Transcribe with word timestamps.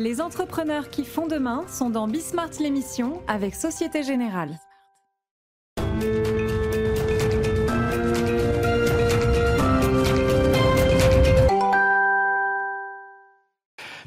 Les 0.00 0.22
entrepreneurs 0.22 0.88
qui 0.88 1.04
font 1.04 1.26
demain 1.26 1.66
sont 1.68 1.90
dans 1.90 2.08
Bismart 2.08 2.48
l'émission 2.58 3.20
avec 3.28 3.54
Société 3.54 4.02
Générale. 4.02 4.58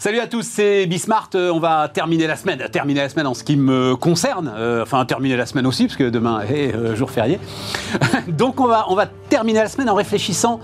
Salut 0.04 0.20
à 0.20 0.28
tous, 0.28 0.42
c'est 0.42 0.86
Bismart. 0.86 1.30
Euh, 1.36 1.50
on 1.50 1.60
va 1.60 1.88
terminer 1.88 2.28
la 2.28 2.36
semaine, 2.36 2.68
terminer 2.70 3.00
la 3.00 3.08
semaine 3.10 3.26
en 3.26 3.34
ce 3.34 3.46
qui 3.46 3.56
me 3.56 3.96
concerne. 3.96 4.52
Euh, 4.54 4.82
enfin, 4.82 5.06
terminer 5.06 5.38
la 5.38 5.46
semaine 5.46 5.66
aussi, 5.66 5.86
parce 5.86 5.96
que 5.96 6.10
demain 6.10 6.42
est 6.42 6.76
euh, 6.76 6.94
jour 6.94 7.10
férié. 7.10 7.40
Donc, 8.28 8.60
on 8.60 8.66
va, 8.66 8.86
on 8.90 8.96
va 8.96 9.06
terminer 9.34 9.62
la 9.62 9.68
semaine 9.68 9.90
en 9.90 9.96
réfléchissant, 9.96 10.60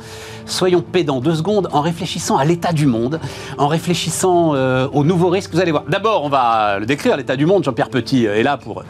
soyons 0.45 0.83
pédants 0.83 1.21
deux 1.21 1.33
secondes, 1.33 1.69
en 1.71 1.81
réfléchissant 1.81 2.37
à 2.37 2.45
l'état 2.45 2.71
du 2.71 2.85
monde, 2.85 3.19
en 3.57 3.67
réfléchissant 3.67 4.53
aux 4.93 5.03
nouveaux 5.03 5.29
risques. 5.29 5.51
Vous 5.51 5.59
allez 5.59 5.71
voir. 5.71 5.85
D'abord, 5.89 6.23
on 6.23 6.29
va 6.29 6.77
le 6.77 6.85
décrire, 6.85 7.17
l'état 7.17 7.35
du 7.35 7.47
monde. 7.47 7.63
Jean-Pierre 7.63 7.89
Petit 7.89 8.25
est 8.25 8.43
là 8.43 8.57
pour, 8.57 8.83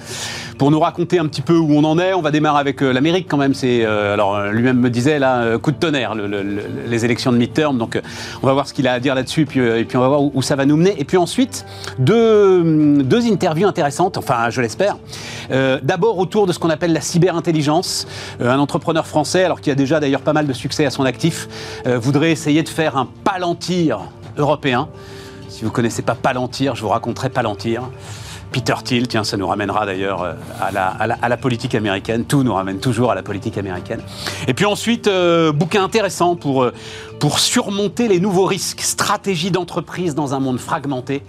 pour 0.58 0.70
nous 0.70 0.82
raconter 0.82 1.18
un 1.18 1.28
petit 1.28 1.42
peu 1.42 1.56
où 1.56 1.72
on 1.72 1.86
en 1.86 1.98
est. 1.98 2.14
On 2.14 2.22
va 2.22 2.32
démarrer 2.32 2.60
avec 2.60 2.82
l'Amérique 2.82 3.28
quand 3.30 3.38
même. 3.38 3.54
C'est 3.54 3.86
alors 3.86 4.48
lui-même 4.48 4.80
me 4.80 4.90
disait 4.90 5.18
là, 5.18 5.58
coup 5.60 5.72
de 5.72 5.78
tonnerre, 5.78 6.14
les 6.14 7.06
élections 7.06 7.32
de 7.32 7.38
midterm. 7.38 7.78
Donc, 7.78 7.98
on 8.44 8.48
va 8.48 8.52
voir 8.52 8.68
ce 8.68 8.74
qu'il 8.74 8.86
a 8.86 8.92
à 8.92 9.00
dire 9.00 9.16
là-dessus, 9.16 9.44
et 9.44 9.86
puis, 9.86 9.96
on 9.96 10.02
va 10.02 10.10
voir 10.10 10.22
où, 10.22 10.42
ça 10.42 10.58
va 10.58 10.66
nous 10.66 10.76
mener. 10.76 10.96
Et 11.00 11.06
puis 11.06 11.16
ensuite, 11.16 11.66
deux, 12.00 13.02
deux 13.02 13.32
interviews 13.32 13.68
intéressantes, 13.68 14.18
enfin 14.18 14.50
je 14.50 14.60
l'espère. 14.60 14.98
Euh, 15.52 15.80
D'abord 15.82 16.18
autour 16.18 16.48
de 16.48 16.52
ce 16.52 16.60
qu'on 16.60 16.70
appelle 16.70 16.92
la 16.92 17.02
cyberintelligence. 17.02 18.08
Euh, 18.42 18.52
un 18.52 18.60
entrepreneur 18.60 19.08
français, 19.08 19.44
alors 19.44 19.62
qui 19.62 19.69
a 19.72 19.76
déjà 19.76 20.00
d'ailleurs 20.00 20.22
pas 20.22 20.34
mal 20.34 20.48
de 20.48 20.54
succès 20.54 20.86
à 20.86 20.90
son 20.90 21.06
actif, 21.06 21.48
euh, 21.86 21.98
voudrait 22.00 22.32
essayer 22.32 22.64
de 22.64 22.70
faire 22.70 22.98
un 22.98 23.08
palantir 23.24 24.00
européen. 24.38 24.90
Si 25.50 25.62
vous 25.62 25.72
ne 25.72 25.76
connaissez 25.76 26.02
pas 26.02 26.16
Palantir, 26.16 26.76
je 26.76 26.82
vous 26.82 26.90
raconterai 26.90 27.30
Palantir. 27.30 27.84
Peter 28.52 28.74
Thiel, 28.84 29.08
tiens, 29.08 29.24
ça 29.24 29.38
nous 29.38 29.48
ramènera 29.48 29.86
d'ailleurs 29.86 30.24
euh, 30.24 30.34
à 30.60 31.28
la, 31.30 31.38
politique 31.38 31.76
américaine. 31.76 32.26
Tout 32.26 32.44
nous 32.44 32.54
ramène 32.54 32.80
toujours 32.80 33.12
à 33.12 33.16
la 33.16 33.24
politique 33.24 33.58
américaine. 33.58 34.02
Et 34.48 34.54
puis 34.54 34.66
ensuite, 34.66 35.08
euh, 35.08 35.52
bouquin 35.52 35.84
intéressant 35.84 36.36
pour, 36.36 36.72
surmonter 37.38 38.08
les 38.08 38.20
nouveaux 38.20 38.46
risques, 38.46 38.82
stratégie 38.82 39.52
d'entreprise 39.52 40.16
dans 40.16 40.34
un 40.34 40.40
monde 40.40 40.60
fragmenté. 40.60 41.24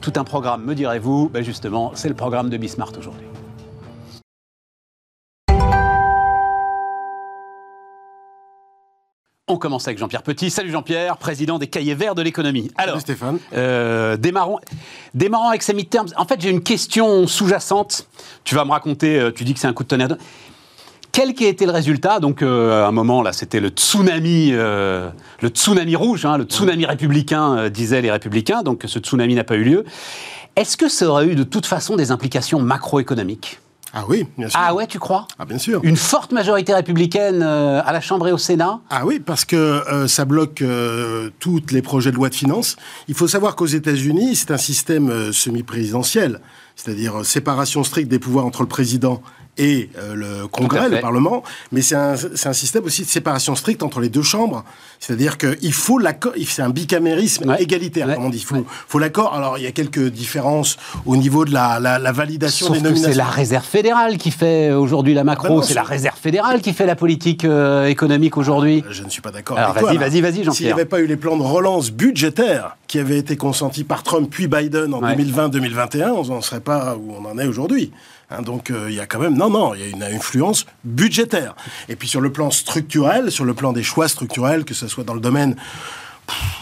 Tout 0.00 0.12
un 0.16 0.24
programme, 0.24 0.64
me 0.64 0.74
direz-vous. 0.74 1.28
Ben 1.32 1.44
justement, 1.44 1.92
c'est 1.94 2.08
le 2.08 2.14
programme 2.14 2.50
de 2.50 2.56
Bismart 2.56 2.92
aujourd'hui. 2.98 3.26
On 9.48 9.58
commence 9.58 9.86
avec 9.86 9.96
Jean-Pierre 9.98 10.24
Petit. 10.24 10.50
Salut 10.50 10.72
Jean-Pierre, 10.72 11.18
président 11.18 11.60
des 11.60 11.68
Cahiers 11.68 11.94
Verts 11.94 12.16
de 12.16 12.22
l'économie. 12.22 12.68
Alors, 12.76 12.94
Salut 12.94 13.02
Stéphane. 13.02 13.38
Euh, 13.54 14.16
démarrons, 14.16 14.58
démarrons 15.14 15.50
avec 15.50 15.62
ces 15.62 15.72
midterms. 15.72 16.08
En 16.16 16.24
fait, 16.24 16.40
j'ai 16.40 16.50
une 16.50 16.64
question 16.64 17.28
sous-jacente. 17.28 18.08
Tu 18.42 18.56
vas 18.56 18.64
me 18.64 18.72
raconter, 18.72 19.20
euh, 19.20 19.30
tu 19.30 19.44
dis 19.44 19.54
que 19.54 19.60
c'est 19.60 19.68
un 19.68 19.72
coup 19.72 19.84
de 19.84 19.88
tonnerre. 19.88 20.16
Quel 21.12 21.32
qui 21.32 21.46
a 21.46 21.48
été 21.48 21.64
le 21.64 21.70
résultat? 21.70 22.18
Donc, 22.18 22.42
euh, 22.42 22.82
à 22.82 22.88
un 22.88 22.90
moment, 22.90 23.22
là, 23.22 23.32
c'était 23.32 23.60
le 23.60 23.68
tsunami, 23.68 24.50
euh, 24.50 25.10
le 25.40 25.48
tsunami 25.48 25.94
rouge, 25.94 26.24
hein, 26.24 26.38
le 26.38 26.44
tsunami 26.44 26.84
républicain, 26.84 27.68
disaient 27.68 28.02
les 28.02 28.10
républicains. 28.10 28.64
Donc, 28.64 28.82
ce 28.84 28.98
tsunami 28.98 29.36
n'a 29.36 29.44
pas 29.44 29.54
eu 29.54 29.62
lieu. 29.62 29.84
Est-ce 30.56 30.76
que 30.76 30.88
ça 30.88 31.06
aurait 31.06 31.28
eu 31.28 31.36
de 31.36 31.44
toute 31.44 31.66
façon 31.66 31.94
des 31.94 32.10
implications 32.10 32.58
macroéconomiques? 32.58 33.60
Ah 33.98 34.04
oui, 34.10 34.26
bien 34.36 34.50
sûr. 34.50 34.60
Ah 34.62 34.74
ouais, 34.74 34.86
tu 34.86 34.98
crois? 34.98 35.26
Ah 35.38 35.46
bien 35.46 35.56
sûr. 35.56 35.80
Une 35.82 35.96
forte 35.96 36.30
majorité 36.32 36.74
républicaine 36.74 37.42
euh, 37.42 37.80
à 37.82 37.94
la 37.94 38.02
Chambre 38.02 38.28
et 38.28 38.32
au 38.32 38.36
Sénat? 38.36 38.80
Ah 38.90 39.06
oui, 39.06 39.20
parce 39.20 39.46
que 39.46 39.56
euh, 39.56 40.06
ça 40.06 40.26
bloque 40.26 40.60
euh, 40.60 41.30
tous 41.38 41.62
les 41.70 41.80
projets 41.80 42.10
de 42.10 42.16
loi 42.16 42.28
de 42.28 42.34
finances. 42.34 42.76
Il 43.08 43.14
faut 43.14 43.26
savoir 43.26 43.56
qu'aux 43.56 43.64
États-Unis, 43.64 44.36
c'est 44.36 44.50
un 44.50 44.58
système 44.58 45.32
semi-présidentiel, 45.32 46.40
c'est-à-dire 46.74 47.24
séparation 47.24 47.84
stricte 47.84 48.10
des 48.10 48.18
pouvoirs 48.18 48.44
entre 48.44 48.60
le 48.60 48.68
président 48.68 49.22
et 49.58 49.88
euh, 49.98 50.14
le 50.14 50.46
Congrès, 50.48 50.88
le 50.88 51.00
Parlement, 51.00 51.42
mais 51.72 51.80
c'est 51.82 51.94
un, 51.94 52.12
un, 52.14 52.52
système 52.52 52.84
aussi 52.84 53.02
de 53.02 53.08
séparation 53.08 53.54
stricte 53.54 53.82
entre 53.82 54.00
les 54.00 54.08
deux 54.08 54.22
chambres. 54.22 54.64
C'est-à-dire 55.00 55.38
qu'il 55.38 55.72
faut 55.72 55.98
l'accord, 55.98 56.32
c'est 56.46 56.62
un 56.62 56.68
bicamérisme 56.70 57.48
Ouais. 57.50 57.62
égalitaire, 57.62 58.06
Ouais. 58.08 58.14
comme 58.14 58.24
on 58.26 58.30
dit. 58.30 58.38
Il 58.38 58.44
faut, 58.44 58.54
Ouais. 58.56 58.64
faut 58.88 58.98
l'accord. 58.98 59.34
Alors, 59.34 59.58
il 59.58 59.64
y 59.64 59.66
a 59.66 59.72
quelques 59.72 60.08
différences 60.10 60.76
au 61.06 61.16
niveau 61.16 61.44
de 61.44 61.52
la, 61.52 61.80
la, 61.80 61.98
la 61.98 62.12
validation 62.12 62.66
Sauf 62.66 62.76
des 62.76 62.82
nominations. 62.82 63.12
c'est 63.12 63.16
la 63.18 63.24
réserve 63.24 63.64
fédérale 63.64 64.18
qui 64.18 64.30
fait 64.30 64.72
aujourd'hui 64.72 65.14
la 65.14 65.24
macro, 65.24 65.60
Ah 65.60 65.64
c'est 65.66 65.74
la 65.74 65.82
réserve 65.82 66.18
fédérale 66.18 66.60
qui 66.60 66.72
fait 66.72 66.86
la 66.86 66.96
politique 66.96 67.44
euh, 67.44 67.86
économique 67.86 68.36
aujourd'hui. 68.36 68.84
Je 68.90 69.02
ne 69.04 69.08
suis 69.10 69.22
pas 69.22 69.30
d'accord 69.30 69.56
Alors 69.58 69.70
avec 69.70 69.84
vas-y, 69.84 69.96
vas-y, 69.98 70.20
vas-y, 70.20 70.32
Jean-Pierre. 70.44 70.54
S'il 70.54 70.66
n'y 70.66 70.72
avait 70.72 70.84
pas 70.84 71.00
eu 71.00 71.06
les 71.06 71.16
plans 71.16 71.36
de 71.36 71.42
relance 71.42 71.90
budgétaires 71.90 72.76
qui 72.86 72.98
avaient 72.98 73.18
été 73.18 73.36
consentis 73.36 73.84
par 73.84 74.02
Trump 74.02 74.28
puis 74.30 74.46
Biden 74.48 74.92
en 74.94 75.02
Ouais. 75.02 75.14
2020-2021, 75.16 76.10
on 76.10 76.24
n'en 76.24 76.40
serait 76.42 76.60
pas 76.60 76.96
où 76.96 77.14
on 77.18 77.24
en 77.24 77.38
est 77.38 77.46
aujourd'hui. 77.46 77.90
Hein, 78.30 78.42
donc 78.42 78.70
euh, 78.70 78.86
il 78.88 78.94
y 78.96 79.00
a 79.00 79.06
quand 79.06 79.20
même 79.20 79.36
non 79.36 79.50
non 79.50 79.74
il 79.74 79.80
y 79.80 79.84
a 79.84 79.86
une 79.86 80.02
influence 80.02 80.66
budgétaire. 80.84 81.54
Et 81.88 81.94
puis 81.94 82.08
sur 82.08 82.20
le 82.20 82.32
plan 82.32 82.50
structurel 82.50 83.30
sur 83.30 83.44
le 83.44 83.54
plan 83.54 83.72
des 83.72 83.84
choix 83.84 84.08
structurels 84.08 84.64
que 84.64 84.74
ce 84.74 84.88
soit 84.88 85.04
dans 85.04 85.14
le 85.14 85.20
domaine 85.20 85.56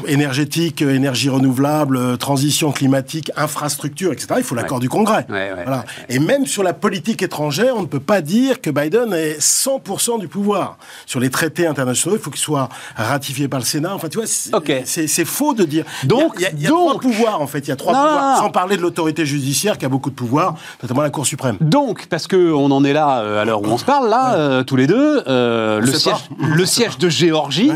énergétique 0.06 0.82
euh, 0.82 0.94
énergie 0.94 1.28
renouvelable 1.28 1.96
euh, 1.96 2.16
transition 2.16 2.72
climatique 2.72 3.30
infrastructure 3.36 4.12
etc 4.12 4.34
il 4.38 4.42
faut 4.44 4.54
l'accord 4.54 4.74
Ouais. 4.78 4.80
du 4.82 4.88
Congrès 4.88 5.24
Ouais, 5.28 5.52
ouais, 5.52 5.62
voilà 5.64 5.78
ouais, 5.78 5.84
et 6.08 6.18
même 6.18 6.46
sur 6.46 6.62
la 6.64 6.72
politique 6.72 7.22
étrangère, 7.22 7.74
on 7.76 7.82
ne 7.82 7.86
peut 7.86 8.00
pas 8.00 8.20
dire 8.20 8.60
que 8.60 8.70
Biden 8.70 9.12
ait 9.14 9.36
100% 9.38 10.18
du 10.18 10.26
pouvoir. 10.28 10.78
Sur 11.06 11.20
les 11.20 11.30
traités 11.30 11.66
internationaux, 11.66 12.16
il 12.16 12.22
faut 12.22 12.30
qu'ils 12.30 12.40
soient 12.40 12.68
ratifiés 12.96 13.46
par 13.48 13.60
le 13.60 13.64
Sénat. 13.64 13.94
Enfin, 13.94 14.08
tu 14.08 14.18
vois, 14.18 14.26
c'est 14.26 15.24
faux 15.24 15.54
de 15.54 15.64
dire. 15.64 15.84
Donc- 16.04 16.34
il 16.38 16.42
y 16.42 16.46
a, 16.46 16.50
il 16.50 16.62
y 16.62 16.66
a 16.66 16.70
donc- 16.70 16.88
trois 16.88 17.00
pouvoirs, 17.00 17.40
en 17.40 17.46
fait. 17.46 17.60
Il 17.60 17.68
y 17.68 17.72
a 17.72 17.76
trois 17.76 17.92
Non, 17.92 17.98
pouvoirs. 18.00 18.22
non, 18.22 18.30
non. 18.36 18.42
Sans 18.42 18.50
parler 18.50 18.76
de 18.76 18.82
l'autorité 18.82 19.24
judiciaire 19.24 19.78
qui 19.78 19.84
a 19.84 19.88
beaucoup 19.88 20.10
de 20.10 20.14
pouvoirs, 20.16 20.54
notamment 20.82 21.02
la 21.02 21.10
Cour 21.10 21.24
suprême. 21.26 21.56
Donc, 21.60 22.06
parce 22.06 22.26
que 22.26 22.52
on 22.52 22.70
en 22.70 22.84
est 22.84 22.92
là 22.92 23.20
euh, 23.20 23.40
à 23.42 23.44
l'heure 23.44 23.62
où 23.62 23.66
on 23.66 23.78
se 23.78 23.84
parle, 23.84 24.08
là, 24.08 24.34
euh, 24.34 24.62
tous 24.64 24.76
les 24.76 24.86
deux, 24.86 25.22
euh, 25.26 25.80
le, 25.80 25.92
siège, 25.92 26.14
pas. 26.14 26.46
le 26.46 26.66
siège 26.66 26.98
de 26.98 27.08
Géorgie. 27.08 27.70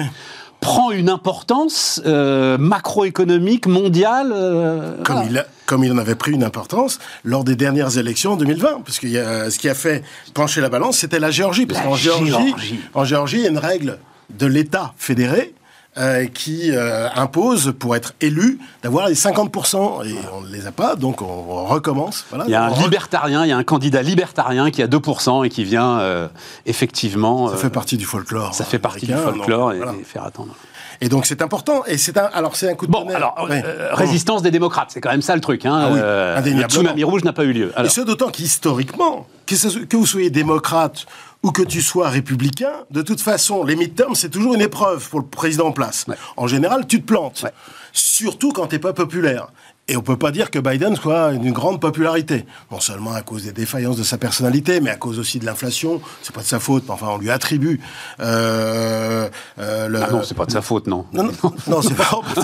Prend 0.61 0.91
une 0.91 1.09
importance 1.09 2.01
euh, 2.07 2.59
macroéconomique 2.59 3.67
mondiale. 3.67 4.33
euh, 4.35 4.97
Comme, 5.05 5.17
voilà. 5.17 5.31
il 5.31 5.39
a- 5.39 5.47
comme 5.67 5.85
il 5.85 5.93
en 5.93 5.99
avait 5.99 6.15
pris 6.15 6.33
une 6.33 6.45
importance 6.45 6.99
lors 7.25 7.45
des 7.45 7.55
dernières 7.57 7.97
élections 7.99 8.33
en 8.33 8.37
2020. 8.37 8.81
Parce 8.85 8.99
que 8.99 9.07
ce 9.07 9.59
qui 9.59 9.69
a 9.69 9.75
fait 9.75 10.03
pencher 10.35 10.61
la 10.61 10.69
balance, 10.69 10.99
c'était 10.99 11.21
la 11.21 11.31
Géorgie. 11.31 11.67
Parce 11.67 11.81
La 11.81 11.87
qu'en 11.87 11.95
Géorgie, 11.95 12.27
Géorgie. 12.31 12.81
en 12.95 13.05
Géorgie, 13.05 13.37
il 13.39 13.43
y 13.43 13.47
a 13.47 13.51
une 13.51 13.59
règle 13.59 13.99
de 14.31 14.47
l'État 14.47 14.93
fédéré 14.97 15.55
euh, 15.99 16.27
qui 16.27 16.71
euh, 16.71 17.09
impose, 17.15 17.75
pour 17.79 17.97
être 17.97 18.13
élu, 18.21 18.59
d'avoir 18.83 19.09
les 19.09 19.15
50%. 19.15 20.07
Et 20.07 20.15
on 20.35 20.41
ne 20.43 20.49
les 20.53 20.67
a 20.67 20.73
pas, 20.73 20.95
donc 20.97 21.23
on 21.23 21.65
recommence. 21.67 22.25
Voilà. 22.31 22.45
Il 22.47 22.51
y 22.51 22.55
a 22.55 22.65
un 22.65 22.75
libertarien, 22.83 23.45
il 23.45 23.49
y 23.49 23.53
a 23.53 23.57
un 23.57 23.65
candidat 23.65 24.03
libertarien 24.03 24.71
qui 24.71 24.83
a 24.83 24.87
2% 24.87 25.45
et 25.45 25.49
qui 25.49 25.65
vient 25.65 25.99
euh, 26.01 26.29
effectivement. 26.67 27.49
Ça 27.51 27.57
fait 27.57 27.71
partie 27.71 27.97
du 27.97 28.05
folklore. 28.05 28.55
ça 28.55 28.65
fait 28.65 28.79
partie 28.79 29.07
du 29.07 29.15
folklore 29.15 29.69
donc, 29.69 29.75
et, 29.75 29.79
voilà. 29.79 29.95
et 30.01 30.05
faire 30.05 30.25
attendre. 30.25 30.55
Et 31.01 31.09
donc 31.09 31.27
c'est 31.27 31.43
important. 31.43 31.85
Et 31.87 31.97
c'est 31.97 32.17
un. 32.19 32.25
Alors 32.35 32.57
c'est 32.57 32.69
un 32.69 32.75
coup 32.75 32.87
de 32.87 32.91
Bon, 32.93 33.01
tonnerre. 33.03 33.17
alors, 33.17 33.47
Ouais. 33.49 33.63
euh, 33.65 33.89
résistance 33.93 34.43
des 34.43 34.51
démocrates, 34.51 34.91
c'est 34.91 35.01
quand 35.01 35.11
même 35.11 35.23
ça 35.23 35.35
le 35.37 35.41
truc. 35.41 35.65
Hein. 35.65 35.79
Ah 35.81 35.89
oui, 35.93 35.99
Euh, 36.03 36.41
le 36.41 36.63
tsunami 36.65 37.05
rouge 37.05 37.23
n'a 37.25 37.33
pas 37.33 37.45
eu 37.45 37.53
lieu. 37.53 37.73
Et 37.85 37.89
ce 37.89 38.01
d'autant 38.01 38.31
qu'historiquement, 38.31 39.27
que 39.47 39.97
vous 39.97 40.07
soyez 40.07 40.31
démocrate 40.31 41.07
ou 41.43 41.53
que 41.53 41.63
tu 41.63 41.83
sois 41.83 42.09
républicain, 42.09 42.85
de 42.91 43.03
toute 43.03 43.21
façon, 43.21 43.65
les 43.65 43.77
midterms, 43.77 44.15
c'est 44.15 44.29
toujours 44.29 44.55
une 44.55 44.61
épreuve 44.61 45.09
pour 45.09 45.21
le 45.21 45.27
président 45.27 45.69
en 45.69 45.73
place. 45.73 46.05
Ouais. 46.09 46.17
En 46.37 46.47
général, 46.47 46.87
tu 46.87 47.01
te 47.01 47.07
plantes. 47.07 47.43
Ouais. 47.43 47.53
Surtout 47.93 48.53
quand 48.53 48.67
t'es 48.67 48.79
pas 48.79 48.93
populaire. 48.93 49.49
Et 49.89 49.97
on 49.97 50.03
peut 50.03 50.19
pas 50.19 50.31
dire 50.31 50.51
que 50.51 50.59
Biden 50.59 50.95
soit 50.97 51.33
d'une 51.33 51.53
grande 51.53 51.81
popularité. 51.81 52.45
Non 52.71 52.79
seulement 52.81 53.13
à 53.15 53.23
cause 53.23 53.45
des 53.45 53.53
défaillances 53.53 53.97
de 53.97 54.03
sa 54.03 54.19
personnalité, 54.19 54.81
mais 54.81 54.91
à 54.91 54.97
cause 54.97 55.19
aussi 55.19 55.39
de 55.39 55.47
l'inflation. 55.47 56.01
C'est 56.23 56.35
pas 56.35 56.43
de 56.43 56.47
sa 56.47 56.61
faute, 56.61 56.85
mais 56.87 56.93
enfin, 56.93 57.07
on 57.11 57.19
lui 57.19 57.31
attribue. 57.31 57.81
Euh, 58.21 59.29
euh, 59.59 59.89
le- 59.89 60.03
ah 60.03 60.11
non, 60.11 60.23
c'est 60.23 60.35
pas 60.37 60.45
de 60.47 60.51
sa 60.51 60.61
faute, 60.63 60.87
non. 60.87 61.07
non, 61.13 61.25
non, 61.25 61.55
non, 61.67 61.83
c'est 61.83 61.95
pas, 61.95 62.11
ça, 62.35 62.43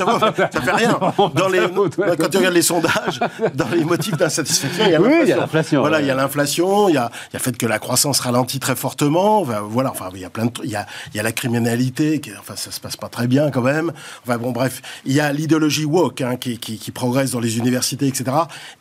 ça 0.52 0.60
fait 0.60 0.70
rien. 0.72 0.98
Dans 1.34 1.48
les, 1.48 1.60
ouais. 1.60 2.16
quand 2.18 2.28
tu 2.30 2.38
regardes 2.38 2.54
les 2.54 2.62
sondages, 2.62 3.20
dans 3.54 3.68
les 3.68 3.84
motifs 3.84 4.16
d'insatisfaction, 4.16 4.84
il 4.86 4.92
y 4.92 4.94
a 4.94 5.00
Oui, 5.00 5.08
l'inflation. 5.10 5.24
il 5.24 5.28
y 5.28 5.32
a 5.32 5.36
l'inflation, 5.36 5.80
Voilà, 5.80 5.96
ouais. 5.98 6.02
il 6.04 6.06
y 6.06 6.10
a 6.10 6.14
l'inflation, 6.14 6.88
il 6.88 6.94
y 6.94 6.98
a, 6.98 7.10
il 7.30 7.34
y 7.34 7.36
a 7.36 7.38
le 7.38 7.38
fait 7.40 7.56
que 7.56 7.66
la 7.66 7.78
croissance 7.78 8.20
ralentit 8.20 8.58
très 8.60 8.76
fortement. 8.76 9.40
Enfin, 9.40 9.60
Voilà, 9.68 9.90
enfin, 9.90 10.08
il 10.14 10.20
y 10.20 10.24
a 10.24 10.30
plein 10.30 10.46
de. 10.46 10.52
Il 10.64 10.70
y 10.70 10.76
a, 10.76 10.86
il 11.12 11.16
y 11.16 11.20
a 11.20 11.22
la 11.22 11.32
criminalité, 11.32 12.20
qui, 12.20 12.30
enfin, 12.38 12.54
ça 12.56 12.70
se 12.70 12.80
passe 12.80 12.96
pas 12.96 13.08
très 13.08 13.26
bien 13.26 13.50
quand 13.50 13.62
même. 13.62 13.92
Enfin, 14.26 14.38
bon, 14.38 14.52
bref, 14.52 14.80
il 15.04 15.12
y 15.12 15.20
a 15.20 15.32
l'idéologie 15.32 15.84
woke 15.84 16.20
hein, 16.22 16.36
qui, 16.36 16.58
qui, 16.58 16.78
qui 16.78 16.90
progresse 16.90 17.33
dans 17.34 17.40
les 17.40 17.58
universités, 17.58 18.06
etc., 18.06 18.24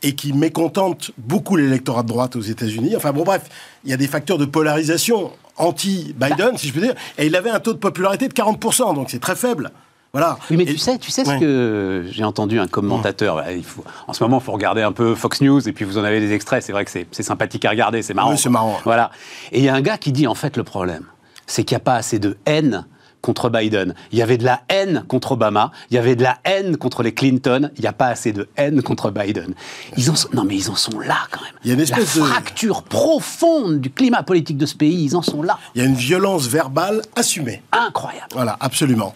et 0.03 0.13
qui 0.15 0.31
mécontente 0.33 1.11
beaucoup 1.17 1.55
l'électorat 1.57 2.03
de 2.03 2.07
droite 2.07 2.35
aux 2.35 2.41
États-Unis. 2.41 2.95
Enfin, 2.95 3.11
bon, 3.11 3.23
bref, 3.23 3.41
il 3.83 3.91
y 3.91 3.93
a 3.93 3.97
des 3.97 4.07
facteurs 4.07 4.37
de 4.37 4.45
polarisation 4.45 5.31
anti-Biden, 5.57 6.57
si 6.57 6.67
je 6.67 6.73
peux 6.73 6.81
dire, 6.81 6.93
et 7.17 7.25
il 7.25 7.35
avait 7.35 7.49
un 7.49 7.59
taux 7.59 7.73
de 7.73 7.77
popularité 7.79 8.27
de 8.27 8.33
40%, 8.33 8.95
donc 8.95 9.09
c'est 9.09 9.19
très 9.19 9.35
faible. 9.35 9.71
Voilà. 10.13 10.37
Oui, 10.51 10.57
mais 10.57 10.63
Et- 10.63 10.67
tu 10.67 10.77
sais, 10.77 10.99
tu 10.99 11.09
sais 11.09 11.25
ce 11.25 11.39
que 11.39 12.05
j'ai 12.11 12.23
entendu 12.23 12.59
un 12.59 12.67
commentateur. 12.67 13.37
bah, 13.37 13.51
il 13.51 13.63
faut, 13.63 13.83
en 14.07 14.13
ce 14.13 14.23
moment, 14.23 14.37
il 14.39 14.43
faut 14.43 14.51
regarder 14.51 14.83
un 14.83 14.91
peu 14.91 15.15
Fox 15.15 15.41
News 15.41 15.67
et 15.67 15.71
puis 15.73 15.85
vous 15.85 15.97
en 15.97 16.03
avez 16.03 16.19
des 16.19 16.33
extraits. 16.33 16.61
C'est 16.63 16.71
vrai 16.71 16.85
que 16.85 16.91
c'est 16.91 17.07
c'est 17.11 17.23
sympathique 17.23 17.65
à 17.65 17.71
regarder, 17.71 18.03
c'est 18.03 18.13
marrant. 18.13 18.29
Oui, 18.31 18.37
c'est 18.37 18.49
marrant. 18.49 18.77
Voilà. 18.83 19.09
Et 19.51 19.57
il 19.57 19.65
y 19.65 19.69
a 19.69 19.73
un 19.73 19.81
gars 19.81 19.97
qui 19.97 20.11
dit 20.11 20.27
en 20.27 20.35
fait 20.35 20.55
le 20.55 20.63
problème, 20.63 21.05
c'est 21.47 21.63
qu'il 21.63 21.73
n'y 21.75 21.81
a 21.81 21.85
pas 21.85 21.95
assez 21.95 22.19
de 22.19 22.37
haine 22.45 22.85
contre 23.23 23.49
Biden. 23.49 23.95
Il 24.11 24.19
y 24.19 24.21
avait 24.21 24.37
de 24.37 24.43
la 24.43 24.61
haine 24.69 25.05
contre 25.07 25.31
Obama. 25.31 25.71
Il 25.89 25.95
y 25.95 25.97
avait 25.97 26.15
de 26.15 26.21
la 26.21 26.37
haine 26.43 26.77
contre 26.77 27.01
les 27.01 27.13
Clinton. 27.13 27.71
Il 27.77 27.81
n'y 27.81 27.87
a 27.87 27.93
pas 27.93 28.07
assez 28.07 28.33
de 28.33 28.49
haine 28.57 28.83
contre 28.83 29.09
Biden. 29.09 29.55
Ils 29.97 30.11
en 30.11 30.15
sont, 30.15 30.27
non, 30.33 30.43
mais 30.43 30.57
ils 30.57 30.69
en 30.69 30.75
sont 30.75 30.99
là 30.99 31.17
quand 31.31 31.41
même. 31.41 31.53
Il 31.63 31.69
y 31.69 31.71
a 31.71 31.73
une 31.73 31.79
espèce 31.79 32.17
la 32.17 32.25
fracture 32.25 32.83
profonde 32.83 33.79
du 33.79 33.89
climat 33.89 34.23
politique 34.23 34.57
de 34.57 34.65
ce 34.65 34.75
pays. 34.75 35.05
Ils 35.05 35.15
en 35.15 35.21
sont 35.21 35.41
là. 35.41 35.57
Il 35.73 35.81
y 35.81 35.85
a 35.85 35.87
une 35.87 35.95
violence 35.95 36.47
verbale 36.47 37.01
assumée. 37.15 37.63
Incroyable. 37.71 38.27
Voilà, 38.33 38.57
absolument. 38.59 39.15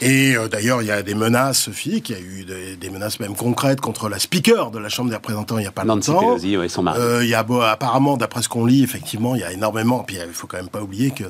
Et 0.00 0.36
euh, 0.36 0.48
d'ailleurs, 0.48 0.82
il 0.82 0.88
y 0.88 0.90
a 0.90 1.02
des 1.02 1.14
menaces 1.14 1.70
physiques. 1.70 2.10
Il 2.10 2.16
y 2.16 2.18
a 2.18 2.22
eu 2.22 2.44
des, 2.44 2.76
des, 2.76 2.90
menaces 2.90 3.20
même 3.20 3.36
concrètes 3.36 3.80
contre 3.80 4.08
la 4.08 4.18
speaker 4.18 4.70
de 4.70 4.78
la 4.78 4.88
Chambre 4.88 5.10
des 5.10 5.16
représentants 5.16 5.58
il 5.58 5.62
n'y 5.62 5.66
a 5.66 5.72
pas 5.72 5.84
Nancy 5.84 6.10
longtemps. 6.10 6.26
Pelosi, 6.26 6.56
ouais, 6.56 6.68
son 6.68 6.82
mari. 6.82 7.00
Euh, 7.00 7.24
il 7.24 7.30
y 7.30 7.34
a 7.34 7.44
apparemment, 7.70 8.16
d'après 8.16 8.42
ce 8.42 8.48
qu'on 8.48 8.64
lit, 8.64 8.82
effectivement, 8.82 9.34
il 9.34 9.40
y 9.40 9.44
a 9.44 9.52
énormément. 9.52 10.02
Puis 10.02 10.16
il 10.16 10.32
faut 10.32 10.46
quand 10.46 10.56
même 10.56 10.68
pas 10.68 10.82
oublier 10.82 11.10
que 11.12 11.24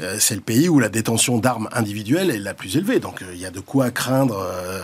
euh, 0.00 0.16
c'est 0.20 0.34
le 0.34 0.40
pays 0.40 0.68
où 0.68 0.78
la 0.78 0.88
détention 0.88 1.38
d'armes 1.38 1.68
individuelles 1.72 2.30
est 2.30 2.38
la 2.38 2.54
plus 2.54 2.76
élevée. 2.76 3.00
Donc 3.00 3.22
euh, 3.22 3.26
il 3.34 3.40
y 3.40 3.46
a 3.46 3.50
de 3.50 3.60
quoi 3.60 3.90
craindre 3.90 4.38
euh, 4.38 4.80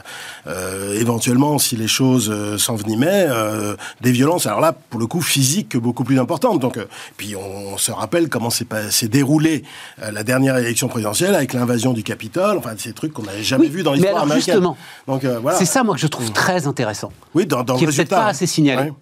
euh, 0.46 0.98
éventuellement, 1.00 1.58
si 1.58 1.76
les 1.76 1.86
choses 1.88 2.30
euh, 2.30 2.58
s'envenimaient, 2.58 3.26
euh, 3.28 3.76
des 4.00 4.12
violences. 4.12 4.46
Alors 4.46 4.60
là, 4.60 4.72
pour 4.72 5.00
le 5.00 5.06
coup, 5.06 5.20
physiques 5.20 5.76
beaucoup 5.76 6.04
plus 6.04 6.18
importantes. 6.18 6.60
Donc, 6.60 6.76
euh, 6.76 6.86
puis 7.16 7.36
on, 7.36 7.78
se 7.78 7.90
rappelle 7.90 8.28
comment 8.28 8.50
s'est 8.50 9.08
déroulée 9.08 9.64
euh, 10.02 10.10
la 10.10 10.22
dernière 10.22 10.56
élection 10.58 10.88
présidentielle 10.88 11.34
avec 11.34 11.52
l'invasion 11.52 11.92
du 11.92 12.02
Capitole. 12.02 12.56
Enfin, 12.58 12.74
ces 12.76 12.92
trucs 12.92 13.12
qu'on 13.14 13.22
n'avait 13.22 13.42
jamais 13.42 13.64
Oui, 13.64 13.70
vus 13.70 13.82
dans 13.82 13.92
mais 13.92 13.96
l'histoire 13.98 14.16
alors, 14.16 14.32
américaine. 14.32 14.54
justement, 14.56 14.76
Donc 15.06 15.24
euh, 15.24 15.38
voilà. 15.40 15.56
C'est 15.58 15.64
ça, 15.64 15.82
moi, 15.84 15.94
que 15.94 16.00
je 16.00 16.06
trouve 16.06 16.30
très 16.32 16.66
intéressant. 16.66 17.10
Oui, 17.34 17.46
dans, 17.46 17.62
dans 17.62 17.76
qui 17.76 17.86
le 17.86 17.92
est 17.92 17.94
peut-être 17.94 18.08
résultat. 18.10 18.16
pas 18.16 18.26
assez 18.26 18.46
signalé. 18.46 18.90
Ouais. 18.90 18.92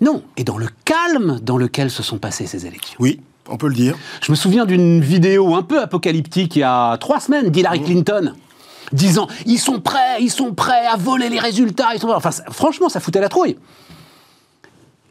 Non, 0.00 0.22
et 0.36 0.44
dans 0.44 0.56
le 0.58 0.68
calme 0.84 1.38
dans 1.42 1.56
lequel 1.58 1.90
se 1.90 2.02
sont 2.02 2.18
passées 2.18 2.46
ces 2.46 2.66
élections. 2.66 2.96
Oui, 3.00 3.20
on 3.50 3.56
peut 3.56 3.68
le 3.68 3.74
dire. 3.74 3.96
Je 4.22 4.30
me 4.32 4.36
souviens 4.36 4.64
d'une 4.64 5.00
vidéo 5.00 5.54
un 5.54 5.62
peu 5.62 5.80
apocalyptique 5.82 6.56
il 6.56 6.60
y 6.60 6.62
a 6.62 6.96
trois 6.98 7.18
semaines 7.20 7.50
d'Hillary 7.50 7.82
Clinton 7.82 8.32
disant 8.92 9.26
ils 9.44 9.58
sont 9.58 9.80
prêts, 9.80 10.16
ils 10.20 10.30
sont 10.30 10.54
prêts 10.54 10.86
à 10.86 10.96
voler 10.96 11.28
les 11.28 11.38
résultats. 11.40 11.88
Ils 11.94 12.00
sont... 12.00 12.08
Enfin, 12.10 12.30
franchement, 12.50 12.88
ça 12.88 13.00
foutait 13.00 13.20
la 13.20 13.28
trouille. 13.28 13.56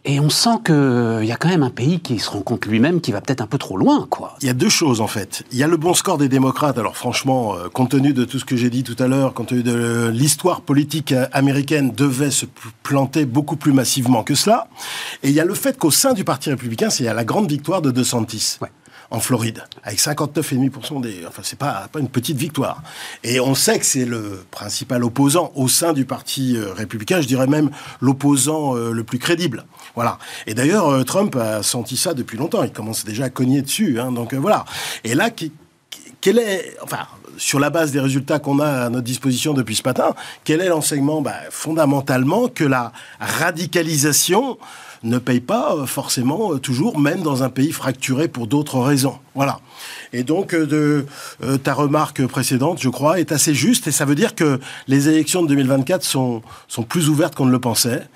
Et 0.09 0.21
on 0.21 0.29
sent 0.29 0.61
qu'il 0.65 1.25
y 1.25 1.33
a 1.33 1.35
quand 1.35 1.49
même 1.49 1.63
un 1.63 1.69
pays 1.69 1.99
qui 1.99 2.17
se 2.19 2.29
rend 2.29 2.39
compte 2.39 2.65
lui-même 2.65 3.01
qui 3.01 3.11
va 3.11 3.19
peut-être 3.19 3.41
un 3.41 3.45
peu 3.45 3.57
trop 3.57 3.75
loin, 3.75 4.07
quoi. 4.09 4.37
Il 4.41 4.47
y 4.47 4.49
a 4.49 4.53
deux 4.53 4.69
choses 4.69 5.01
en 5.01 5.07
fait. 5.07 5.43
Il 5.51 5.57
y 5.57 5.63
a 5.63 5.67
le 5.67 5.75
bon 5.75 5.93
score 5.93 6.17
des 6.17 6.29
démocrates. 6.29 6.77
Alors 6.77 6.95
franchement, 6.95 7.55
euh, 7.55 7.67
compte 7.67 7.91
tenu 7.91 8.13
de 8.13 8.23
tout 8.23 8.39
ce 8.39 8.45
que 8.45 8.55
j'ai 8.55 8.69
dit 8.69 8.83
tout 8.83 8.95
à 8.99 9.07
l'heure, 9.07 9.33
compte 9.33 9.49
tenu 9.49 9.63
de 9.63 10.09
l'histoire 10.13 10.61
politique 10.61 11.11
euh, 11.11 11.27
américaine 11.33 11.91
devait 11.91 12.31
se 12.31 12.45
planter 12.83 13.25
beaucoup 13.25 13.57
plus 13.57 13.73
massivement 13.73 14.23
que 14.23 14.33
cela. 14.33 14.69
Et 15.23 15.29
il 15.29 15.35
y 15.35 15.41
a 15.41 15.45
le 15.45 15.53
fait 15.53 15.77
qu'au 15.77 15.91
sein 15.91 16.13
du 16.13 16.23
Parti 16.23 16.49
républicain, 16.51 16.89
c'est 16.89 17.03
la 17.03 17.25
grande 17.25 17.49
victoire 17.49 17.81
de 17.81 17.91
DeSantis. 17.91 18.59
Ouais. 18.61 18.69
En 19.09 19.21
Floride, 19.21 19.63
avec 19.83 19.99
59,5% 19.99 20.99
des. 21.01 21.23
Enfin, 21.25 21.41
c'est 21.43 21.57
pas, 21.57 21.87
pas 21.91 21.99
une 21.99 22.09
petite 22.09 22.35
victoire. 22.37 22.83
Et 23.23 23.39
on 23.39 23.55
sait 23.55 23.79
que 23.79 23.85
c'est 23.85 24.03
le 24.03 24.43
principal 24.51 25.01
opposant 25.03 25.53
au 25.55 25.69
sein 25.69 25.93
du 25.93 26.03
Parti 26.03 26.57
euh, 26.57 26.73
républicain, 26.73 27.21
je 27.21 27.27
dirais 27.27 27.47
même 27.47 27.69
l'opposant 28.01 28.75
euh, 28.75 28.91
le 28.91 29.03
plus 29.05 29.17
crédible. 29.17 29.65
Voilà. 29.95 30.19
Et 30.45 30.53
d'ailleurs, 30.53 30.89
euh, 30.89 31.03
Trump 31.03 31.37
a 31.37 31.63
senti 31.63 31.95
ça 31.95 32.13
depuis 32.13 32.37
longtemps. 32.37 32.63
Il 32.63 32.73
commence 32.73 33.05
déjà 33.05 33.25
à 33.25 33.29
cogner 33.29 33.61
dessus. 33.61 33.97
hein. 33.99 34.11
donc 34.11 34.33
voilà. 34.33 34.65
Et 35.05 35.15
là, 35.15 35.29
qui- 35.29 35.53
quel 36.19 36.39
est, 36.39 36.75
enfin, 36.81 37.07
sur 37.37 37.59
la 37.59 37.69
base 37.69 37.91
des 37.91 37.99
résultats 38.01 38.39
qu'on 38.39 38.59
a 38.59 38.85
à 38.87 38.89
notre 38.89 39.05
disposition 39.05 39.53
depuis 39.53 39.75
ce 39.75 39.83
matin, 39.85 40.15
quel 40.43 40.59
est 40.59 40.67
l'enseignement? 40.67 41.21
Bah, 41.21 41.35
Fondamentalement, 41.49 42.49
que 42.49 42.65
la 42.65 42.91
radicalisation 43.21 44.57
ne 45.03 45.17
paye 45.17 45.39
pas 45.39 45.75
euh, 45.75 45.85
forcément 45.85 46.53
euh, 46.53 46.59
toujours, 46.59 46.99
même 46.99 47.21
dans 47.21 47.43
un 47.43 47.49
pays 47.49 47.71
fracturé 47.71 48.27
pour 48.27 48.47
d'autres 48.47 48.79
raisons. 48.79 49.17
Voilà. 49.35 49.59
Et 50.13 50.23
donc, 50.23 50.53
euh, 50.53 50.65
de, 50.65 51.57
ta 51.57 51.73
remarque 51.73 52.25
précédente, 52.25 52.79
je 52.81 52.89
crois, 52.89 53.19
est 53.19 53.31
assez 53.31 53.53
juste, 53.53 53.87
et 53.87 53.91
ça 53.91 54.05
veut 54.05 54.15
dire 54.15 54.35
que 54.35 54.59
les 54.87 55.09
élections 55.09 55.43
de 55.43 55.47
2024 55.47 56.03
sont, 56.03 56.41
sont 56.67 56.83
plus 56.83 57.09
ouvertes 57.09 57.35
qu'on 57.35 57.45
ne 57.45 57.51
le 57.51 57.59
pensait. 57.59 58.07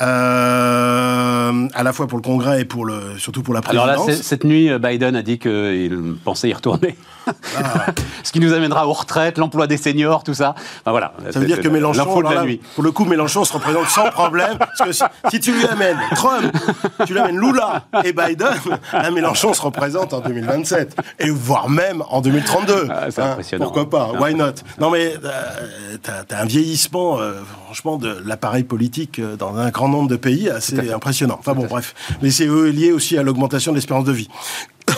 Euh, 0.00 1.68
à 1.74 1.82
la 1.82 1.92
fois 1.92 2.06
pour 2.06 2.18
le 2.18 2.22
Congrès 2.22 2.62
et 2.62 2.64
pour 2.64 2.84
le, 2.84 3.18
surtout 3.18 3.42
pour 3.42 3.54
la 3.54 3.60
Alors 3.66 3.84
présidence. 3.86 4.08
là, 4.08 4.14
c'est- 4.14 4.22
cette 4.22 4.44
nuit, 4.44 4.70
euh, 4.70 4.78
Biden 4.78 5.16
a 5.16 5.22
dit 5.22 5.38
qu'il 5.38 6.14
pensait 6.24 6.48
y 6.48 6.52
retourner. 6.54 6.96
Ah. 7.26 7.86
Ce 8.24 8.32
qui 8.32 8.40
nous 8.40 8.52
amènera 8.52 8.86
aux 8.88 8.92
retraites, 8.92 9.38
l'emploi 9.38 9.66
des 9.66 9.76
seniors, 9.76 10.24
tout 10.24 10.34
ça. 10.34 10.54
Enfin, 10.80 10.90
voilà. 10.90 11.12
Ça 11.30 11.38
veut 11.38 11.46
dire 11.46 11.60
que 11.60 11.68
Mélenchon, 11.68 12.04
de 12.04 12.10
alors 12.18 12.22
la 12.32 12.34
là, 12.40 12.44
nuit. 12.44 12.60
pour 12.74 12.82
le 12.84 12.92
coup, 12.92 13.04
Mélenchon 13.04 13.44
se 13.44 13.52
représente 13.52 13.86
sans 13.88 14.10
problème. 14.10 14.56
Parce 14.58 14.80
que 14.80 14.92
si, 14.92 15.02
si 15.30 15.40
tu 15.40 15.52
lui 15.52 15.64
amènes 15.66 15.98
Trump, 16.14 16.52
tu 17.06 17.12
lui 17.12 17.20
amènes 17.20 17.38
Lula 17.38 17.84
et 18.04 18.12
Biden, 18.12 18.48
Mélenchon 19.12 19.52
se 19.54 19.62
représente 19.62 20.12
en 20.14 20.20
2027. 20.20 20.96
Et 21.18 21.30
voire 21.30 21.68
même 21.68 22.02
en 22.10 22.20
2032. 22.20 22.88
Ah, 22.90 23.10
c'est 23.10 23.20
impressionnant. 23.22 23.64
Pourquoi 23.66 23.88
pas 23.90 24.12
Non. 24.14 24.20
Why 24.22 24.34
not? 24.34 24.52
Non 24.80 24.90
mais 24.90 25.14
euh, 25.24 25.96
t'as 26.02 26.36
as 26.36 26.40
un 26.42 26.46
vieillissement, 26.46 27.20
euh, 27.20 27.34
franchement, 27.66 27.96
de 27.96 28.16
l'appareil 28.24 28.64
politique 28.64 29.20
dans 29.38 29.56
un 29.56 29.70
grand 29.70 29.88
nombre 29.90 30.08
de 30.08 30.16
pays 30.16 30.48
assez 30.48 30.90
impressionnant. 30.90 31.36
Enfin 31.38 31.54
bon, 31.54 31.66
bref. 31.66 31.94
Mais 32.22 32.30
c'est 32.30 32.46
euh, 32.48 32.70
lié 32.70 32.92
aussi 32.92 33.18
à 33.18 33.22
l'augmentation 33.22 33.72
de 33.72 33.76
l'espérance 33.76 34.04
de 34.04 34.12
vie. 34.12 34.28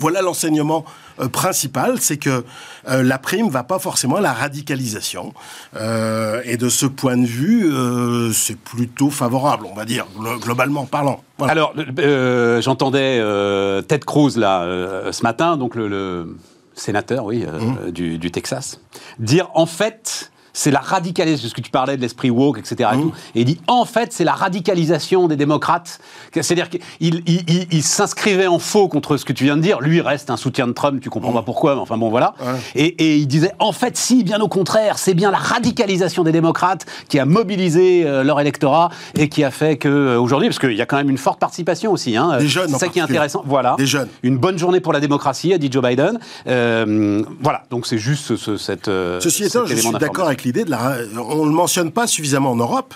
Voilà 0.00 0.22
l'enseignement 0.22 0.86
euh, 1.20 1.28
principal, 1.28 2.00
c'est 2.00 2.16
que 2.16 2.42
euh, 2.88 3.02
la 3.02 3.18
prime 3.18 3.50
va 3.50 3.64
pas 3.64 3.78
forcément 3.78 4.16
à 4.16 4.22
la 4.22 4.32
radicalisation. 4.32 5.34
Euh, 5.76 6.40
et 6.46 6.56
de 6.56 6.70
ce 6.70 6.86
point 6.86 7.18
de 7.18 7.26
vue, 7.26 7.70
euh, 7.70 8.32
c'est 8.32 8.56
plutôt 8.56 9.10
favorable, 9.10 9.66
on 9.70 9.74
va 9.74 9.84
dire, 9.84 10.06
glo- 10.18 10.40
globalement 10.40 10.86
parlant. 10.86 11.22
Voilà. 11.36 11.52
Alors, 11.52 11.74
euh, 11.98 12.62
j'entendais 12.62 13.18
euh, 13.20 13.82
Ted 13.82 14.04
Cruz 14.06 14.38
là 14.38 14.62
euh, 14.62 15.12
ce 15.12 15.22
matin, 15.22 15.58
donc 15.58 15.74
le, 15.74 15.86
le 15.86 16.38
sénateur, 16.74 17.26
oui, 17.26 17.44
euh, 17.46 17.58
Mmh. 17.60 17.90
du, 17.90 18.16
du 18.16 18.30
Texas, 18.30 18.80
dire 19.18 19.48
en 19.52 19.66
fait. 19.66 20.30
C'est 20.52 20.70
la 20.70 20.80
radicalisation, 20.80 21.44
parce 21.46 21.54
que 21.54 21.60
tu 21.60 21.70
parlais 21.70 21.96
de 21.96 22.02
l'esprit 22.02 22.30
woke, 22.30 22.58
etc. 22.58 22.90
Et, 22.92 22.96
Mmh. 22.96 23.02
tout. 23.02 23.12
et 23.34 23.40
il 23.40 23.44
dit, 23.44 23.60
en 23.66 23.84
fait, 23.84 24.12
c'est 24.12 24.24
la 24.24 24.32
radicalisation 24.32 25.28
des 25.28 25.36
démocrates. 25.36 26.00
C'est-à-dire 26.32 26.68
qu'il 26.70 26.80
il, 27.00 27.22
il- 27.26 27.66
il 27.70 27.82
s'inscrivait 27.82 28.46
en 28.46 28.58
faux 28.58 28.88
contre 28.88 29.16
ce 29.16 29.24
que 29.24 29.32
tu 29.32 29.44
viens 29.44 29.56
de 29.56 29.62
dire. 29.62 29.80
Lui 29.80 30.00
reste 30.00 30.30
un 30.30 30.36
soutien 30.36 30.66
de 30.66 30.72
Trump, 30.72 31.00
tu 31.00 31.10
comprends 31.10 31.32
pas 31.32 31.42
pourquoi, 31.42 31.74
mais 31.74 31.80
enfin 31.80 31.96
bon, 31.96 32.08
voilà. 32.10 32.34
Mmh. 32.40 32.44
Ouais. 32.44 32.58
Et, 32.74 32.86
et 32.86 33.16
il 33.16 33.26
disait, 33.26 33.52
en 33.58 33.72
fait, 33.72 33.96
si, 33.96 34.24
bien 34.24 34.40
au 34.40 34.48
contraire, 34.48 34.98
c'est 34.98 35.14
bien 35.14 35.30
la 35.30 35.38
radicalisation 35.38 36.24
des 36.24 36.32
démocrates 36.32 36.86
qui 37.08 37.18
a 37.18 37.24
mobilisé 37.24 38.04
euh, 38.04 38.22
leur 38.24 38.40
électorat 38.40 38.90
et 39.14 39.28
qui 39.28 39.44
a 39.44 39.50
fait 39.50 39.76
que 39.76 39.88
euh, 39.88 40.20
aujourd'hui, 40.20 40.48
parce 40.48 40.58
qu'il 40.58 40.72
y 40.72 40.82
a 40.82 40.86
quand 40.86 40.96
même 40.96 41.10
une 41.10 41.18
forte 41.18 41.38
participation 41.38 41.92
aussi, 41.92 42.16
hein, 42.16 42.38
Des 42.38 42.48
jeunes, 42.48 42.68
c'est 42.70 42.78
ça 42.78 42.88
qui 42.88 42.98
est 42.98 43.02
intéressant. 43.02 43.42
Voilà, 43.46 43.74
Des 43.78 43.86
jeunes. 43.86 44.08
Une 44.22 44.38
bonne 44.38 44.58
journée 44.58 44.80
pour 44.80 44.92
la 44.92 45.00
démocratie, 45.00 45.52
a 45.52 45.58
dit 45.58 45.70
Joe 45.70 45.82
Biden. 45.82 46.18
Euh, 46.46 47.22
voilà, 47.40 47.62
donc 47.70 47.86
c'est 47.86 47.98
juste 47.98 48.24
ce, 48.26 48.36
ce- 48.36 48.56
cette. 48.56 48.88
euh, 48.88 49.20
Ceci 49.20 49.44
cet 49.44 49.54
étant, 49.54 49.66
je 49.66 49.74
suis 49.76 49.82
d'accord 49.92 50.00
d'information. 50.00 50.30
L'idée 50.44 50.64
de 50.64 50.70
la. 50.70 50.96
On 51.16 51.44
ne 51.44 51.48
le 51.48 51.54
mentionne 51.54 51.92
pas 51.92 52.06
suffisamment 52.06 52.52
en 52.52 52.56
Europe. 52.56 52.94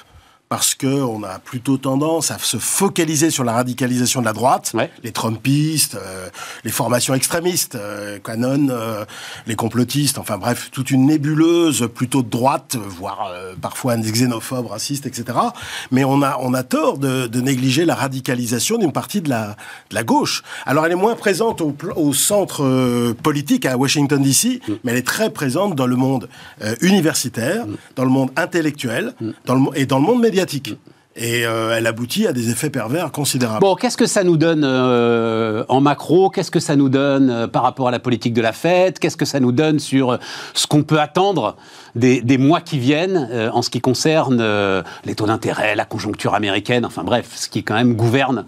Parce 0.55 0.77
qu'on 0.77 1.25
a 1.25 1.41
plutôt 1.41 1.79
tendance 1.79 2.31
à 2.31 2.39
se 2.39 2.59
focaliser 2.59 3.31
sur 3.31 3.43
la 3.43 3.55
radicalisation 3.55 4.21
de 4.21 4.27
la 4.27 4.33
droite, 4.33 4.71
Ouais. 4.73 4.89
les 5.03 5.11
Trumpistes, 5.11 5.97
euh, 5.97 6.29
les 6.63 6.71
formations 6.71 7.13
extrémistes, 7.13 7.75
euh, 7.75 8.21
Canon, 8.21 8.69
euh, 8.71 9.05
les 9.49 9.57
complotistes, 9.57 10.17
enfin 10.17 10.39
bref, 10.39 10.69
toute 10.71 10.93
une 10.93 11.07
nébuleuse 11.07 11.89
plutôt 11.93 12.23
de 12.23 12.29
droite, 12.31 12.77
voire 12.77 13.31
euh, 13.33 13.55
parfois 13.61 13.97
xénophobe, 13.97 14.69
raciste, 14.69 15.07
etc. 15.07 15.25
Mais 15.91 16.05
on 16.05 16.23
a, 16.23 16.39
on 16.41 16.55
a 16.55 16.63
tort 16.63 16.99
de, 16.99 17.27
de 17.27 17.41
négliger 17.41 17.85
la 17.85 17.97
radicalisation 17.97 18.79
d'une 18.79 18.93
partie 18.93 19.23
de 19.23 19.31
la, 19.31 19.57
de 19.91 19.95
la 19.97 20.05
gauche. 20.05 20.45
Alors 20.67 20.87
elle 20.87 20.93
est 20.93 21.03
moins 21.07 21.17
présente 21.17 21.63
au, 21.63 22.13
centre 22.13 23.13
politique 23.25 23.67
à 23.67 23.77
Washington 23.77 24.23
DC, 24.23 24.61
mais 24.85 24.93
elle 24.93 24.99
est 24.99 25.03
très 25.07 25.31
présente 25.31 25.75
dans 25.75 25.89
le 25.89 25.97
monde 25.97 26.29
universitaire, 26.81 27.67
dans 27.97 28.05
le 28.05 28.11
monde 28.11 28.31
intellectuel, 28.37 29.15
dans 29.47 29.55
le, 29.55 29.61
mo- 29.61 29.73
et 29.75 29.85
dans 29.87 29.99
le 29.99 30.05
monde 30.05 30.21
médiatique. 30.21 30.44
Et 31.17 31.47
euh, 31.47 31.77
elle 31.77 31.87
aboutit 31.87 32.27
à 32.27 32.33
des 32.33 32.51
effets 32.51 32.71
pervers 32.71 33.13
considérables. 33.13 33.61
Bon, 33.61 33.77
qu'est-ce 33.77 33.97
que 33.97 34.07
ça 34.07 34.25
nous 34.25 34.37
donne 34.37 34.65
euh, 34.65 35.63
en 35.69 35.81
macro? 35.81 36.29
Qu'est-ce 36.29 36.51
que 36.51 36.59
ça 36.59 36.75
nous 36.75 36.89
donne 36.89 37.31
euh, 37.31 37.47
par 37.47 37.63
rapport 37.63 37.87
à 37.87 37.93
la 37.93 38.01
politique 38.01 38.35
de 38.35 38.41
la 38.43 38.51
fête? 38.53 38.99
Qu'est-ce 38.99 39.17
que 39.17 39.25
ça 39.25 39.39
nous 39.39 39.53
donne 39.53 39.79
sur 39.79 40.19
ce 40.55 40.67
qu'on 40.67 40.83
peut 40.83 40.99
attendre 40.99 41.55
des, 41.95 42.21
des 42.21 42.37
mois 42.37 42.61
qui 42.61 42.81
viennent 42.81 43.29
euh, 43.31 43.49
en 43.53 43.63
ce 43.63 43.71
qui 43.71 43.81
concerne 43.81 44.39
euh, 44.41 44.83
les 45.05 45.15
taux 45.15 45.27
d'intérêt, 45.27 45.77
la 45.77 45.85
conjoncture 45.85 46.35
américaine, 46.35 46.85
enfin 46.85 47.05
bref, 47.05 47.31
ce 47.37 47.49
qui 47.49 47.63
quand 47.63 47.75
même 47.75 47.95
gouverne 47.95 48.45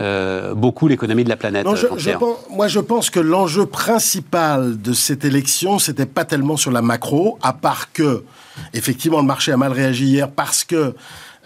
euh, 0.00 0.54
beaucoup 0.54 0.88
l'économie 0.88 1.22
de 1.22 1.28
la 1.28 1.36
planète. 1.36 1.66
Non, 1.66 1.76
je- 1.76 1.82
je 1.82 1.86
Jean-Pierre. 1.90 2.18
pense- 2.18 2.38
moi, 2.50 2.66
je 2.66 2.80
pense 2.80 3.10
que 3.10 3.20
l'enjeu 3.20 3.64
principal 3.66 4.82
de 4.82 4.92
cette 4.92 5.24
élection, 5.24 5.78
c'était 5.78 6.04
pas 6.06 6.24
tellement 6.24 6.56
sur 6.56 6.72
la 6.72 6.82
macro, 6.82 7.38
à 7.42 7.52
part 7.52 7.92
que, 7.92 8.24
effectivement, 8.74 9.18
le 9.20 9.26
marché 9.26 9.52
a 9.52 9.56
mal 9.56 9.70
réagi 9.70 10.06
hier 10.06 10.28
parce 10.30 10.64
que 10.64 10.96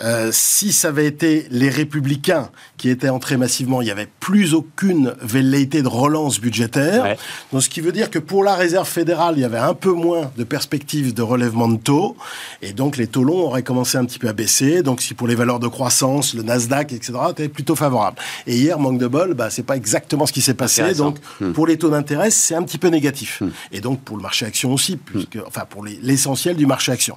euh, 0.02 0.30
si 0.32 0.73
ça 0.73 0.88
avait 0.88 1.06
été 1.06 1.47
les 1.50 1.68
républicains 1.68 2.50
qui 2.76 2.88
étaient 2.88 3.09
entrés 3.09 3.37
massivement, 3.37 3.82
il 3.82 3.87
n'y 3.87 3.90
avait 3.90 4.09
plus 4.21 4.54
aucune 4.54 5.14
velléité 5.21 5.82
de 5.82 5.88
relance 5.88 6.40
budgétaire. 6.40 7.02
Ouais. 7.02 7.18
Donc, 7.52 7.62
ce 7.62 7.68
qui 7.68 7.80
veut 7.80 7.92
dire 7.92 8.11
que 8.11 8.18
pour 8.18 8.42
la 8.44 8.54
réserve 8.54 8.88
fédérale, 8.88 9.35
il 9.37 9.42
y 9.42 9.44
avait 9.44 9.59
un 9.59 9.75
peu 9.75 9.92
moins 9.92 10.30
de 10.37 10.44
perspectives 10.44 11.14
de 11.14 11.23
relèvement 11.23 11.68
de 11.68 11.76
taux, 11.76 12.16
et 12.62 12.73
donc 12.73 12.97
les 12.97 13.06
taux 13.06 13.25
longs 13.25 13.47
auraient 13.47 13.62
commencé 13.62 13.99
un 13.99 14.04
petit 14.04 14.18
peu 14.18 14.28
à 14.28 14.32
baisser. 14.32 14.82
Donc 14.82 15.00
si 15.00 15.14
pour 15.14 15.28
les 15.28 15.35
valeurs 15.35 15.61
de 15.61 15.68
croissance, 15.68 16.35
le 16.35 16.42
Nasdaq, 16.42 16.92
etc., 16.92 17.12
était 17.30 17.49
plutôt 17.49 17.76
favorable. 17.76 18.18
Et 18.47 18.56
hier, 18.56 18.78
manque 18.78 18.99
de 18.99 19.06
bol, 19.06 19.35
bah, 19.35 19.50
c'est 19.50 19.62
pas 19.62 19.76
exactement 19.76 20.26
ce 20.26 20.32
qui 20.32 20.42
s'est 20.42 20.54
passé. 20.54 20.94
Donc 20.94 21.18
hmm. 21.40 21.52
pour 21.52 21.66
les 21.66 21.78
taux 21.78 21.90
d'intérêt, 21.90 22.30
c'est 22.30 22.54
un 22.54 22.62
petit 22.62 22.78
peu 22.78 22.88
négatif. 22.88 23.40
Hmm. 23.40 23.50
Et 23.71 23.80
donc 23.80 24.00
pour 24.00 24.16
le 24.16 24.23
marché 24.23 24.47
action 24.47 24.73
aussi, 24.73 24.97
puisque, 24.97 25.38
enfin 25.47 25.64
pour 25.68 25.85
l'essentiel 25.85 26.56
du 26.56 26.66
marché 26.66 26.92
action. 26.92 27.16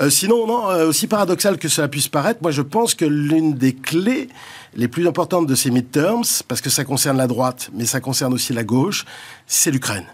Euh, 0.00 0.10
sinon, 0.10 0.46
non, 0.46 0.70
euh, 0.70 0.88
aussi 0.88 1.06
paradoxal 1.06 1.58
que 1.58 1.68
cela 1.68 1.88
puisse 1.88 2.08
moi 2.40 2.50
je 2.50 2.62
pense 2.62 2.94
que 2.94 3.04
l'une 3.04 3.54
des 3.54 3.74
clés 3.74 4.28
les 4.74 4.88
plus 4.88 5.06
importantes 5.06 5.46
de 5.46 5.54
ces 5.54 5.70
midterms, 5.70 6.24
parce 6.48 6.60
que 6.60 6.70
ça 6.70 6.84
concerne 6.84 7.16
la 7.16 7.26
droite, 7.26 7.70
mais 7.74 7.84
ça 7.84 8.00
concerne 8.00 8.32
aussi 8.32 8.52
la 8.52 8.64
gauche, 8.64 9.04
c'est 9.46 9.70
l'Ukraine. 9.70 10.06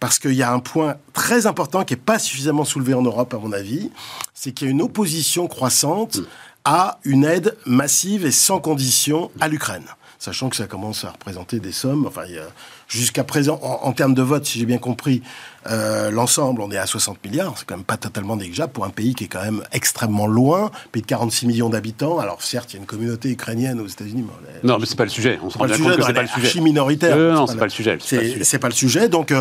Parce 0.00 0.18
qu'il 0.18 0.34
y 0.34 0.42
a 0.42 0.52
un 0.52 0.58
point 0.58 0.96
très 1.12 1.46
important 1.46 1.84
qui 1.84 1.94
n'est 1.94 2.00
pas 2.00 2.18
suffisamment 2.18 2.64
soulevé 2.64 2.94
en 2.94 3.02
Europe, 3.02 3.34
à 3.34 3.38
mon 3.38 3.52
avis, 3.52 3.90
c'est 4.34 4.52
qu'il 4.52 4.66
y 4.66 4.70
a 4.70 4.72
une 4.72 4.82
opposition 4.82 5.46
croissante 5.46 6.20
à 6.64 6.98
une 7.04 7.24
aide 7.24 7.56
massive 7.66 8.26
et 8.26 8.30
sans 8.30 8.60
condition 8.60 9.30
à 9.40 9.48
l'Ukraine. 9.48 9.84
Sachant 10.18 10.48
que 10.48 10.56
ça 10.56 10.66
commence 10.66 11.04
à 11.04 11.10
représenter 11.10 11.58
des 11.58 11.72
sommes, 11.72 12.06
enfin, 12.06 12.22
Jusqu'à 12.88 13.24
présent, 13.24 13.58
en, 13.62 13.92
termes 13.92 14.12
de 14.12 14.20
vote, 14.20 14.44
si 14.44 14.58
j'ai 14.58 14.66
bien 14.66 14.78
compris, 14.78 15.22
euh, 15.70 16.10
l'ensemble, 16.10 16.60
on 16.60 16.70
est 16.70 16.78
à 16.78 16.86
60 16.86 17.24
milliards. 17.24 17.54
C'est 17.56 17.66
quand 17.66 17.76
même 17.76 17.84
pas 17.84 17.96
totalement 17.96 18.36
négligeable 18.36 18.72
pour 18.72 18.84
un 18.84 18.90
pays 18.90 19.14
qui 19.14 19.24
est 19.24 19.28
quand 19.28 19.42
même 19.42 19.62
extrêmement 19.72 20.26
loin, 20.26 20.70
pays 20.90 21.02
de 21.02 21.06
46 21.06 21.46
millions 21.46 21.68
d'habitants. 21.68 22.18
Alors 22.18 22.42
certes, 22.42 22.72
il 22.72 22.74
y 22.74 22.78
a 22.78 22.80
une 22.80 22.86
communauté 22.86 23.30
ukrainienne 23.30 23.80
aux 23.80 23.86
États-Unis. 23.86 24.24
Mais 24.42 24.68
non, 24.68 24.78
mais 24.78 24.86
c'est 24.86 24.96
pas 24.96 25.04
le 25.04 25.10
sujet. 25.10 25.38
On 25.42 25.50
se 25.50 25.58
rend 25.58 25.66
compte 25.66 25.96
que 25.96 26.02
c'est 26.02 26.12
pas 26.12 26.22
le 26.22 26.28
sujet. 26.28 26.60
minoritaire. 26.60 27.16
Euh, 27.16 27.32
non, 27.32 27.46
c'est 27.46 27.58
pas 27.58 27.64
le 27.64 27.70
sujet. 27.70 27.98
C'est 28.00 28.58
pas, 28.58 28.68
le 28.68 28.74
sujet. 28.74 29.08
Donc, 29.08 29.32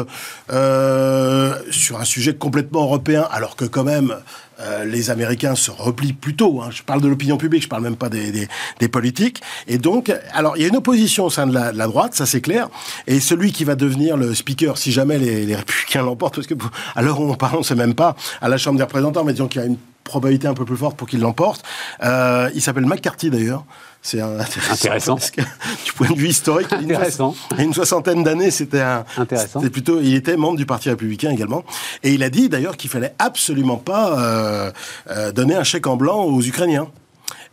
euh, 0.51 1.55
sur 1.71 1.99
un 1.99 2.05
sujet 2.05 2.35
complètement 2.35 2.83
européen, 2.83 3.27
alors 3.31 3.55
que 3.55 3.65
quand 3.65 3.83
même, 3.83 4.15
euh, 4.61 4.85
les 4.85 5.09
Américains 5.09 5.55
se 5.55 5.71
replient 5.71 6.13
plutôt. 6.13 6.61
Hein. 6.61 6.69
Je 6.71 6.83
parle 6.83 7.01
de 7.01 7.07
l'opinion 7.07 7.37
publique, 7.37 7.63
je 7.63 7.67
parle 7.67 7.83
même 7.83 7.95
pas 7.95 8.09
des, 8.09 8.47
des, 8.79 8.87
politiques. 8.87 9.41
Et 9.67 9.77
donc, 9.77 10.13
alors, 10.33 10.57
il 10.57 10.61
y 10.61 10.65
a 10.65 10.67
une 10.67 10.75
opposition 10.75 11.25
au 11.25 11.29
sein 11.29 11.47
de 11.47 11.53
la, 11.53 11.71
droite, 11.87 12.13
ça 12.13 12.25
c'est 12.25 12.41
clair. 12.41 12.69
Et 13.07 13.19
celui 13.19 13.51
qui 13.51 13.63
va 13.63 13.75
devenir 13.75 14.17
le 14.17 14.35
speaker, 14.35 14.77
si 14.77 14.91
jamais 14.91 15.17
les, 15.17 15.45
les 15.45 15.55
républicains 15.55 16.03
l'emportent, 16.11 16.35
parce 16.35 16.47
que 16.47 16.53
à 16.95 17.01
l'heure 17.01 17.19
où 17.19 17.31
on 17.31 17.35
parle, 17.35 17.57
on 17.57 17.63
sait 17.63 17.75
même 17.75 17.95
pas, 17.95 18.15
à 18.41 18.49
la 18.49 18.57
Chambre 18.57 18.77
des 18.77 18.83
représentants, 18.83 19.23
mais 19.23 19.33
disons 19.33 19.47
qu'il 19.47 19.61
y 19.61 19.63
a 19.63 19.67
une 19.67 19.77
probabilité 20.03 20.47
un 20.47 20.53
peu 20.53 20.65
plus 20.65 20.77
forte 20.77 20.97
pour 20.97 21.07
qu'il 21.07 21.19
l'emporte. 21.21 21.63
Euh, 22.03 22.49
il 22.53 22.61
s'appelle 22.61 22.85
McCarthy 22.85 23.29
d'ailleurs. 23.29 23.63
C'est 24.01 24.19
intéressant. 24.71 25.15
du 25.15 25.93
point 25.93 26.09
de 26.09 26.15
vue 26.15 26.29
historique, 26.29 26.73
intéressant. 26.73 27.35
Une, 27.57 27.65
une 27.65 27.73
soixantaine 27.73 28.23
d'années, 28.23 28.49
c'était 28.49 28.81
un. 28.81 29.05
Intéressant. 29.17 29.61
plutôt. 29.61 30.01
Il 30.01 30.15
était 30.15 30.37
membre 30.37 30.57
du 30.57 30.65
Parti 30.65 30.89
républicain 30.89 31.29
également, 31.29 31.63
et 32.03 32.11
il 32.13 32.23
a 32.23 32.29
dit 32.29 32.49
d'ailleurs 32.49 32.77
qu'il 32.77 32.89
fallait 32.89 33.13
absolument 33.19 33.77
pas 33.77 34.19
euh, 34.19 34.71
euh, 35.11 35.31
donner 35.31 35.55
un 35.55 35.63
chèque 35.63 35.87
en 35.87 35.97
blanc 35.97 36.23
aux 36.23 36.41
Ukrainiens. 36.41 36.87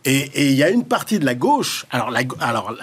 Et 0.05 0.49
il 0.49 0.55
y 0.55 0.63
a 0.63 0.69
une 0.69 0.85
partie 0.85 1.19
de 1.19 1.25
la 1.25 1.35
gauche, 1.35 1.85
alors, 1.91 2.09
la, 2.09 2.21
alors 2.39 2.73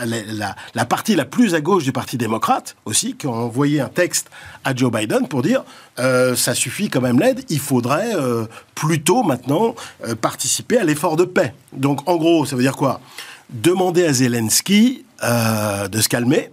la, 0.74 0.84
partie 0.84 1.14
la 1.14 1.24
plus 1.24 1.54
à 1.54 1.62
gauche 1.62 1.82
du 1.82 1.92
Parti 1.92 2.18
démocrate 2.18 2.76
aussi, 2.84 3.16
qui 3.16 3.26
ont 3.26 3.32
envoyé 3.32 3.80
un 3.80 3.88
texte 3.88 4.28
à 4.64 4.74
Joe 4.74 4.92
Biden 4.92 5.26
pour 5.26 5.40
dire 5.40 5.62
euh, 5.98 6.36
ça 6.36 6.54
suffit 6.54 6.90
quand 6.90 7.00
même 7.00 7.18
l'aide, 7.18 7.42
il 7.48 7.58
faudrait 7.58 8.14
euh, 8.14 8.44
plutôt 8.74 9.22
maintenant 9.22 9.74
euh, 10.06 10.14
participer 10.14 10.76
à 10.76 10.84
l'effort 10.84 11.16
de 11.16 11.24
paix. 11.24 11.54
Donc 11.72 12.06
en 12.06 12.16
gros, 12.16 12.44
ça 12.44 12.54
veut 12.54 12.62
dire 12.62 12.76
quoi? 12.76 13.00
Demander 13.48 14.04
à 14.04 14.12
Zelensky 14.12 15.04
de 15.22 16.00
se 16.00 16.08
calmer, 16.10 16.50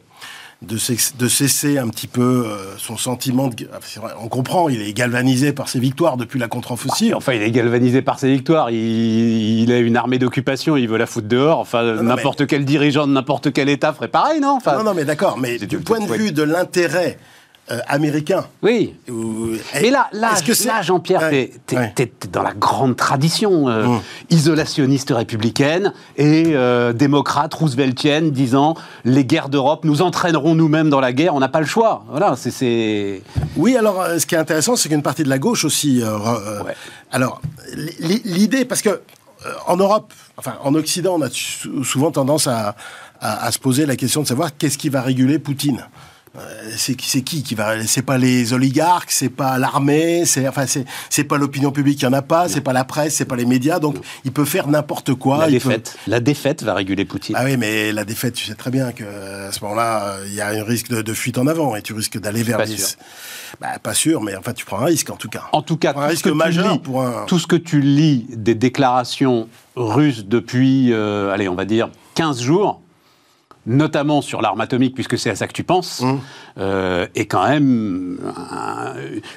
de, 0.68 1.28
cesser 1.28 1.78
un 1.78 1.88
petit 1.90 2.08
peu 2.08 2.46
euh, 2.48 2.78
son 2.78 2.98
sentiment 2.98 3.48
de... 3.48 3.68
on 4.20 4.28
comprend, 4.28 4.70
il 4.70 4.82
est 4.82 4.94
galvanisé 4.94 5.54
par 5.54 5.70
ses 5.70 5.80
victoires 5.80 6.18
depuis 6.18 6.40
la 6.40 6.48
contre-offensive. 6.48 7.12
Bah, 7.12 7.18
enfin, 7.18 7.34
il 7.34 7.42
est 7.42 7.52
galvanisé 7.52 8.02
par 8.02 8.20
ses 8.20 8.32
victoires. 8.32 8.70
Il, 8.72 9.72
a 9.72 9.80
une 9.80 9.98
armée 9.98 10.20
d'occupation, 10.20 10.78
il 10.78 10.88
veut 10.88 10.98
la 10.98 11.06
foutre 11.06 11.28
dehors. 11.28 11.60
Enfin, 11.60 12.02
n'importe 12.02 12.48
quel 12.48 12.66
dirigeant 12.66 13.08
de 13.08 13.14
n'importe 13.14 13.52
quel 13.52 13.70
État 13.70 13.94
ferait 13.94 14.08
pareil, 14.08 14.40
non? 14.40 14.56
Enfin, 14.58 14.78
Non, 14.78 14.84
non, 14.84 14.94
mais 14.94 15.06
d'accord. 15.06 15.38
Mais 15.38 15.58
du 15.58 15.80
point 15.80 16.00
de 16.00 16.12
vue 16.12 16.32
de 16.32 16.44
l'intérêt 16.44 17.18
euh, 17.72 17.80
américain. 17.88 18.46
Oui. 18.62 18.94
Mais 19.08 19.90
là, 19.90 20.10
là, 20.12 20.34
là 20.66 20.82
Jean-Pierre, 20.82 21.30
tu 21.66 21.76
es, 21.78 22.12
dans 22.30 22.44
la 22.44 22.52
grande 22.52 22.98
tradition 22.98 23.70
euh, 23.70 23.86
hum. 23.86 24.02
isolationniste 24.30 25.12
républicaine 25.16 25.94
et 26.18 26.48
euh, 26.48 26.92
démocrate 26.92 27.54
rooseveltienne 27.54 28.32
disant 28.32 28.76
les 29.06 29.24
guerres 29.24 29.48
d'Europe 29.48 29.86
nous 29.86 30.02
entraîneront 30.02 30.56
nous-mêmes 30.56 30.90
dans 30.90 31.00
la 31.00 31.14
guerre, 31.14 31.36
on 31.36 31.40
n'a 31.40 31.48
pas 31.48 31.62
le 31.62 31.66
choix. 31.66 32.04
Voilà, 32.10 32.36
c'est. 32.36 33.22
Oui, 33.56 33.78
alors 33.78 34.08
ce 34.20 34.26
qui 34.26 34.36
est 34.36 34.40
intéressant, 34.40 34.76
c'est 34.76 34.90
qu'une 34.90 35.02
partie 35.02 35.24
de 35.24 35.30
la 35.30 35.40
gauche 35.40 35.64
aussi. 35.64 36.04
Alors, 37.14 37.42
l'idée, 38.02 38.66
parce 38.66 38.82
que 38.82 39.00
en 39.68 39.78
Europe, 39.78 40.12
enfin 40.36 40.56
en 40.66 40.76
Occident, 40.76 41.16
on 41.18 41.22
a 41.22 41.30
souvent 41.30 42.12
tendance 42.12 42.46
à, 42.46 42.76
à 43.22 43.50
se 43.54 43.60
poser 43.60 43.86
la 43.86 43.96
question 43.96 44.22
de 44.22 44.28
savoir 44.28 44.58
qu'est-ce 44.58 44.78
qui 44.78 44.90
va 44.90 45.02
réguler 45.02 45.40
Poutine. 45.40 45.88
Euh, 46.36 46.72
c'est 46.76 46.96
qui 46.96 47.44
qui 47.44 47.54
va 47.54 47.86
c'est 47.86 48.02
pas 48.02 48.18
les 48.18 48.54
oligarques 48.54 49.12
c'est 49.12 49.30
pas 49.30 49.60
l'armée 49.60 50.26
c'est 50.26 50.48
enfin 50.48 50.66
c'est 50.66 51.24
pas 51.26 51.38
l'opinion 51.38 51.72
publique 51.72 52.02
il 52.02 52.06
y 52.06 52.08
en 52.08 52.14
a 52.14 52.24
pas 52.24 52.50
c'est 52.50 52.62
pas 52.62 52.74
la 52.74 52.86
presse 52.86 53.14
c'est 53.14 53.26
pas 53.26 53.36
les 53.36 53.46
médias 53.46 53.78
donc 53.78 53.98
il 54.26 54.32
peut 54.32 54.44
faire 54.44 54.68
n'importe 54.68 55.14
quoi 55.14 55.38
la 55.38 55.52
défaite 55.52 55.96
la 56.08 56.20
défaite 56.20 56.64
va 56.64 56.74
réguler 56.74 57.06
Poutine. 57.06 57.36
Ah 57.38 57.44
oui 57.46 57.56
mais 57.56 57.92
la 57.92 58.04
défaite 58.04 58.34
tu 58.34 58.46
sais 58.46 58.56
très 58.56 58.72
bien 58.72 58.94
que 58.94 59.04
à 59.04 59.52
ce 59.52 59.64
moment-là 59.64 60.16
il 60.26 60.34
y 60.34 60.42
a 60.42 60.48
un 60.48 60.64
risque 60.64 60.90
de, 60.90 61.14
fuite 61.14 61.38
en 61.38 61.46
avant 61.46 61.76
et 61.76 61.84
tu 61.84 61.94
risques 61.94 62.20
d'aller 62.20 62.42
vers 62.42 62.58
pas 62.58 62.66
des 62.66 62.78
sûr. 62.78 62.98
Bah, 63.62 63.78
pas 63.84 63.94
sûr 63.94 64.20
mais 64.24 64.36
enfin 64.36 64.54
tu 64.54 64.66
prends 64.66 64.80
un 64.80 64.86
risque 64.86 65.12
en 65.12 65.18
tout 65.18 65.30
cas. 65.30 65.44
En 65.52 65.62
tout 65.62 65.78
cas 65.78 65.94
un 65.96 66.08
risque 66.08 66.26
majeur 66.26 66.82
pour 66.82 67.04
un... 67.04 67.26
tout 67.28 67.38
ce 67.38 67.46
que 67.46 67.56
tu 67.56 67.80
lis 67.80 68.26
des 68.30 68.56
déclarations 68.56 69.48
russes 69.76 70.26
depuis 70.26 70.92
euh, 70.94 71.32
allez 71.32 71.48
on 71.48 71.54
va 71.54 71.66
dire 71.66 71.92
15 72.16 72.42
jours 72.42 72.82
notamment 73.66 74.22
sur 74.22 74.42
l'arme 74.42 74.62
atomique, 74.62 74.94
puisque 74.94 75.18
c'est 75.18 75.30
à 75.30 75.36
ça 75.36 75.48
que 75.48 75.54
tu 75.54 75.64
penses, 75.64 76.02
mmh. 76.02 76.20
euh, 76.58 77.08
est 77.16 77.26
quand 77.26 77.48
même 77.48 78.20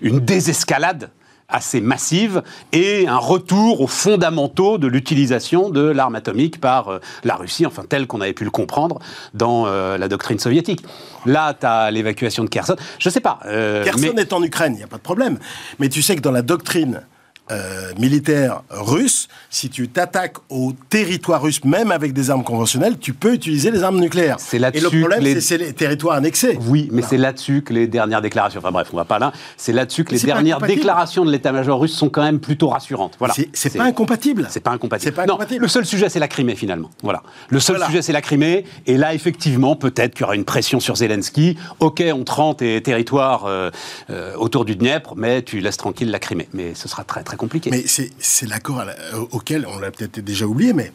une 0.02 0.20
désescalade 0.20 1.10
assez 1.48 1.80
massive 1.80 2.42
et 2.72 3.06
un 3.06 3.18
retour 3.18 3.80
aux 3.80 3.86
fondamentaux 3.86 4.78
de 4.78 4.88
l'utilisation 4.88 5.70
de 5.70 5.80
l'arme 5.80 6.16
atomique 6.16 6.60
par 6.60 6.88
euh, 6.88 6.98
la 7.22 7.36
Russie, 7.36 7.64
enfin 7.64 7.84
tel 7.88 8.08
qu'on 8.08 8.20
avait 8.20 8.32
pu 8.32 8.42
le 8.42 8.50
comprendre 8.50 8.98
dans 9.32 9.66
euh, 9.66 9.96
la 9.96 10.08
doctrine 10.08 10.40
soviétique. 10.40 10.84
Là, 11.24 11.54
tu 11.54 11.64
as 11.64 11.92
l'évacuation 11.92 12.42
de 12.42 12.48
Kherson. 12.48 12.74
Je 12.98 13.08
sais 13.10 13.20
pas. 13.20 13.38
Kherson 13.44 14.16
est 14.16 14.32
en 14.32 14.42
Ukraine, 14.42 14.72
il 14.74 14.78
n'y 14.78 14.82
a 14.82 14.88
pas 14.88 14.96
de 14.96 15.02
problème. 15.02 15.38
Mais 15.78 15.88
tu 15.88 16.02
sais 16.02 16.16
que 16.16 16.20
dans 16.20 16.32
la 16.32 16.42
doctrine 16.42 17.02
euh, 17.50 17.92
militaire 17.98 18.62
russe, 18.70 19.28
si 19.50 19.70
tu 19.70 19.88
t'attaques 19.88 20.36
au 20.48 20.72
territoire 20.90 21.42
russe, 21.42 21.64
même 21.64 21.92
avec 21.92 22.12
des 22.12 22.30
armes 22.30 22.44
conventionnelles, 22.44 22.98
tu 22.98 23.12
peux 23.12 23.34
utiliser 23.34 23.70
les 23.70 23.82
armes 23.82 24.00
nucléaires. 24.00 24.36
Et 24.52 24.58
le 24.58 24.88
problème, 24.88 25.40
c'est 25.40 25.58
les 25.58 25.72
territoires 25.72 26.16
annexés. 26.16 26.58
Oui, 26.66 26.88
mais 26.92 27.02
c'est 27.02 27.16
là-dessus 27.16 27.62
que 27.62 27.72
les 27.72 27.86
dernières 27.86 28.22
déclarations, 28.22 28.60
enfin 28.60 28.72
bref, 28.72 28.88
on 28.92 28.96
va 28.96 29.04
pas 29.04 29.18
là, 29.18 29.32
c'est 29.56 29.72
là-dessus 29.72 30.04
que 30.04 30.12
les 30.12 30.20
dernières 30.20 30.60
déclarations 30.60 31.24
de 31.24 31.30
l'état-major 31.30 31.80
russe 31.80 31.94
sont 31.94 32.08
quand 32.08 32.22
même 32.22 32.40
plutôt 32.40 32.68
rassurantes. 32.68 33.14
Voilà. 33.18 33.34
C'est 33.52 33.76
pas 33.76 33.84
incompatible. 33.84 34.46
C'est 34.50 34.60
pas 34.60 34.72
incompatible. 34.72 35.12
Pas 35.12 35.22
incompatible. 35.22 35.62
le 35.62 35.68
seul 35.68 35.86
sujet, 35.86 36.08
c'est 36.08 36.18
la 36.18 36.28
Crimée 36.28 36.56
finalement. 36.56 36.90
Voilà. 37.02 37.22
Le 37.48 37.60
seul 37.60 37.82
sujet, 37.84 38.02
c'est 38.02 38.12
la 38.12 38.22
Crimée. 38.22 38.64
Et 38.86 38.96
là, 38.96 39.14
effectivement, 39.14 39.76
peut-être 39.76 40.14
qu'il 40.14 40.22
y 40.22 40.24
aura 40.24 40.34
une 40.34 40.44
pression 40.44 40.80
sur 40.80 40.96
Zelensky. 40.96 41.56
Ok, 41.80 42.02
on 42.12 42.24
te 42.24 42.32
rend 42.32 42.54
tes 42.54 42.82
territoires 42.82 43.44
euh, 43.46 43.70
euh, 44.10 44.34
autour 44.36 44.64
du 44.64 44.76
Dniepr, 44.76 45.14
mais 45.16 45.42
tu 45.42 45.60
laisses 45.60 45.76
tranquille 45.76 46.10
la 46.10 46.18
Crimée. 46.18 46.48
Mais 46.52 46.74
ce 46.74 46.88
sera 46.88 47.04
très 47.04 47.22
très 47.22 47.35
compliqué. 47.36 47.70
Mais 47.70 47.84
c'est 47.86 48.46
l'accord 48.48 48.84
auquel, 49.30 49.66
on 49.66 49.78
l'a 49.78 49.90
peut-être 49.90 50.20
déjà 50.20 50.46
oublié, 50.46 50.72
mais 50.72 50.92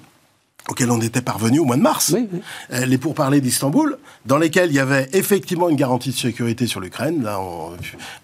auquel 0.70 0.92
on 0.92 1.02
était 1.02 1.22
parvenu 1.22 1.60
au 1.60 1.66
mois 1.66 1.76
de 1.76 1.82
mars. 1.82 2.12
Oui, 2.14 2.28
euh, 2.72 2.86
Les 2.86 2.98
pourparlers 2.98 3.42
d'Istanbul, 3.42 3.98
dans 4.26 4.38
lesquels 4.38 4.70
il 4.70 4.76
y 4.76 4.80
avait 4.80 5.10
effectivement 5.14 5.70
une 5.70 5.76
garantie 5.76 6.10
de 6.10 6.16
sécurité 6.16 6.68
sur 6.68 6.80
l'Ukraine, 6.80 7.28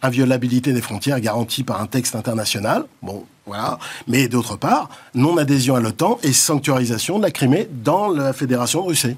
inviolabilité 0.01 0.73
des 0.73 0.81
frontières 0.81 1.19
garantie 1.19 1.63
par 1.63 1.81
un 1.81 1.87
texte 1.87 2.15
international. 2.15 2.85
Bon, 3.01 3.25
voilà. 3.47 3.79
Mais 4.07 4.27
d'autre 4.27 4.57
part, 4.57 4.89
non-adhésion 5.15 5.75
à 5.75 5.79
l'OTAN 5.79 6.19
et 6.21 6.33
sanctuarisation 6.33 7.17
de 7.17 7.23
la 7.23 7.31
Crimée 7.31 7.67
dans 7.83 8.09
la 8.09 8.33
Fédération 8.33 8.81
de 8.81 8.87
Russie. 8.89 9.15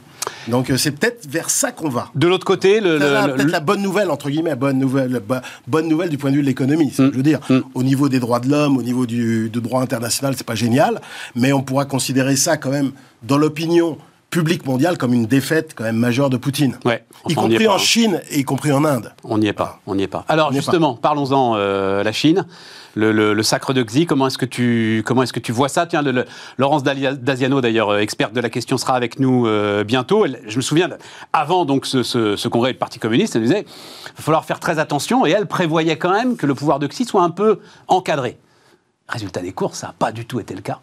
Donc 0.47 0.69
euh, 0.69 0.77
c'est 0.77 0.91
peut-être 0.91 1.27
vers 1.27 1.49
ça 1.49 1.71
qu'on 1.71 1.89
va. 1.89 2.09
De 2.15 2.27
l'autre 2.27 2.45
côté, 2.45 2.79
le, 2.79 2.99
peut-être 2.99 3.51
la 3.51 3.59
bonne 3.59 3.81
nouvelle 3.81 4.11
entre 4.11 4.29
guillemets, 4.29 4.55
bonne 4.55 4.77
nouvelle, 4.77 5.21
bonne 5.67 5.87
nouvelle 5.87 6.09
du 6.09 6.17
point 6.17 6.29
de 6.29 6.35
vue 6.35 6.41
de 6.41 6.47
l'économie. 6.47 6.93
Mm. 6.97 7.09
Je 7.11 7.17
veux 7.17 7.23
dire, 7.23 7.39
mm. 7.49 7.59
au 7.73 7.83
niveau 7.83 8.07
des 8.07 8.19
droits 8.19 8.39
de 8.39 8.49
l'homme, 8.49 8.77
au 8.77 8.83
niveau 8.83 9.05
du, 9.05 9.49
du 9.49 9.61
droit 9.61 9.81
international, 9.81 10.35
c'est 10.37 10.45
pas 10.45 10.55
génial, 10.55 11.01
mais 11.35 11.51
on 11.51 11.61
pourra 11.61 11.85
considérer 11.85 12.35
ça 12.35 12.57
quand 12.57 12.71
même 12.71 12.91
dans 13.23 13.37
l'opinion 13.37 13.97
public 14.29 14.65
mondial 14.65 14.97
comme 14.97 15.13
une 15.13 15.25
défaite 15.25 15.73
quand 15.75 15.83
même 15.83 15.95
majeure 15.97 16.29
de 16.29 16.37
Poutine. 16.37 16.77
Ouais. 16.85 17.03
y 17.27 17.31
Enfin, 17.33 17.47
est 17.47 17.49
compris 17.53 17.65
pas, 17.65 17.71
en 17.71 17.75
hein. 17.75 17.77
Chine 17.79 18.21
et 18.29 18.39
y 18.39 18.43
compris 18.43 18.71
en 18.71 18.85
Inde. 18.85 19.13
On 19.23 19.37
n'y 19.39 19.47
est 19.47 19.53
pas, 19.53 19.79
on 19.87 19.95
n'y 19.95 20.03
est 20.03 20.07
pas. 20.07 20.23
Alors 20.27 20.49
On 20.49 20.51
est 20.51 20.55
justement, 20.55 20.93
parlons-en 20.95 21.55
euh, 21.55 22.03
la 22.03 22.11
Chine, 22.11 22.45
le, 22.95 23.11
le- 23.11 23.33
le 23.33 23.43
sacre 23.43 23.73
de 23.73 23.81
Xi. 23.81 24.05
Comment 24.05 24.27
est-ce 24.27 24.37
que 24.37 24.45
tu 24.45 25.03
comment 25.05 25.23
est-ce 25.23 25.33
que 25.33 25.39
tu 25.39 25.51
vois 25.51 25.67
ça? 25.69 25.85
Tiens, 25.87 26.01
le- 26.03 26.25
Laurence 26.57 26.83
Daziano, 26.83 27.59
d'ailleurs 27.61 27.89
euh, 27.89 27.99
experte 27.99 28.33
de 28.33 28.41
la 28.41 28.49
question, 28.49 28.77
sera 28.77 28.95
avec 28.95 29.19
nous 29.19 29.47
euh, 29.47 29.83
bientôt. 29.83 30.25
Elle- 30.25 30.41
je 30.47 30.57
me 30.57 30.61
souviens 30.61 30.89
avant 31.33 31.65
donc 31.65 31.85
ce, 31.87 32.03
ce- 32.03 32.35
ce 32.35 32.47
congrès 32.47 32.71
du 32.73 32.77
Parti 32.77 32.99
communiste, 32.99 33.35
elle 33.35 33.41
disait 33.43 33.65
il 33.67 34.15
va 34.17 34.23
falloir 34.23 34.45
faire 34.45 34.59
très 34.59 34.77
attention 34.77 35.25
et 35.25 35.31
elle 35.31 35.47
prévoyait 35.47 35.97
quand 35.97 36.11
même 36.11 36.37
que 36.37 36.45
le 36.45 36.53
pouvoir 36.53 36.77
de 36.79 36.85
Xi 36.87 37.05
soit 37.05 37.23
un 37.23 37.31
peu 37.31 37.59
encadré. 37.87 38.37
Résultat 39.07 39.41
des 39.41 39.53
courses, 39.53 39.79
ça 39.79 39.87
n'a 39.87 39.93
pas 39.97 40.11
du 40.11 40.25
tout 40.25 40.39
été 40.39 40.53
le 40.53 40.61
cas. 40.61 40.79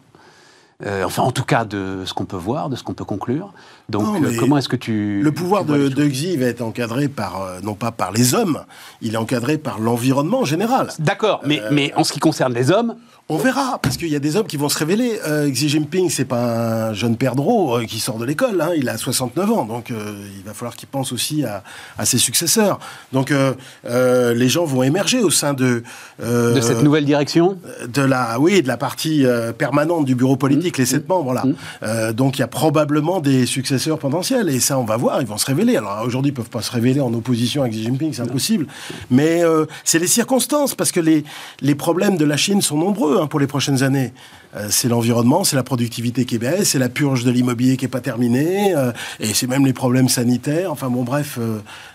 Euh, 0.85 1.03
enfin, 1.05 1.23
en 1.23 1.31
tout 1.31 1.43
cas, 1.43 1.65
de 1.65 2.03
ce 2.05 2.13
qu'on 2.13 2.25
peut 2.25 2.37
voir, 2.37 2.69
de 2.69 2.75
ce 2.75 2.83
qu'on 2.83 2.93
peut 2.93 3.03
conclure. 3.03 3.51
Donc, 3.89 4.03
Non, 4.03 4.23
euh, 4.23 4.35
comment 4.37 4.59
est-ce 4.59 4.69
que 4.69 4.75
tu. 4.75 5.21
Le 5.23 5.31
pouvoir 5.31 5.65
tu 5.65 5.71
de, 5.71 5.87
de 5.87 6.07
Xi 6.07 6.37
va 6.37 6.45
être 6.45 6.61
encadré 6.61 7.07
par, 7.07 7.41
euh, 7.41 7.59
non 7.63 7.73
pas 7.73 7.91
par 7.91 8.11
les 8.11 8.35
hommes, 8.35 8.63
il 9.01 9.15
est 9.15 9.17
encadré 9.17 9.57
par 9.57 9.79
l'environnement 9.79 10.41
en 10.41 10.45
général. 10.45 10.89
D'accord, 10.99 11.41
mais, 11.43 11.61
mais 11.71 11.91
en 11.95 12.03
ce 12.03 12.13
qui 12.13 12.19
concerne 12.19 12.53
les 12.53 12.69
hommes, 12.69 12.95
On 13.29 13.35
verra, 13.35 13.77
parce 13.81 13.97
qu'il 13.97 14.07
y 14.07 14.15
a 14.15 14.19
des 14.19 14.37
hommes 14.37 14.47
qui 14.47 14.55
vont 14.55 14.69
se 14.69 14.77
révéler. 14.77 15.19
Euh, 15.27 15.49
Xi 15.51 15.67
Jinping, 15.67 16.09
c'est 16.09 16.23
pas 16.23 16.87
un 16.91 16.93
jeune 16.93 17.17
perdreau 17.17 17.75
euh, 17.77 17.83
qui 17.83 17.99
sort 17.99 18.17
de 18.17 18.23
l'école, 18.23 18.61
hein, 18.61 18.69
il 18.77 18.87
a 18.87 18.97
69 18.97 19.51
ans, 19.51 19.65
donc 19.65 19.91
euh, 19.91 20.15
il 20.37 20.45
va 20.45 20.53
falloir 20.53 20.77
qu'il 20.77 20.87
pense 20.87 21.11
aussi 21.11 21.43
à, 21.43 21.61
à 21.97 22.05
ses 22.05 22.19
successeurs. 22.19 22.79
Donc 23.11 23.31
euh, 23.31 23.53
euh, 23.85 24.33
les 24.33 24.47
gens 24.47 24.63
vont 24.63 24.81
émerger 24.81 25.19
au 25.19 25.29
sein 25.29 25.53
de... 25.53 25.83
euh, 26.23 26.53
de 26.53 26.61
cette 26.61 26.81
nouvelle 26.83 27.03
direction? 27.03 27.57
de 27.85 28.01
la, 28.01 28.39
oui, 28.39 28.61
de 28.61 28.67
la 28.69 28.77
partie 28.77 29.25
euh, 29.25 29.51
permanente 29.51 30.05
du 30.05 30.15
bureau 30.15 30.37
politique, 30.37 30.77
les 30.77 30.85
sept 30.85 31.09
membres, 31.09 31.33
là. 31.33 31.43
Euh, 31.83 32.13
donc 32.13 32.37
il 32.37 32.39
y 32.39 32.43
a 32.45 32.47
probablement 32.47 33.19
des 33.19 33.45
successeurs 33.45 33.99
potentiels, 33.99 34.47
et 34.47 34.61
ça 34.61 34.79
on 34.79 34.85
va 34.85 34.95
voir, 34.95 35.19
ils 35.21 35.27
vont 35.27 35.37
se 35.37 35.47
révéler. 35.47 35.75
Alors 35.75 36.01
aujourd'hui, 36.05 36.31
ils 36.31 36.33
peuvent 36.33 36.49
pas 36.49 36.61
se 36.61 36.71
révéler 36.71 37.01
en 37.01 37.13
opposition 37.13 37.63
avec 37.63 37.73
Xi 37.73 37.83
Jinping, 37.83 38.13
c'est 38.13 38.21
impossible. 38.21 38.67
Mais 39.11 39.43
euh, 39.43 39.65
c'est 39.83 39.99
les 39.99 40.07
circonstances, 40.07 40.75
parce 40.75 40.93
que 40.93 41.01
les, 41.01 41.25
les 41.59 41.75
problèmes 41.75 42.15
de 42.15 42.23
la 42.23 42.37
Chine 42.37 42.61
sont 42.61 42.77
nombreux 42.77 43.16
hein, 43.21 43.27
pour 43.27 43.39
les 43.39 43.47
prochaines 43.47 43.83
années. 43.83 44.13
Euh, 44.55 44.67
c'est 44.69 44.87
l'environnement, 44.87 45.43
c'est 45.43 45.55
la 45.55 45.63
productivité 45.63 46.25
qui 46.25 46.37
baisse, 46.37 46.69
c'est 46.69 46.79
la 46.79 46.89
purge 46.89 47.23
de 47.23 47.31
l'immobilier 47.31 47.77
qui 47.77 47.85
est 47.85 47.89
pas 47.89 48.01
terminée, 48.01 48.75
euh, 48.75 48.91
et 49.19 49.33
c'est 49.33 49.47
même 49.47 49.65
les 49.65 49.73
problèmes 49.73 50.09
sanitaires. 50.09 50.71
Enfin 50.71 50.89
bon, 50.89 51.03
bref, 51.03 51.37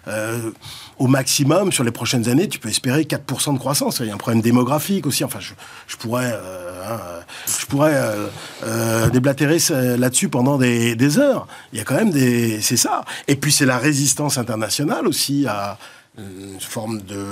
euh, 0.08 0.50
au 0.98 1.06
maximum, 1.06 1.72
sur 1.72 1.84
les 1.84 1.90
prochaines 1.90 2.28
années, 2.28 2.48
tu 2.48 2.58
peux 2.58 2.68
espérer 2.68 3.02
4% 3.02 3.54
de 3.54 3.58
croissance. 3.58 4.00
Il 4.00 4.06
y 4.06 4.10
a 4.10 4.14
un 4.14 4.18
problème 4.18 4.42
démographique 4.42 5.06
aussi. 5.06 5.24
Enfin, 5.24 5.38
je, 5.40 5.96
pourrais, 5.96 6.32
hein, 6.32 7.00
je 7.60 7.66
pourrais 7.66 7.94
déblatérer 9.12 9.58
là-dessus 9.96 10.28
pendant 10.28 10.58
des 10.58 11.18
heures. 11.18 11.46
Il 11.72 11.78
y 11.78 11.82
a 11.82 11.84
quand 11.84 11.96
même 11.96 12.10
des... 12.10 12.60
C'est 12.60 12.76
ça. 12.76 13.04
Et 13.26 13.36
puis 13.36 13.50
c'est 13.50 13.66
la 13.66 13.78
résistance 13.78 14.38
internationale 14.38 15.06
aussi 15.06 15.46
à 15.48 15.78
une 16.18 16.60
forme 16.60 17.00
de 17.00 17.24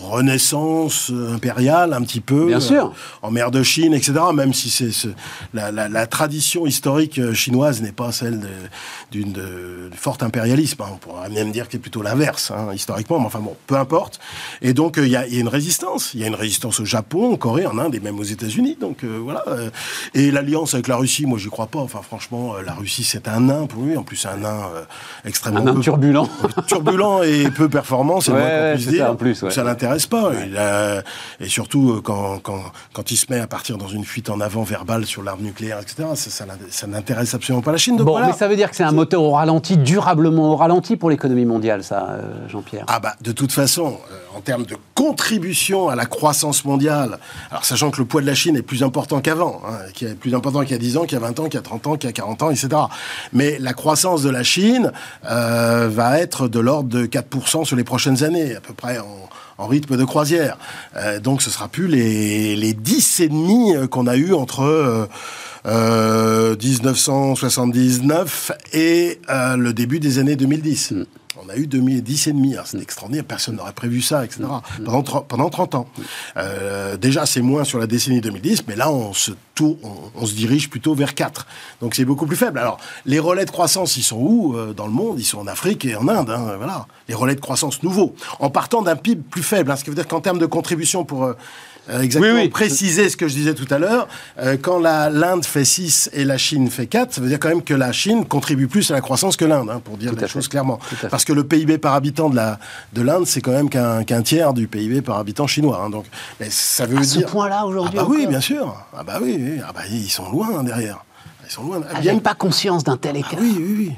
renaissance 0.00 1.12
impériale 1.32 1.92
un 1.92 2.02
petit 2.02 2.20
peu 2.20 2.46
Bien 2.46 2.58
sûr. 2.58 2.92
en 3.22 3.30
mer 3.30 3.52
de 3.52 3.62
Chine, 3.62 3.94
etc. 3.94 4.14
Même 4.34 4.52
si 4.52 4.68
c'est 4.68 4.90
ce- 4.90 5.08
la, 5.52 5.70
la- 5.70 5.88
la 5.88 6.06
tradition 6.08 6.66
historique 6.66 7.18
euh, 7.20 7.34
chinoise 7.34 7.82
n'est 7.82 7.92
pas 7.92 8.10
celle 8.10 8.40
d'une 9.12 9.30
de- 9.32 9.90
de 9.90 9.96
fort 9.96 10.18
impérialisme. 10.22 10.82
hein. 10.82 10.86
On 10.94 10.96
pourrait 10.96 11.28
même 11.30 11.52
dire 11.52 11.66
que 11.66 11.72
c'est 11.72 11.78
plutôt 11.78 12.02
l'inverse, 12.02 12.50
hein, 12.50 12.72
historiquement. 12.74 13.20
Mais 13.20 13.26
enfin 13.26 13.38
bon, 13.38 13.54
peu 13.68 13.76
importe. 13.76 14.18
Et 14.60 14.74
donc 14.74 14.98
euh, 14.98 15.06
il 15.06 15.12
y, 15.12 15.16
a, 15.16 15.26
il 15.28 15.34
y 15.34 15.36
a 15.38 15.40
une 15.40 15.48
résistance. 15.48 16.14
Il 16.14 16.20
y 16.20 16.24
a 16.24 16.26
une 16.26 16.34
résistance 16.34 16.80
au 16.80 16.84
Japon, 16.84 17.34
en 17.34 17.36
Corée, 17.36 17.64
en 17.66 17.78
Inde 17.78 17.94
et 17.94 18.00
même 18.00 18.18
aux 18.18 18.24
États-Unis. 18.24 18.76
Donc 18.80 19.04
euh, 19.04 19.20
voilà. 19.22 19.44
euh. 19.46 19.70
Et 20.14 20.32
l'alliance 20.32 20.74
avec 20.74 20.88
la 20.88 20.96
Russie, 20.96 21.26
moi 21.26 21.38
j'y 21.38 21.48
crois 21.48 21.68
pas. 21.68 21.78
Enfin 21.78 22.00
franchement, 22.02 22.56
euh, 22.56 22.62
la 22.62 22.74
Russie 22.74 23.04
c'est 23.04 23.28
un 23.28 23.38
nain 23.38 23.66
pour 23.66 23.84
lui. 23.84 23.96
En 23.96 24.02
plus 24.02 24.16
c'est 24.16 24.28
un 24.28 24.38
nain 24.38 24.62
euh, 24.74 24.82
extrêmement 25.24 25.60
Un 25.60 25.64
nain 25.64 25.74
peu- 25.74 25.80
turbulent. 25.80 26.28
turbulent 26.66 27.22
et 27.22 27.50
peu 27.52 27.68
performant, 27.84 28.20
c'est 28.20 28.30
le 28.30 28.38
Ouais, 28.38 28.42
moins 28.42 28.70
qu'on 28.70 28.74
puisse 28.76 28.84
c'est 28.86 28.90
ça, 28.92 28.96
dire. 29.04 29.10
en 29.10 29.16
plus, 29.16 29.42
ouais. 29.42 29.50
Ça 29.50 29.62
l'intéresse 29.62 30.06
pas. 30.06 30.30
Il 30.46 30.56
a- 30.56 31.02
et 31.40 31.48
surtout, 31.48 31.92
euh, 31.92 32.00
quand, 32.02 32.38
quand, 32.42 32.60
quand 32.94 33.10
il 33.10 33.16
se 33.16 33.26
met 33.30 33.38
à 33.40 33.46
partir 33.46 33.76
dans 33.76 33.88
une 33.88 34.04
fuite 34.04 34.30
en 34.30 34.40
avant 34.40 34.62
verbale 34.62 35.04
sur 35.04 35.22
l'arme 35.22 35.42
nucléaire, 35.42 35.78
etc., 35.80 36.08
ça, 36.14 36.86
n'intéresse 36.86 37.34
absolument 37.34 37.62
pas 37.62 37.72
la 37.72 37.78
Chine. 37.78 37.96
Donc 37.96 38.06
Bon, 38.06 38.12
voilà. 38.12 38.28
mais 38.28 38.32
ça 38.32 38.48
veut 38.48 38.56
dire 38.56 38.70
que 38.70 38.76
c'est 38.76 38.84
un 38.84 38.92
moteur 38.92 39.22
au 39.22 39.32
ralenti, 39.32 39.76
durablement 39.76 40.52
au 40.52 40.56
ralenti 40.56 40.96
pour 40.96 41.10
l'économie 41.10 41.44
mondiale, 41.44 41.84
ça, 41.84 42.08
euh, 42.10 42.48
Jean-Pierre. 42.48 42.84
Ah 42.88 43.00
bah, 43.00 43.14
de 43.20 43.32
toute 43.32 43.52
façon, 43.52 43.98
euh, 44.10 44.36
en 44.36 44.40
termes 44.40 44.64
de 44.64 44.76
contribution 44.94 45.88
à 45.88 45.94
la 45.94 46.06
croissance 46.06 46.64
mondiale, 46.64 47.18
alors 47.50 47.64
sachant 47.64 47.90
que 47.90 47.98
le 47.98 48.04
poids 48.06 48.20
de 48.22 48.26
la 48.26 48.34
Chine 48.34 48.56
est 48.56 48.62
plus 48.62 48.82
important 48.82 49.20
qu'avant, 49.20 49.60
hein, 49.68 49.74
qui 49.92 50.06
est 50.06 50.14
plus 50.14 50.34
important 50.34 50.60
qu'il 50.62 50.70
y 50.72 50.74
a 50.74 50.78
10 50.78 50.96
ans, 50.96 51.02
qu'il 51.04 51.18
y 51.18 51.22
a 51.22 51.24
20 51.24 51.38
ans, 51.40 51.44
qu'il 51.44 51.54
y 51.54 51.58
a 51.58 51.62
30 51.62 51.86
ans, 51.86 51.96
qu'il 51.96 52.08
y 52.08 52.10
a 52.10 52.12
40 52.12 52.42
ans, 52.42 52.50
etc. 52.50 52.68
Mais 53.32 53.58
la 53.58 53.72
croissance 53.74 54.22
de 54.22 54.30
la 54.30 54.42
Chine 54.42 54.92
euh, 55.30 55.88
va 55.90 56.18
être 56.18 56.48
de 56.48 56.58
l'ordre 56.60 56.88
de 56.88 57.06
4% 57.06 57.64
sur 57.64 57.73
les 57.74 57.84
prochaines 57.84 58.22
années, 58.24 58.56
à 58.56 58.60
peu 58.60 58.74
près 58.74 58.98
en, 58.98 59.66
rythme 59.66 59.96
de 59.96 60.04
croisière. 60.04 60.58
Euh, 60.96 61.20
donc 61.20 61.40
ce 61.40 61.48
sera 61.48 61.68
plus 61.68 61.86
les, 61.86 62.56
les 62.56 62.74
10,5 62.74 63.76
euh, 63.76 63.86
qu'on 63.86 64.06
a 64.06 64.16
eu 64.16 64.34
entre... 64.34 64.62
euh, 64.62 65.06
euh, 65.66 66.56
1979 66.62 68.52
et 68.74 69.18
le 69.28 69.72
début 69.72 69.98
des 69.98 70.18
années 70.18 70.36
2010. 70.36 70.92
On 71.46 71.50
a 71.50 71.56
eu 71.56 71.66
2010 71.66 72.28
et 72.28 72.32
demi. 72.32 72.54
Alors, 72.54 72.66
C'est 72.66 72.80
extraordinaire, 72.80 73.24
personne 73.24 73.56
n'aurait 73.56 73.72
prévu 73.72 74.00
ça, 74.00 74.24
etc. 74.24 74.44
Pendant, 74.84 75.02
pendant 75.02 75.50
30 75.50 75.74
ans. 75.74 75.86
Euh, 76.36 76.96
déjà, 76.96 77.26
c'est 77.26 77.42
moins 77.42 77.64
sur 77.64 77.78
la 77.78 77.86
décennie 77.86 78.20
2010, 78.20 78.64
mais 78.66 78.76
là, 78.76 78.90
on 78.90 79.12
se, 79.12 79.32
on 79.60 80.26
se 80.26 80.34
dirige 80.34 80.70
plutôt 80.70 80.94
vers 80.94 81.14
4. 81.14 81.46
Donc, 81.80 81.94
c'est 81.94 82.04
beaucoup 82.04 82.26
plus 82.26 82.36
faible. 82.36 82.58
Alors, 82.58 82.78
les 83.04 83.18
relais 83.18 83.44
de 83.44 83.50
croissance, 83.50 83.96
ils 83.96 84.02
sont 84.02 84.16
où 84.18 84.56
euh, 84.56 84.72
dans 84.72 84.86
le 84.86 84.92
monde? 84.92 85.20
Ils 85.20 85.24
sont 85.24 85.38
en 85.38 85.46
Afrique 85.46 85.84
et 85.84 85.96
en 85.96 86.08
Inde. 86.08 86.30
hein, 86.30 86.54
voilà. 86.56 86.86
Les 87.08 87.14
relais 87.14 87.34
de 87.34 87.40
croissance 87.40 87.82
nouveaux. 87.82 88.14
En 88.40 88.48
partant 88.50 88.80
d'un 88.82 88.96
PIB 88.96 89.22
plus 89.30 89.42
faible. 89.42 89.70
hein, 89.70 89.76
ce 89.76 89.84
qui 89.84 89.90
veut 89.90 89.96
dire 89.96 90.08
qu'en 90.08 90.20
termes 90.20 90.38
de 90.38 90.46
contribution 90.46 91.04
pour... 91.04 91.24
euh, 91.24 91.34
euh, 91.90 92.00
exactement 92.02 92.34
Oui, 92.34 92.42
oui. 92.44 92.48
préciser 92.48 93.08
ce 93.08 93.16
que 93.16 93.28
je 93.28 93.34
disais 93.34 93.54
tout 93.54 93.66
à 93.72 93.78
l'heure. 93.78 94.08
Euh, 94.38 94.56
quand 94.60 94.78
la- 94.78 95.10
l'Inde 95.10 95.44
fait 95.44 95.64
6 95.64 96.08
et 96.12 96.24
la 96.24 96.38
Chine 96.38 96.70
fait 96.70 96.86
4, 96.86 97.12
ça 97.14 97.20
veut 97.20 97.28
dire 97.28 97.38
quand 97.40 97.48
même 97.48 97.62
que 97.62 97.74
la 97.74 97.92
Chine 97.92 98.24
contribue 98.24 98.68
plus 98.68 98.90
à 98.90 98.94
la 98.94 99.00
croissance 99.00 99.36
que 99.36 99.44
l'Inde, 99.44 99.68
hein, 99.70 99.80
pour 99.84 99.96
dire 99.96 100.10
Tout 100.10 100.16
les 100.16 100.22
fait. 100.22 100.28
choses 100.28 100.48
clairement. 100.48 100.78
Parce 101.10 101.24
que 101.24 101.32
le 101.32 101.44
PIB 101.44 101.78
par 101.78 101.94
habitant 101.94 102.30
de 102.30 102.36
la 102.36 102.58
de 102.92 103.02
l'Inde, 103.02 103.26
c'est 103.26 103.40
quand 103.40 103.52
même 103.52 103.68
qu'un 103.68 104.04
qu'un 104.04 104.22
tiers 104.22 104.52
du 104.54 104.66
PIB 104.68 105.02
par 105.02 105.18
habitant 105.18 105.46
chinois. 105.46 105.82
hein. 105.84 105.90
donc, 105.90 106.06
mais 106.40 106.48
ça 106.50 106.86
veut 106.86 106.98
À 106.98 107.02
ce 107.04 107.18
dire. 107.18 107.26
point-là, 107.28 107.58
ah 107.60 107.66
aujourd'hui 107.66 107.96
bah 107.98 108.06
oui, 108.08 108.26
bien 108.26 108.40
sûr. 108.40 108.74
Ah 108.96 109.02
bah 109.02 109.18
oui, 109.22 109.36
oui. 109.38 109.60
Ah 109.66 109.72
bah, 109.74 109.82
ils 109.90 110.08
sont 110.10 110.30
loin 110.30 110.48
hein, 110.58 110.64
derrière. 110.64 111.04
Ils 111.46 111.50
sont 111.52 111.62
loin. 111.64 111.80
Ah, 111.94 112.00
Bien- 112.00 112.18
pas 112.18 112.34
conscience 112.34 112.84
d'un 112.84 112.96
tel 112.96 113.12
Ah 113.16 113.18
écart. 113.18 113.38
oui, 113.40 113.54
oui, 113.58 113.74
oui. 113.78 113.92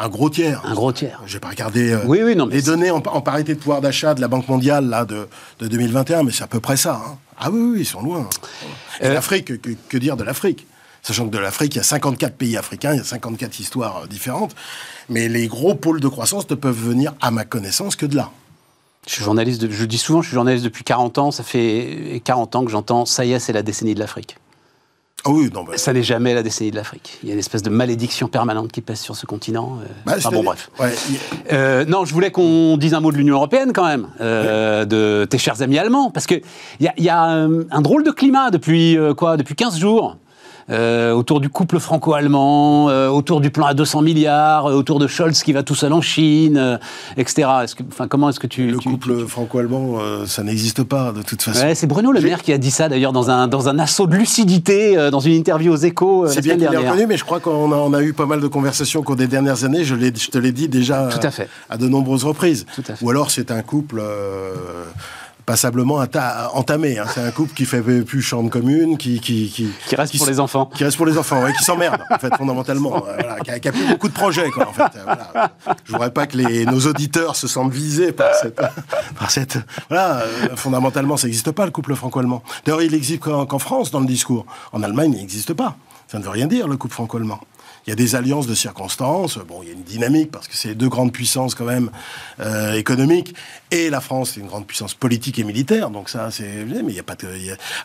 Un 0.00 0.08
gros 0.08 0.30
tiers. 0.30 0.62
Un 0.64 0.74
gros 0.74 0.92
tiers. 0.92 1.20
J'ai 1.26 1.40
pas 1.40 1.48
regardé 1.48 1.90
euh, 1.92 2.00
Oui, 2.06 2.20
oui, 2.22 2.36
non, 2.36 2.46
mais 2.46 2.54
les 2.54 2.62
données 2.62 2.90
en, 2.92 2.98
en 2.98 3.20
parité 3.20 3.54
de 3.54 3.58
pouvoir 3.58 3.80
d'achat 3.80 4.14
de 4.14 4.20
la 4.20 4.28
Banque 4.28 4.46
mondiale 4.46 4.88
là, 4.88 5.04
de, 5.04 5.26
de 5.58 5.66
2021, 5.66 6.22
mais 6.22 6.30
c'est 6.30 6.44
à 6.44 6.46
peu 6.46 6.60
près 6.60 6.76
ça. 6.76 7.02
hein. 7.04 7.18
Ah 7.36 7.50
oui, 7.50 7.60
oui, 7.60 7.80
ils 7.80 7.84
sont 7.86 8.00
loin. 8.02 8.28
Et 9.00 9.06
Euh, 9.06 9.14
l'Afrique, 9.14 9.60
que, 9.60 9.70
que 9.88 9.98
dire 9.98 10.16
de 10.16 10.22
l'Afrique? 10.22 10.66
Sachant 11.02 11.26
que 11.26 11.32
de 11.32 11.38
l'Afrique, 11.38 11.74
il 11.74 11.78
y 11.78 11.80
a 11.80 11.84
54 11.84 12.36
pays 12.36 12.56
africains, 12.56 12.92
il 12.92 12.98
y 12.98 13.00
a 13.00 13.04
54 13.04 13.58
histoires 13.58 14.02
euh, 14.04 14.06
différentes, 14.06 14.54
mais 15.08 15.28
les 15.28 15.48
gros 15.48 15.74
pôles 15.74 16.00
de 16.00 16.08
croissance 16.08 16.48
ne 16.48 16.54
peuvent 16.54 16.78
venir, 16.78 17.14
à 17.20 17.30
ma 17.32 17.44
connaissance, 17.44 17.96
que 17.96 18.06
de 18.06 18.14
là. 18.16 18.30
Je 19.08 19.14
suis 19.14 19.24
journaliste, 19.24 19.62
de- 19.62 19.70
je 19.70 19.84
dis 19.84 19.98
souvent, 19.98 20.22
je 20.22 20.28
suis 20.28 20.34
journaliste 20.34 20.64
depuis 20.64 20.84
40 20.84 21.18
ans. 21.18 21.30
Ça 21.32 21.42
fait 21.42 22.20
40 22.24 22.54
ans 22.54 22.64
que 22.64 22.70
j'entends, 22.70 23.04
ça 23.04 23.24
y 23.24 23.32
est, 23.32 23.40
c'est 23.40 23.52
la 23.52 23.62
décennie 23.62 23.94
de 23.94 24.00
l'Afrique. 24.00 24.36
Ah 25.24 25.30
oui, 25.30 25.50
non, 25.52 25.64
bah, 25.64 25.72
Ça 25.76 25.92
n'est 25.92 26.02
jamais 26.02 26.32
la 26.32 26.42
décennie 26.42 26.70
de 26.70 26.76
l'Afrique. 26.76 27.18
Il 27.22 27.28
y 27.28 27.32
a 27.32 27.34
une 27.34 27.40
espèce 27.40 27.62
de 27.62 27.70
malédiction 27.70 28.28
permanente 28.28 28.70
qui 28.72 28.80
pèse 28.80 29.00
sur 29.00 29.16
ce 29.16 29.26
continent. 29.26 29.78
euh. 29.82 29.86
bah, 30.06 30.14
Enfin 30.16 30.30
bon, 30.30 30.44
bref. 30.44 30.70
ouais, 30.78 30.94
Euh, 31.52 31.84
non, 31.84 32.04
je 32.04 32.14
voulais 32.14 32.30
qu'on 32.30 32.76
dise 32.76 32.94
un 32.94 33.00
mot 33.00 33.10
de 33.12 33.16
l'Union 33.16 33.34
européenne 33.34 33.72
quand 33.74 33.86
même, 33.86 34.08
euh, 34.20 34.84
de 34.84 35.26
tes 35.28 35.38
chers 35.38 35.60
amis 35.60 35.78
allemands, 35.78 36.10
parce 36.10 36.26
qu'il 36.26 36.42
y 36.80 36.86
a, 36.86 36.94
y 36.98 37.08
a 37.08 37.20
un, 37.20 37.62
un 37.70 37.80
drôle 37.82 38.04
de 38.04 38.10
climat 38.10 38.50
depuis 38.50 38.96
quoi 39.16 39.36
Depuis 39.36 39.54
15 39.54 39.78
jours. 39.78 40.16
Euh, 40.70 41.12
autour 41.12 41.40
du 41.40 41.48
couple 41.48 41.78
franco-allemand, 41.78 42.90
euh, 42.90 43.08
autour 43.08 43.40
du 43.40 43.50
plan 43.50 43.66
à 43.66 43.74
200 43.74 44.02
milliards, 44.02 44.66
euh, 44.66 44.74
autour 44.74 44.98
de 44.98 45.06
Scholz 45.06 45.42
qui 45.42 45.52
va 45.52 45.62
tout 45.62 45.74
seul 45.74 45.92
en 45.92 46.00
Chine, 46.00 46.78
etc. 47.16 47.48
Est-ce 47.64 47.74
que, 47.74 47.82
enfin, 47.90 48.06
comment 48.08 48.28
est-ce 48.28 48.40
que 48.40 48.46
tu... 48.46 48.70
le 48.70 48.78
tu- 48.78 48.90
couple 48.90 49.26
franco-allemand, 49.26 49.98
ça 50.26 50.42
n'existe 50.42 50.82
pas 50.82 51.12
de 51.12 51.22
toute 51.22 51.42
façon. 51.42 51.60
Ouais, 51.64 51.74
c'est 51.74 51.86
Bruno 51.86 52.12
Le 52.12 52.20
Maire 52.20 52.42
qui 52.42 52.52
a 52.52 52.58
dit 52.58 52.70
ça 52.70 52.88
d'ailleurs 52.88 53.12
dans 53.12 53.30
un, 53.30 53.48
dans 53.48 53.68
un 53.68 53.78
assaut 53.78 54.06
de 54.06 54.16
lucidité, 54.16 55.08
dans 55.10 55.20
une 55.20 55.34
interview 55.34 55.72
aux 55.72 55.76
échos 55.76 56.26
C'est 56.28 56.36
la 56.36 56.40
bien 56.42 56.52
semaine 56.54 56.66
est 56.68 56.70
dernière. 56.70 56.92
reconnu, 56.92 57.06
mais 57.06 57.16
je 57.16 57.24
crois 57.24 57.40
qu'on 57.40 57.72
a, 57.72 57.76
on 57.76 57.92
a 57.94 58.02
eu 58.02 58.12
pas 58.12 58.26
mal 58.26 58.40
de 58.40 58.46
conversations 58.48 59.00
au 59.00 59.02
cours 59.02 59.16
des 59.16 59.26
dernières 59.26 59.64
années. 59.64 59.84
Je, 59.84 59.94
te 59.94 60.38
l'ai 60.38 60.52
dit 60.52 60.68
déjà 60.68 61.08
Tout 61.10 61.26
à 61.26 61.30
fait. 61.30 61.48
à 61.70 61.76
de 61.76 61.88
nombreuses 61.88 62.24
reprises. 62.24 62.66
Tout 62.74 62.82
à 62.88 62.94
fait. 62.94 63.04
Ou 63.04 63.10
alors 63.10 63.30
c'est 63.30 63.50
un 63.50 63.62
couple 63.62 64.02
passablement 65.48 66.04
enta- 66.04 66.50
entamé. 66.52 66.98
hein. 66.98 67.06
C'est 67.12 67.22
un 67.22 67.30
couple 67.30 67.54
qui 67.54 67.64
fait 67.64 67.80
plus 68.02 68.20
chambre 68.20 68.50
commune, 68.50 68.98
qui 68.98 69.18
qui 69.18 69.48
qui, 69.48 69.68
Qui 69.88 69.96
reste 69.96 70.16
pour 70.18 70.26
les 70.26 70.40
enfants. 70.40 70.66
qui 70.76 70.84
reste 70.84 70.98
pour 70.98 71.06
les 71.06 71.16
enfants, 71.16 71.42
ouais, 71.42 71.54
qui 71.54 71.64
s'emmerde 71.64 72.02
en 72.10 72.18
fait 72.18 72.36
fondamentalement, 72.36 72.96
euh, 73.06 73.14
voilà, 73.18 73.40
qui, 73.40 73.50
a, 73.50 73.58
qui 73.58 73.68
a 73.68 73.72
plus 73.72 73.86
beaucoup 73.86 74.08
de 74.08 74.12
projets 74.12 74.50
quoi. 74.50 74.68
En 74.68 74.72
fait, 74.74 74.82
euh, 74.96 75.02
voilà. 75.04 75.50
Je 75.86 75.92
voudrais 75.92 76.10
pas 76.10 76.26
que 76.26 76.36
les, 76.36 76.66
nos 76.66 76.80
auditeurs 76.86 77.34
se 77.34 77.48
sentent 77.48 77.72
visés 77.72 78.12
par 78.12 78.34
cette, 78.34 78.60
par 79.18 79.30
cette, 79.30 79.58
voilà. 79.88 80.18
euh, 80.20 80.54
fondamentalement, 80.56 81.16
ça 81.16 81.26
n'existe 81.26 81.50
pas 81.52 81.64
le 81.64 81.70
couple 81.70 81.94
franco-allemand. 81.94 82.42
D'ailleurs, 82.66 82.82
il 82.82 82.92
existe 82.94 83.20
qu'en 83.22 83.46
qu'en 83.46 83.58
France 83.58 83.90
dans 83.90 84.00
le 84.00 84.06
discours. 84.06 84.44
En 84.72 84.82
Allemagne, 84.82 85.12
il 85.14 85.20
n'existe 85.20 85.54
pas. 85.54 85.76
Ça 86.08 86.18
ne 86.18 86.24
veut 86.24 86.30
rien 86.30 86.46
dire 86.46 86.68
le 86.68 86.76
couple 86.76 86.92
franco-allemand. 86.94 87.40
Il 87.88 87.92
y 87.92 87.92
a 87.92 87.96
des 87.96 88.16
alliances 88.16 88.46
de 88.46 88.54
circonstances. 88.54 89.38
Bon, 89.38 89.62
il 89.62 89.68
y 89.68 89.70
a 89.70 89.72
une 89.72 89.82
dynamique 89.82 90.30
parce 90.30 90.46
que 90.46 90.54
c'est 90.54 90.74
deux 90.74 90.90
grandes 90.90 91.10
puissances 91.10 91.54
quand 91.54 91.64
même 91.64 91.90
euh, 92.38 92.74
économiques. 92.74 93.34
Et 93.70 93.88
la 93.88 94.02
France, 94.02 94.32
c'est 94.34 94.40
une 94.40 94.46
grande 94.46 94.66
puissance 94.66 94.92
politique 94.92 95.38
et 95.38 95.42
militaire. 95.42 95.88
Donc 95.88 96.10
ça, 96.10 96.30
c'est 96.30 96.66
mais 96.66 96.82
il 96.86 96.96
y 96.96 96.98
a 96.98 97.02
pas 97.02 97.14
de. 97.14 97.26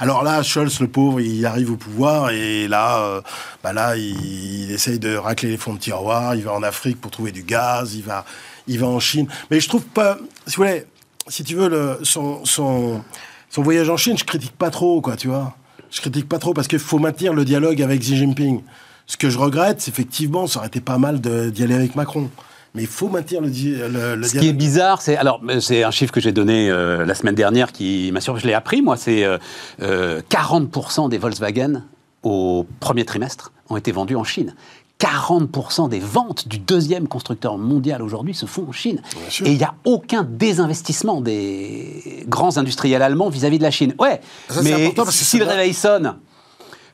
Alors 0.01 0.21
là, 0.25 0.43
Scholz, 0.43 0.81
le 0.81 0.89
pauvre, 0.89 1.21
il 1.21 1.45
arrive 1.45 1.71
au 1.71 1.77
pouvoir 1.77 2.31
et 2.31 2.67
là, 2.67 2.99
euh, 2.99 3.21
bah 3.63 3.71
là, 3.71 3.95
il, 3.95 4.69
essaye 4.71 4.99
de 4.99 5.15
racler 5.15 5.51
les 5.51 5.57
fonds 5.57 5.73
de 5.73 5.79
tiroir. 5.79 6.35
Il 6.35 6.43
va 6.43 6.51
en 6.51 6.63
Afrique 6.63 6.99
pour 6.99 7.09
trouver 7.09 7.31
du 7.31 7.43
gaz. 7.43 7.95
Il 7.95 8.03
va, 8.03 8.25
il 8.67 8.79
va 8.79 8.87
en 8.87 8.99
Chine. 8.99 9.29
Mais 9.51 9.61
je 9.61 9.69
trouve 9.69 9.85
pas. 9.85 10.17
Si 10.47 10.57
vous 10.57 10.63
voulez, 10.63 10.85
si 11.29 11.45
tu 11.45 11.55
veux, 11.55 11.99
son, 12.03 12.43
son, 12.43 13.01
son 13.49 13.61
voyage 13.61 13.89
en 13.89 13.95
Chine, 13.95 14.17
je 14.17 14.25
critique 14.25 14.57
pas 14.57 14.69
trop, 14.69 14.99
quoi, 14.99 15.15
tu 15.15 15.29
vois. 15.29 15.55
Je 15.91 16.01
critique 16.01 16.27
pas 16.27 16.39
trop 16.39 16.53
parce 16.53 16.67
qu'il 16.67 16.79
faut 16.79 16.99
maintenir 16.99 17.33
le 17.33 17.45
dialogue 17.45 17.81
avec 17.81 18.01
Xi 18.01 18.17
Jinping. 18.17 18.63
Ce 19.07 19.17
que 19.17 19.29
je 19.29 19.37
regrette, 19.37 19.81
c'est 19.81 19.91
effectivement, 19.91 20.47
ça 20.47 20.59
aurait 20.59 20.67
été 20.67 20.81
pas 20.81 20.97
mal 20.97 21.19
d'y 21.19 21.63
aller 21.63 21.75
avec 21.75 21.95
Macron. 21.95 22.29
Mais 22.75 22.83
il 22.83 22.87
faut 22.87 23.07
maintenir 23.07 23.41
le, 23.41 23.49
le, 23.49 24.15
le 24.15 24.27
Ce 24.27 24.37
qui 24.37 24.47
est 24.47 24.53
bizarre, 24.53 25.01
c'est 25.01 25.15
alors 25.15 25.41
c'est 25.59 25.83
un 25.83 25.91
chiffre 25.91 26.11
que 26.11 26.19
j'ai 26.19 26.31
donné 26.31 26.69
euh, 26.69 27.05
la 27.05 27.13
semaine 27.13 27.35
dernière 27.35 27.71
qui 27.71 28.11
m'a 28.11 28.19
Je 28.19 28.47
l'ai 28.47 28.53
appris 28.53 28.81
moi. 28.81 28.97
C'est 28.97 29.23
euh, 29.23 29.37
euh, 29.81 30.21
40% 30.31 31.09
des 31.09 31.19
Volkswagen 31.19 31.83
au 32.23 32.65
premier 32.79 33.05
trimestre 33.05 33.51
ont 33.69 33.77
été 33.77 33.91
vendus 33.91 34.15
en 34.15 34.23
Chine. 34.23 34.55
40% 34.99 35.89
des 35.89 35.99
ventes 35.99 36.47
du 36.47 36.59
deuxième 36.59 37.07
constructeur 37.07 37.57
mondial 37.57 38.01
aujourd'hui 38.01 38.33
se 38.33 38.45
font 38.45 38.65
en 38.69 38.71
Chine. 38.71 39.01
Et 39.43 39.51
il 39.51 39.57
n'y 39.57 39.63
a 39.63 39.75
aucun 39.83 40.23
désinvestissement 40.23 41.19
des 41.19 42.23
grands 42.27 42.57
industriels 42.57 43.01
allemands 43.01 43.29
vis-à-vis 43.29 43.57
-vis 43.57 43.59
de 43.59 43.63
la 43.63 43.71
Chine. 43.71 43.93
Ouais, 43.99 44.21
ça, 44.49 44.61
mais 44.63 44.93
si 45.09 45.39
le 45.39 45.45
réveil 45.45 45.73
sonne, 45.73 46.15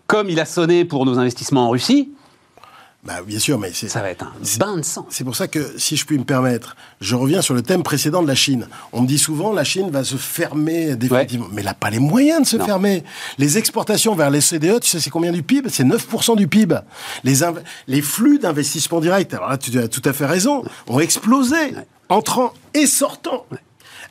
comme 0.10 0.28
il 0.28 0.40
a 0.40 0.46
sonné 0.46 0.86
pour 0.86 1.06
nos 1.06 1.20
investissements 1.20 1.68
en 1.68 1.70
Russie, 1.70 2.12
bah, 3.04 3.22
bien 3.26 3.40
sûr, 3.40 3.60
mais 3.60 3.72
ça 3.72 4.02
va 4.02 4.10
être 4.10 4.24
un 4.24 4.34
bain 4.60 4.76
de 4.76 4.82
sang. 4.82 5.06
C'est 5.10 5.24
pour 5.24 5.36
ça 5.36 5.48
que, 5.48 5.78
si 5.78 5.96
je 5.96 6.06
puis 6.06 6.18
me 6.18 6.26
permettre, 6.26 6.76
je 7.00 7.16
reviens 7.16 7.42
sur 7.42 7.54
le 7.54 7.62
thème 7.62 7.82
précédent 7.82 8.22
de 8.22 8.28
la 8.28 8.36
Chine. 8.36 8.68
On 8.92 9.04
me 9.04 9.08
dit 9.08 9.20
souvent 9.20 9.54
la 9.54 9.64
Chine 9.64 9.90
va 9.92 10.04
se 10.04 10.18
fermer 10.18 10.96
définitivement, 10.96 11.46
ouais. 11.46 11.52
mais 11.54 11.62
elle 11.62 11.68
n'a 11.68 11.74
pas 11.76 11.92
les 11.92 12.00
moyens 12.00 12.42
de 12.42 12.48
se 12.48 12.58
non. 12.58 12.66
fermer. 12.66 13.04
Les 13.38 13.58
exportations 13.58 14.16
vers 14.16 14.32
les 14.32 14.42
CDE, 14.42 14.82
tu 14.82 14.90
sais, 14.90 15.00
c'est 15.00 15.12
combien 15.12 15.32
du 15.32 15.44
PIB 15.44 15.70
C'est 15.70 15.86
9% 15.86 16.36
du 16.36 16.48
PIB. 16.48 16.80
Les, 17.24 17.36
les 17.88 18.02
flux 18.02 18.40
d'investissement 18.40 19.00
direct, 19.00 19.34
alors 19.34 19.50
là, 19.50 19.58
tu 19.58 19.78
as 19.78 19.88
tout 19.88 20.02
à 20.04 20.12
fait 20.12 20.26
raison, 20.26 20.64
ont 20.88 21.00
explosé, 21.00 21.76
entrant 22.10 22.52
et 22.74 22.88
sortant. 22.88 23.46
Ouais. 23.52 23.60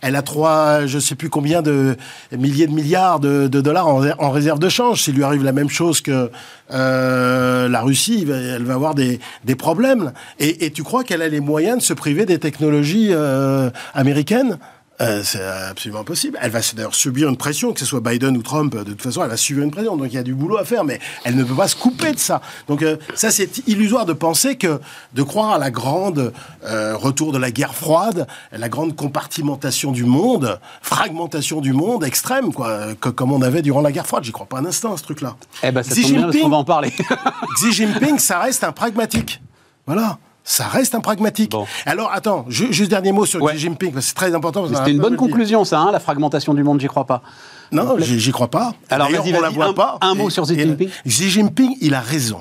Elle 0.01 0.17
a 0.17 0.23
trois, 0.23 0.87
je 0.87 0.99
sais 0.99 1.15
plus 1.15 1.29
combien 1.29 1.63
de 1.63 1.97
milliers 2.33 2.67
de 2.67 2.73
milliards 2.73 3.21
de, 3.21 3.47
dollars 3.49 3.87
en, 3.87 4.31
réserve 4.31 4.59
de 4.59 4.69
change. 4.69 5.03
S'il 5.03 5.15
lui 5.15 5.25
arrive 5.25 5.45
la 5.45 5.53
même 5.53 5.69
chose 5.69 6.01
que 6.01 6.31
euh, 6.71 7.69
la 7.69 7.81
Russie, 7.81 8.27
elle 8.29 8.65
va 8.65 8.75
avoir 8.75 8.95
des, 8.95 9.19
problèmes. 9.57 10.13
Et, 10.39 10.67
et 10.67 10.71
tu 10.71 10.83
crois 10.83 11.05
qu'elle 11.05 11.23
a 11.23 11.29
les 11.29 11.41
moyens 11.41 11.79
de 11.79 11.83
se 11.83 11.95
priver 11.95 12.27
des 12.27 12.39
technologies 12.39 13.09
euh, 13.11 13.71
américaines? 13.95 14.59
Euh, 15.01 15.23
c'est 15.23 15.43
absolument 15.43 16.01
impossible. 16.01 16.39
Elle 16.43 16.51
va 16.51 16.61
d'ailleurs 16.75 16.95
subir 16.95 17.29
une 17.29 17.37
pression, 17.37 17.73
que 17.73 17.81
ce 17.81 17.87
soit 17.87 18.01
Biden 18.01 18.37
ou 18.37 18.43
Trump, 18.43 18.75
de 18.75 18.83
toute 18.83 19.03
façon, 19.03 19.23
elle 19.23 19.31
va 19.31 19.37
subir 19.37 19.63
une 19.63 19.71
pression. 19.71 19.97
Donc 19.97 20.09
il 20.11 20.15
y 20.15 20.19
a 20.19 20.23
du 20.23 20.35
boulot 20.35 20.59
à 20.59 20.65
faire, 20.65 20.85
mais 20.85 20.99
elle 21.25 21.37
ne 21.37 21.45
peut 21.45 21.55
pas 21.55 21.69
se 21.69 21.77
couper 21.77 22.13
de 22.13 22.19
ça. 22.19 22.41
Donc 22.67 22.83
euh, 22.83 22.97
ça, 23.15 23.31
c'est 23.31 23.67
illusoire 23.69 24.07
de 24.07 24.13
penser 24.13 24.57
que, 24.57 24.81
de 25.15 25.23
croire 25.23 25.53
à 25.53 25.59
la 25.59 25.71
grande 25.71 26.33
euh, 26.65 26.97
retour 26.97 27.33
de 27.33 27.39
la 27.39 27.51
guerre 27.51 27.75
froide, 27.75 28.27
la 28.53 28.69
grande 28.69 28.97
compartimentation 28.97 29.93
du 29.93 30.05
monde, 30.05 30.59
fragmentation 30.83 31.61
du 31.61 31.73
monde 31.73 32.05
extrême, 32.05 32.53
quoi, 32.53 32.95
que, 33.01 33.09
comme 33.09 33.33
on 33.33 33.43
avait 33.43 33.63
durant 33.63 33.81
la 33.81 33.93
guerre 33.93 34.07
froide. 34.07 34.25
J'y 34.25 34.33
crois 34.33 34.47
pas 34.47 34.59
un 34.59 34.65
instant, 34.65 34.97
ce 34.97 35.05
truc-là. 35.05 35.37
Eh 35.63 35.71
ben, 35.71 35.83
ça 35.83 35.95
Xi 35.95 36.03
tombe 36.03 36.13
bien, 36.13 36.21
Jinping, 36.23 36.45
on 36.45 36.49
va 36.49 36.57
en 36.57 36.65
parler. 36.65 36.93
Xi 37.55 37.73
Jinping, 37.73 38.19
ça 38.19 38.41
reste 38.41 38.65
un 38.65 38.73
pragmatique. 38.73 39.41
Voilà 39.87 40.19
ça 40.49 40.67
reste 40.67 40.95
un 40.95 41.01
pragmatique. 41.01 41.51
Bon. 41.51 41.67
Alors, 41.85 42.11
attends, 42.11 42.47
ju 42.49 42.73
juste 42.73 42.91
dernier 42.91 43.13
mot 43.13 43.27
sur 43.27 43.43
ouais. 43.43 43.53
Xi 43.53 43.61
Jinping, 43.61 43.93
parce 43.93 44.07
que 44.07 44.09
c'est 44.09 44.15
très 44.15 44.35
important. 44.35 44.67
C'était 44.67 44.91
une 44.91 44.99
bonne 44.99 45.17
conclusion, 45.17 45.65
ça, 45.65 45.79
hein, 45.79 45.93
la 45.93 46.01
fragmentation 46.01 46.55
du 46.55 46.65
monde, 46.65 46.81
j'y 46.81 46.87
crois 46.87 47.05
pas. 47.05 47.23
Non, 47.71 47.97
j'y 47.99 48.33
crois 48.33 48.49
pas. 48.49 48.73
Alors, 48.89 49.11
vas-y, 49.11 49.31
la 49.31 49.51
voit 49.51 49.67
un, 49.67 49.73
pas. 49.75 49.99
Un 50.01 50.15
mot 50.15 50.31
sur 50.31 50.45
Xi 50.45 50.59
Jinping. 50.59 50.89
Xi 51.07 51.31
Jinping, 51.31 51.77
il 51.83 51.95
a 51.95 52.01
raison. 52.01 52.41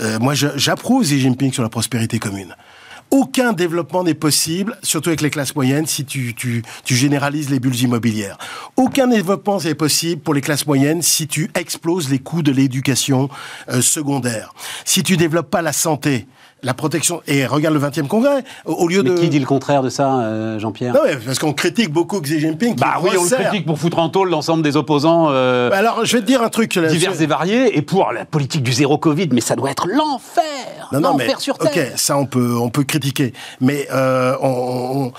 Euh, 0.00 0.18
moi, 0.18 0.34
j'approuve 0.34 1.04
Xi 1.04 1.20
Jinping 1.20 1.52
sur 1.52 1.62
la 1.62 1.68
prospérité 1.68 2.18
commune. 2.18 2.56
Aucun 3.12 3.52
développement 3.52 4.02
n'est 4.04 4.14
possible, 4.14 4.76
surtout 4.82 5.10
avec 5.10 5.20
les 5.20 5.30
classes 5.30 5.54
moyennes, 5.54 5.86
si 5.86 6.04
tu, 6.04 6.34
tu, 6.34 6.62
tu 6.84 6.94
généralises 6.96 7.50
les 7.50 7.60
bulles 7.60 7.80
immobilières. 7.80 8.38
Aucun 8.76 9.06
développement 9.06 9.58
n'est 9.60 9.74
possible 9.74 10.20
pour 10.20 10.34
les 10.34 10.40
classes 10.40 10.66
moyennes 10.66 11.02
si 11.02 11.26
tu 11.26 11.50
exploses 11.54 12.08
les 12.08 12.18
coûts 12.18 12.42
de 12.42 12.52
l'éducation 12.52 13.28
euh, 13.68 13.82
secondaire. 13.82 14.52
Si 14.84 15.02
tu 15.02 15.16
développes 15.16 15.50
pas 15.50 15.62
la 15.62 15.72
santé, 15.72 16.26
la 16.62 16.74
protection. 16.74 17.22
Et 17.26 17.46
regarde 17.46 17.74
le 17.74 17.80
20e 17.80 18.06
congrès, 18.06 18.44
au 18.64 18.88
lieu 18.88 19.02
mais 19.02 19.10
de. 19.10 19.14
Qui 19.16 19.28
dit 19.28 19.38
le 19.38 19.46
contraire 19.46 19.82
de 19.82 19.88
ça, 19.88 20.20
euh, 20.20 20.58
Jean-Pierre? 20.58 20.94
Non, 20.94 21.00
mais 21.04 21.16
parce 21.16 21.38
qu'on 21.38 21.52
critique 21.52 21.90
beaucoup 21.90 22.20
Xi 22.20 22.40
Jinping. 22.40 22.76
Bah 22.76 22.96
oui, 23.02 23.10
on 23.18 23.24
le 23.24 23.30
critique 23.30 23.66
pour 23.66 23.78
foutre 23.78 23.98
en 23.98 24.08
tôle 24.08 24.30
l'ensemble 24.30 24.62
des 24.62 24.76
opposants. 24.76 25.28
Euh, 25.30 25.70
bah 25.70 25.78
alors, 25.78 26.04
je 26.04 26.16
vais 26.16 26.22
te 26.22 26.26
dire 26.26 26.42
un 26.42 26.48
truc. 26.48 26.74
Là, 26.74 26.88
divers 26.88 27.20
et 27.20 27.26
variés, 27.26 27.76
et 27.76 27.82
pour 27.82 28.12
la 28.12 28.24
politique 28.24 28.62
du 28.62 28.72
zéro 28.72 28.98
Covid, 28.98 29.28
mais 29.32 29.40
ça 29.40 29.56
doit 29.56 29.70
être 29.70 29.86
l'enfer 29.88 30.88
Non, 30.92 31.00
non, 31.00 31.10
L'enfer 31.12 31.34
mais. 31.36 31.40
sur 31.42 31.58
Terre 31.58 31.70
Ok, 31.72 31.92
ça, 31.96 32.16
on 32.16 32.26
peut, 32.26 32.56
on 32.60 32.70
peut 32.70 32.84
critiquer. 32.84 33.32
Mais 33.60 33.86
euh, 33.92 34.34
on, 34.42 34.48
on 35.06 35.12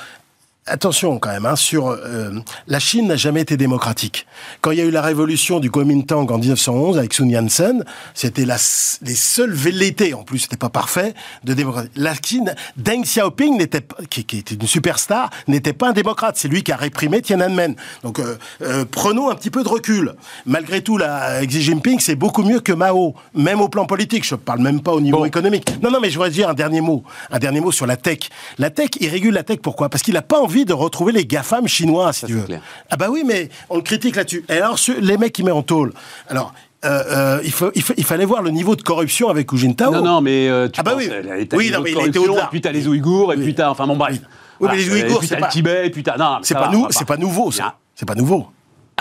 Attention 0.68 1.18
quand 1.18 1.32
même, 1.32 1.48
hein, 1.48 1.56
sur 1.56 1.88
euh, 1.88 2.30
la 2.68 2.78
Chine 2.78 3.08
n'a 3.08 3.16
jamais 3.16 3.42
été 3.42 3.58
démocratique. 3.58 4.28
Quand 4.62 4.70
il 4.70 4.78
y 4.78 4.82
a 4.82 4.84
eu 4.84 4.92
la 4.92 5.02
révolution 5.02 5.60
du 5.60 5.72
Kuomintang 5.72 6.32
en 6.32 6.38
1911 6.38 7.00
avec 7.00 7.16
Sun 7.16 7.32
Yat-sen, 7.32 7.84
c'était 8.14 8.46
les 8.46 9.16
seuls 9.16 9.54
velléités, 9.54 10.14
en 10.14 10.22
plus 10.22 10.38
c'était 10.38 10.58
pas 10.58 10.70
parfait, 10.70 11.16
de 11.44 11.56
démocratie. 11.56 11.90
La 11.96 12.14
Chine, 12.14 12.54
Deng 12.78 13.02
Xiaoping 13.02 13.58
n'était 13.58 13.82
qui, 14.12 14.24
qui 14.24 14.38
était 14.38 14.54
une 14.54 14.68
superstar, 14.68 15.32
n'était 15.48 15.74
pas 15.74 15.90
un 15.90 15.94
démocrate. 15.94 16.38
C'est 16.38 16.48
lui 16.48 16.62
qui 16.62 16.72
a 16.72 16.76
réprimé 16.76 17.24
Tiananmen. 17.24 17.76
Donc 18.04 18.20
euh, 18.20 18.38
euh, 18.62 18.86
prenons 18.86 19.32
un 19.32 19.36
petit 19.36 19.50
peu 19.50 19.64
de 19.64 19.70
recul. 19.70 20.14
Malgré 20.46 20.84
tout, 20.84 21.00
la 21.00 21.44
Xi 21.44 21.64
Jinping 21.64 22.00
c'est 22.00 22.14
beaucoup 22.14 22.44
mieux 22.44 22.60
que 22.60 22.72
Mao, 22.72 23.16
même 23.34 23.62
au 23.62 23.68
plan 23.68 23.88
politique. 23.88 24.28
Je 24.28 24.36
parle 24.36 24.60
même 24.60 24.82
pas 24.82 24.92
au 24.92 25.02
niveau 25.02 25.18
bon. 25.18 25.26
économique. 25.26 25.82
Non, 25.82 25.90
non, 25.90 26.00
mais 26.00 26.12
je 26.12 26.18
voudrais 26.18 26.30
dire 26.30 26.50
un 26.50 26.54
dernier 26.54 26.82
mot, 26.82 27.04
un 27.32 27.40
dernier 27.40 27.62
mot 27.62 27.72
sur 27.72 27.88
la 27.88 27.98
tech. 27.98 28.30
La 28.60 28.70
tech, 28.70 28.92
il 29.00 29.10
régule 29.10 29.34
la 29.34 29.42
tech 29.42 29.58
pourquoi? 29.64 29.90
Parce 29.90 30.04
qu'il 30.04 30.16
a 30.18 30.22
pas 30.22 30.40
envie 30.40 30.51
de 30.66 30.74
retrouver 30.74 31.12
les 31.12 31.26
GAFAM 31.26 31.68
chinois, 31.68 32.14
si 32.14 32.22
Ça, 32.22 32.28
tu 32.28 32.34
veux. 32.34 32.44
Clair. 32.44 32.62
Ah 32.90 32.98
bah 32.98 33.08
oui, 33.10 33.24
mais 33.26 33.50
on 33.70 33.78
le 33.78 33.82
critique 33.82 34.16
là-dessus. 34.16 34.44
Et 34.50 34.54
alors, 34.54 34.78
les 35.00 35.18
mecs 35.18 35.34
qui 35.34 35.44
mettent 35.44 35.54
en 35.54 35.64
tôle, 35.64 35.94
alors... 36.28 36.54
Euh, 36.84 37.04
euh, 37.12 37.42
il, 37.44 37.52
faut, 37.52 37.70
il, 37.76 37.84
faut, 37.84 37.94
il, 37.96 38.04
fallait 38.04 38.26
voir 38.26 38.42
le 38.42 38.50
niveau 38.50 38.76
de 38.76 38.82
corruption 38.82 39.30
avec 39.30 39.52
Hu 39.52 39.58
Jintao. 39.58 39.92
Non, 39.92 40.02
non, 40.02 40.20
mais 40.20 40.50
euh, 40.50 40.68
tu 40.68 40.80
ah 40.80 40.84
bah 40.84 40.94
penses, 40.94 41.04
oui, 41.04 41.48
oui 41.54 41.72
non, 41.72 41.80
mais 41.82 41.92
il 41.92 42.08
était 42.08 42.18
au-delà. 42.18 42.48
Puis 42.50 42.60
t'as 42.60 42.72
les 42.72 42.88
Ouïghours, 42.88 43.34
et 43.34 43.38
puis 43.38 43.54
t'as, 43.54 43.70
enfin 43.70 43.86
bon 43.86 43.96
bref. 43.96 44.14
Oui, 44.14 44.28
voilà. 44.60 44.74
mais 44.74 44.82
les 44.82 44.90
Ouïghours, 44.90 45.24
c'est 45.24 45.38
pas 45.38 45.46
le 45.46 45.52
Tibet, 45.52 45.86
et 45.86 45.90
puis 45.92 46.02
t'as, 46.02 46.18
non, 46.18 46.40
c'est 46.42 46.56
pas, 46.56 46.72
c'est 46.90 47.06
pas 47.06 47.18
nouveau, 47.18 47.52
ça. 47.52 47.76
C'est 47.94 48.08
pas 48.08 48.16
nouveau. 48.16 48.48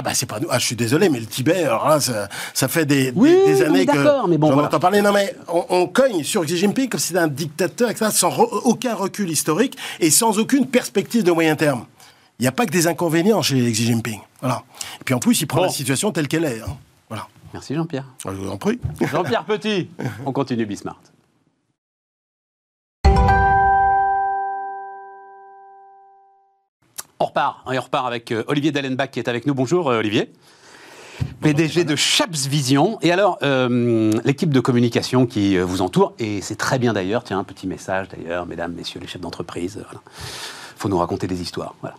Ah 0.01 0.03
bah 0.03 0.15
c'est 0.15 0.25
pas 0.25 0.41
nous. 0.41 0.49
Ah 0.51 0.59
je 0.59 0.65
suis 0.65 0.77
désolé, 0.77 1.11
mais 1.11 1.21
le 1.21 1.27
Tibet, 1.27 1.65
alors 1.65 1.87
là, 1.87 2.01
ça, 2.01 2.27
ça 2.55 2.69
fait 2.69 2.87
des, 2.87 3.13
oui, 3.15 3.29
des, 3.29 3.57
des 3.57 3.63
années 3.65 3.85
que 3.85 4.29
mais 4.29 4.39
bon, 4.39 4.47
j'en 4.47 4.55
voilà. 4.55 4.69
entends 4.69 4.81
parler. 4.81 5.03
Non 5.03 5.13
mais 5.13 5.37
on, 5.47 5.67
on, 5.69 5.87
cogne 5.89 6.25
sur 6.25 6.43
Xi 6.43 6.57
Jinping 6.57 6.89
comme 6.89 6.99
si 6.99 7.09
c'était 7.09 7.19
un 7.19 7.29
dictateur, 7.29 7.91
etc., 7.91 8.11
sans 8.11 8.31
re, 8.31 8.63
aucun 8.65 8.95
recul 8.95 9.29
historique 9.29 9.77
et 10.01 10.09
sans 10.09 10.39
aucune 10.39 10.67
perspective 10.67 11.23
de 11.23 11.31
moyen 11.33 11.55
terme. 11.55 11.85
Il 12.39 12.45
n'y 12.45 12.49
a 12.49 12.53
pas 12.53 12.65
que 12.65 12.71
des 12.71 12.87
inconvénients 12.87 13.43
chez 13.43 13.71
Xi 13.71 13.85
Jinping. 13.85 14.21
Voilà. 14.41 14.63
Et 15.03 15.05
puis 15.05 15.13
en 15.13 15.19
plus, 15.19 15.39
il 15.43 15.47
prend 15.47 15.59
bon. 15.59 15.65
la 15.67 15.71
situation 15.71 16.13
telle 16.13 16.29
qu'elle 16.29 16.47
est. 16.47 16.63
Hein. 16.63 16.79
Voilà. 17.11 17.27
Merci 17.53 17.75
Jean-Pierre. 17.75 18.07
Je 18.25 18.31
vous 18.31 18.49
en 18.49 18.57
prie. 18.57 18.81
Jean-Pierre 19.03 19.45
Petit, 19.45 19.91
on 20.25 20.33
continue 20.33 20.65
Bismart. 20.65 20.97
On 27.31 27.33
repart, 27.33 27.63
on 27.65 27.81
repart 27.81 28.07
avec 28.09 28.33
euh, 28.33 28.43
Olivier 28.49 28.73
Dellenbach 28.73 29.13
qui 29.13 29.21
est 29.21 29.29
avec 29.29 29.47
nous. 29.47 29.55
Bonjour 29.55 29.89
euh, 29.89 30.01
Olivier. 30.01 30.33
PDG 31.41 31.85
de 31.85 31.95
Chaps 31.95 32.49
Vision. 32.49 32.99
Et 33.03 33.13
alors, 33.13 33.39
euh, 33.45 34.11
l'équipe 34.25 34.51
de 34.51 34.59
communication 34.59 35.27
qui 35.27 35.57
vous 35.57 35.81
entoure, 35.81 36.15
et 36.19 36.41
c'est 36.41 36.57
très 36.57 36.81
bien 36.81 36.93
d'ailleurs, 36.93 37.23
tiens, 37.23 37.39
un 37.39 37.45
petit 37.45 37.69
message 37.69 38.09
d'ailleurs, 38.09 38.47
mesdames, 38.47 38.73
messieurs 38.73 38.99
les 38.99 39.07
chefs 39.07 39.21
d'entreprise, 39.21 39.75
voilà. 39.75 40.01
faut 40.77 40.89
nous 40.89 40.99
raconter 40.99 41.29
des 41.29 41.41
histoires. 41.41 41.77
Voilà. 41.83 41.95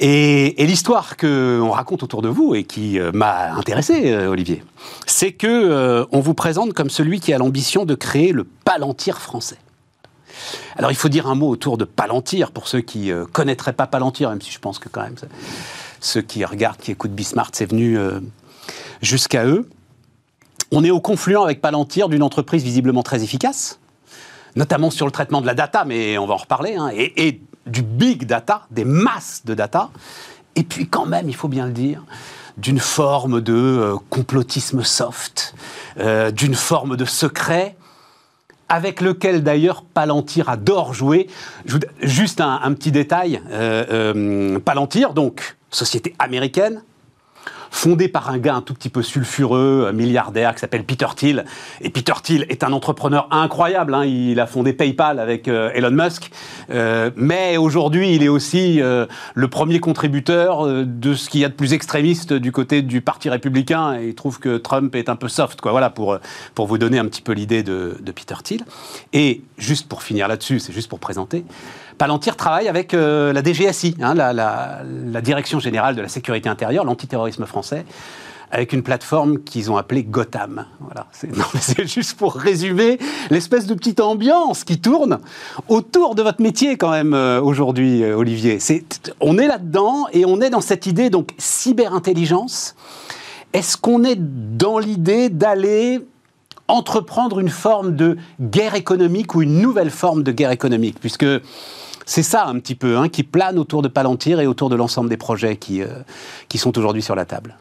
Et, 0.00 0.60
et 0.60 0.66
l'histoire 0.66 1.16
qu'on 1.16 1.70
raconte 1.70 2.02
autour 2.02 2.20
de 2.20 2.28
vous 2.28 2.56
et 2.56 2.64
qui 2.64 2.98
euh, 2.98 3.12
m'a 3.12 3.52
intéressé, 3.52 4.10
euh, 4.10 4.28
Olivier, 4.28 4.64
c'est 5.06 5.30
que 5.30 6.04
on 6.10 6.18
vous 6.18 6.34
présente 6.34 6.72
comme 6.72 6.90
celui 6.90 7.20
qui 7.20 7.32
a 7.32 7.38
l'ambition 7.38 7.84
de 7.84 7.94
créer 7.94 8.32
le 8.32 8.42
Palantir 8.42 9.20
français. 9.20 9.58
Alors 10.76 10.90
il 10.90 10.96
faut 10.96 11.08
dire 11.08 11.26
un 11.26 11.34
mot 11.34 11.48
autour 11.48 11.78
de 11.78 11.84
Palantir 11.84 12.50
pour 12.50 12.68
ceux 12.68 12.80
qui 12.80 13.10
euh, 13.10 13.24
connaîtraient 13.26 13.72
pas 13.72 13.86
Palantir, 13.86 14.30
même 14.30 14.40
si 14.40 14.50
je 14.50 14.58
pense 14.58 14.78
que 14.78 14.88
quand 14.88 15.02
même 15.02 15.16
ceux 16.00 16.22
qui 16.22 16.44
regardent, 16.44 16.78
qui 16.78 16.92
écoutent 16.92 17.12
Bismart, 17.12 17.50
c'est 17.52 17.66
venu 17.66 17.98
euh, 17.98 18.20
jusqu'à 19.02 19.44
eux. 19.44 19.68
On 20.70 20.84
est 20.84 20.90
au 20.90 21.00
confluent 21.00 21.42
avec 21.42 21.60
Palantir 21.60 22.08
d'une 22.08 22.22
entreprise 22.22 22.62
visiblement 22.62 23.02
très 23.02 23.24
efficace, 23.24 23.78
notamment 24.54 24.90
sur 24.90 25.06
le 25.06 25.12
traitement 25.12 25.40
de 25.40 25.46
la 25.46 25.54
data, 25.54 25.84
mais 25.84 26.18
on 26.18 26.26
va 26.26 26.34
en 26.34 26.38
reparler, 26.38 26.76
hein, 26.76 26.90
et, 26.94 27.40
du 27.66 27.82
big 27.82 28.24
data, 28.24 28.66
des 28.70 28.86
masses 28.86 29.42
de 29.44 29.52
data, 29.52 29.90
et 30.56 30.62
puis 30.62 30.88
quand 30.88 31.04
même, 31.04 31.28
il 31.28 31.34
faut 31.34 31.48
bien 31.48 31.66
le 31.66 31.72
dire, 31.72 32.02
d'une 32.56 32.78
forme 32.78 33.42
de 33.42 33.52
euh, 33.52 33.96
complotisme 34.08 34.82
soft, 34.84 35.54
d'une 36.32 36.54
forme 36.54 36.96
de 36.96 37.04
secret 37.04 37.76
avec 38.68 39.00
lequel 39.00 39.42
d'ailleurs 39.42 39.82
Palantir 39.82 40.48
adore 40.48 40.94
jouer. 40.94 41.28
Juste 42.02 42.40
un, 42.40 42.72
petit 42.74 42.92
détail, 42.92 43.40
Palantir, 44.64 45.14
donc 45.14 45.56
société 45.70 46.14
américaine, 46.18 46.82
fondé 47.70 48.08
par 48.08 48.30
un 48.30 48.38
gars 48.38 48.54
un 48.54 48.60
tout 48.60 48.74
petit 48.74 48.88
peu 48.88 49.02
sulfureux, 49.02 49.86
un 49.88 49.92
milliardaire 49.92 50.54
qui 50.54 50.60
s'appelle 50.60 50.84
Peter 50.84 51.06
Thiel. 51.14 51.44
Et 51.80 51.90
Peter 51.90 52.12
Thiel 52.22 52.46
est 52.48 52.64
un 52.64 52.72
entrepreneur 52.72 53.28
incroyable. 53.30 53.94
Hein. 53.94 54.04
Il 54.04 54.40
a 54.40 54.46
fondé 54.46 54.72
PayPal 54.72 55.18
avec 55.18 55.48
euh, 55.48 55.70
Elon 55.74 55.90
Musk. 55.90 56.30
Euh, 56.70 57.10
mais 57.16 57.56
aujourd'hui, 57.56 58.14
il 58.14 58.22
est 58.22 58.28
aussi 58.28 58.80
euh, 58.80 59.06
le 59.34 59.48
premier 59.48 59.80
contributeur 59.80 60.66
de 60.66 61.14
ce 61.14 61.28
qu'il 61.28 61.40
y 61.40 61.44
a 61.44 61.48
de 61.48 61.54
plus 61.54 61.72
extrémiste 61.72 62.32
du 62.32 62.52
côté 62.52 62.82
du 62.82 63.00
Parti 63.00 63.30
républicain. 63.30 63.98
Et 63.98 64.08
il 64.08 64.14
trouve 64.14 64.38
que 64.38 64.56
Trump 64.56 64.94
est 64.94 65.08
un 65.08 65.16
peu 65.16 65.28
soft. 65.28 65.60
Quoi. 65.60 65.72
Voilà, 65.72 65.90
pour, 65.90 66.18
pour 66.54 66.66
vous 66.66 66.78
donner 66.78 66.98
un 66.98 67.06
petit 67.06 67.22
peu 67.22 67.32
l'idée 67.32 67.62
de, 67.62 67.96
de 68.00 68.12
Peter 68.12 68.36
Thiel. 68.42 68.60
Et 69.12 69.42
juste 69.56 69.88
pour 69.88 70.02
finir 70.02 70.28
là-dessus, 70.28 70.60
c'est 70.60 70.72
juste 70.72 70.88
pour 70.88 71.00
présenter. 71.00 71.44
Palantir 71.98 72.36
travaille 72.36 72.68
avec 72.68 72.94
euh, 72.94 73.32
la 73.32 73.42
DGSI, 73.42 73.96
hein, 74.00 74.14
la, 74.14 75.20
Direction 75.20 75.58
Générale 75.58 75.96
de 75.96 76.00
la 76.00 76.08
Sécurité 76.08 76.48
Intérieure, 76.48 76.84
l'antiterrorisme 76.84 77.44
français, 77.44 77.84
avec 78.52 78.72
une 78.72 78.84
plateforme 78.84 79.40
qu'ils 79.40 79.70
ont 79.72 79.76
appelée 79.76 80.04
Gotham. 80.04 80.64
Voilà, 80.80 81.08
c'est 81.60 81.86
juste 81.88 82.16
pour 82.16 82.34
résumer 82.34 82.98
l'espèce 83.30 83.66
de 83.66 83.74
petite 83.74 83.98
ambiance 83.98 84.62
qui 84.62 84.80
tourne 84.80 85.18
autour 85.68 86.14
de 86.14 86.22
votre 86.22 86.40
métier 86.40 86.76
quand 86.76 86.92
même 86.92 87.14
euh, 87.14 87.40
aujourd'hui, 87.42 88.04
euh, 88.04 88.16
Olivier. 88.16 88.58
on 89.20 89.36
est 89.36 89.48
là-dedans 89.48 90.06
et 90.12 90.24
on 90.24 90.40
est 90.40 90.50
dans 90.50 90.60
cette 90.60 90.86
idée 90.86 91.10
donc 91.10 91.34
cyberintelligence. 91.36 92.76
Est-ce 93.52 93.76
qu'on 93.76 94.04
est 94.04 94.18
dans 94.18 94.78
l'idée 94.78 95.30
d'aller 95.30 96.00
entreprendre 96.68 97.40
une 97.40 97.48
forme 97.48 97.96
de 97.96 98.18
guerre 98.40 98.76
économique 98.76 99.34
ou 99.34 99.42
une 99.42 99.60
nouvelle 99.60 99.90
forme 99.90 100.22
de 100.22 100.30
guerre 100.30 100.52
économique? 100.52 101.00
Puisque 101.00 101.26
c'est 102.08 102.22
ça 102.22 102.46
un 102.46 102.58
petit 102.58 102.74
peu 102.74 102.96
hein, 102.96 103.10
qui 103.10 103.22
plane 103.22 103.58
autour 103.58 103.82
de 103.82 103.88
Palantir 103.88 104.40
et 104.40 104.46
autour 104.46 104.70
de 104.70 104.76
l'ensemble 104.76 105.10
des 105.10 105.18
projets 105.18 105.56
qui, 105.56 105.82
euh, 105.82 105.88
sont 106.56 106.76
aujourd'hui 106.78 107.02
sur 107.02 107.14
la 107.14 107.26
table. 107.26 107.54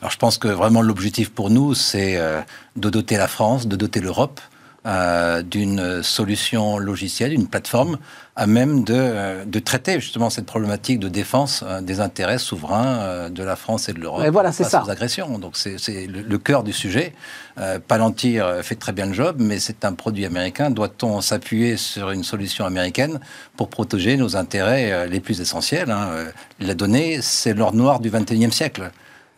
Alors 0.00 0.10
je 0.10 0.16
pense 0.16 0.38
que 0.38 0.48
vraiment 0.48 0.80
l'objectif 0.80 1.30
pour 1.30 1.50
nous, 1.50 1.74
c'est 1.74 2.16
euh, 2.16 2.40
de 2.76 2.88
doter 2.88 3.18
la 3.18 3.28
France, 3.28 3.66
de 3.66 3.76
doter 3.76 4.00
l'Europe 4.00 4.40
euh, 4.86 5.42
d'une 5.42 6.02
solution 6.02 6.78
logicielle, 6.78 7.34
une 7.34 7.46
plateforme 7.46 7.98
à 8.40 8.46
même 8.46 8.84
de, 8.84 8.94
euh, 8.96 9.44
de, 9.44 9.58
traiter 9.58 10.00
justement 10.00 10.30
cette 10.30 10.46
problématique 10.46 10.98
de 10.98 11.10
défense 11.10 11.62
euh, 11.62 11.82
des 11.82 12.00
intérêts 12.00 12.38
souverains 12.38 13.28
de 13.28 13.42
la 13.42 13.54
France 13.54 13.90
et 13.90 13.92
de 13.92 14.00
l'Europe 14.00 14.26
voilà, 14.32 14.50
face 14.50 14.70
ça. 14.70 14.82
aux 14.82 14.90
agressions. 14.90 15.38
Donc 15.38 15.56
c'est 15.56 16.06
le, 16.06 16.38
cœur 16.38 16.64
du 16.64 16.72
sujet. 16.72 17.12
Palantir 17.88 18.60
fait 18.62 18.76
très 18.76 18.92
bien 18.92 19.06
le 19.06 19.12
job, 19.12 19.36
mais 19.38 19.58
c'est 19.58 19.84
un 19.84 19.92
produit 19.92 20.24
américain. 20.24 20.70
Doit-on 20.70 21.20
s'appuyer 21.20 21.76
sur 21.76 22.10
une 22.10 22.24
solution 22.24 22.64
américaine 22.64 23.20
pour 23.56 23.68
protéger 23.68 24.16
nos 24.16 24.36
intérêts 24.36 25.06
les 25.08 25.20
plus 25.20 25.40
essentiels 25.42 25.90
hein 25.90 26.08
La 26.60 26.74
donnée, 26.74 27.18
c'est 27.20 27.52
l'or 27.52 27.74
noir 27.74 28.00
du 28.00 28.10
21e 28.10 28.50
siècle. 28.50 28.90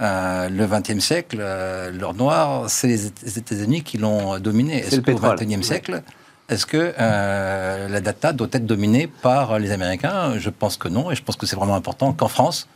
Euh, 0.03 0.49
le 0.49 0.67
XXe 0.67 0.99
siècle, 0.99 1.39
euh, 1.41 1.93
l'or 1.93 2.15
noir, 2.15 2.69
c'est 2.69 2.89
les 2.89 3.39
États-Unis 3.39 3.83
qui 3.83 3.99
l'ont 3.99 4.39
dominé. 4.41 4.79
Est-ce 4.79 5.01
qu'au 5.01 5.15
XXIe 5.15 5.63
siècle, 5.63 6.03
est-ce 6.49 6.67
que 6.67 6.95
euh, 6.99 7.89
la 7.89 8.01
data 8.01 8.33
doit 8.33 8.49
être 8.53 8.67
dominée 8.67 9.07
par 9.07 9.59
les 9.59 9.71
Américains? 9.71 10.39
Je 10.39 10.51
pense 10.51 10.77
que 10.77 10.89
non, 10.89 11.11
et 11.11 11.15
je 11.15 11.23
pense 11.23 11.37
que 11.37 11.47
c'est 11.47 11.57
vraiment 11.57 11.75
important 11.75 12.13
qu'en 12.13 12.29
France, 12.29 12.69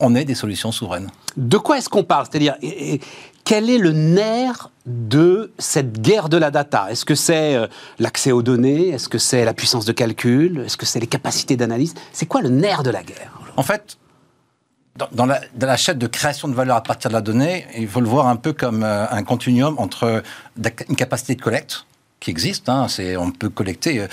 on 0.00 0.14
ait 0.14 0.24
des 0.24 0.34
solutions 0.34 0.72
souveraines. 0.72 1.08
De 1.36 1.58
quoi 1.58 1.78
est-ce 1.78 1.88
qu'on 1.88 2.04
parle? 2.04 2.26
C'est-à-dire, 2.30 2.56
quel 3.44 3.70
est 3.70 3.78
le 3.78 3.92
nerf 3.92 4.70
de 4.86 5.52
cette 5.58 6.00
guerre 6.00 6.28
de 6.28 6.36
la 6.36 6.50
data? 6.50 6.86
Est-ce 6.90 7.04
que 7.04 7.14
c'est 7.14 7.56
l'accès 7.98 8.30
aux 8.30 8.42
données? 8.42 8.90
Est-ce 8.90 9.08
que 9.08 9.18
c'est 9.18 9.44
la 9.44 9.54
puissance 9.54 9.84
de 9.84 9.92
calcul? 9.92 10.62
Est-ce 10.66 10.76
que 10.76 10.86
c'est 10.86 11.00
les 11.00 11.08
capacités 11.08 11.56
d'analyse? 11.56 11.94
C'est 12.12 12.26
quoi 12.26 12.42
le 12.42 12.48
nerf 12.48 12.84
de 12.84 12.90
la 12.90 13.02
guerre? 13.02 13.40
En 13.56 13.64
fait, 13.64 13.98
dans, 15.12 15.26
la, 15.26 15.76
chaîne 15.76 15.98
de 15.98 16.06
création 16.06 16.48
de 16.48 16.54
valeur 16.54 16.76
à 16.76 16.82
partir 16.82 17.10
de 17.10 17.14
la 17.14 17.20
donnée, 17.20 17.66
il 17.76 17.88
faut 17.88 18.00
le 18.00 18.08
voir 18.08 18.28
un 18.28 18.36
peu 18.36 18.52
comme 18.52 18.82
euh, 18.82 19.06
un 19.10 19.22
continuum 19.22 19.74
entre 19.78 20.22
une 20.88 20.96
capacité 20.96 21.34
de 21.34 21.42
collecte 21.42 21.86
qui 22.20 22.30
existe. 22.30 22.68
Hein, 22.68 22.86
c'est, 22.88 23.16
on 23.16 23.30
peut 23.30 23.48
collecter. 23.48 24.00
Euh, 24.00 24.06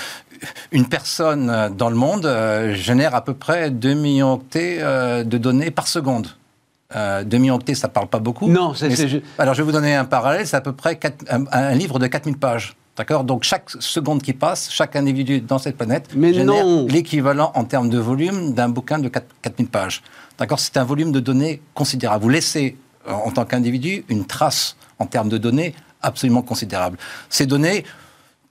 une 0.71 0.85
personne 0.85 1.49
euh, 1.49 1.69
dans 1.69 1.89
le 1.89 1.95
monde 1.95 2.29
génère 2.73 3.15
à 3.15 3.23
peu 3.23 3.33
près 3.33 3.71
2 3.71 3.93
millions 3.93 4.33
octets 4.33 4.79
de 5.23 5.37
données 5.37 5.71
par 5.71 5.87
seconde. 5.87 6.27
2 6.93 7.37
millions 7.37 7.55
octets, 7.55 7.75
ça 7.75 7.87
ne 7.87 7.93
parle 7.93 8.07
pas 8.07 8.19
beaucoup. 8.19 8.47
Non, 8.47 8.73
c'est, 8.73 8.95
c'est, 8.95 9.21
Alors, 9.37 9.53
je 9.53 9.61
vais 9.61 9.65
vous 9.65 9.71
donner 9.71 9.95
un 9.95 10.05
parallèle. 10.05 10.47
C'est 10.47 10.55
à 10.55 10.61
peu 10.61 10.71
près 10.71 10.99
un, 11.29 11.73
livre 11.73 11.99
de 11.99 12.07
4000 12.07 12.37
pages. 12.37 12.75
D'accord? 12.95 13.25
Donc, 13.25 13.43
chaque 13.43 13.69
seconde 13.79 14.21
qui 14.21 14.33
passe, 14.33 14.69
chaque 14.71 14.95
individu 14.95 15.41
dans 15.41 15.57
cette 15.57 15.75
planète 15.75 16.09
génère 16.13 16.65
l'équivalent 16.87 17.51
en 17.55 17.65
termes 17.65 17.89
de 17.89 17.97
volume 17.97 18.53
d'un 18.53 18.69
bouquin 18.69 18.99
de 18.99 19.09
4000 19.09 19.67
pages. 19.67 20.01
D'accord? 20.37 20.59
C'est 20.59 20.77
un 20.77 20.83
volume 20.83 21.11
de 21.11 21.19
données 21.19 21.61
considérable. 21.73 22.23
Vous 22.23 22.29
laissez, 22.29 22.77
euh, 23.07 23.11
en 23.11 23.31
tant 23.31 23.45
qu'individu, 23.45 24.05
une 24.07 24.25
trace 24.25 24.77
en 24.99 25.05
termes 25.05 25.29
de 25.29 25.37
données 25.37 25.75
absolument 26.05 26.41
considérable. 26.41 26.97
Ces 27.29 27.45
données, 27.45 27.83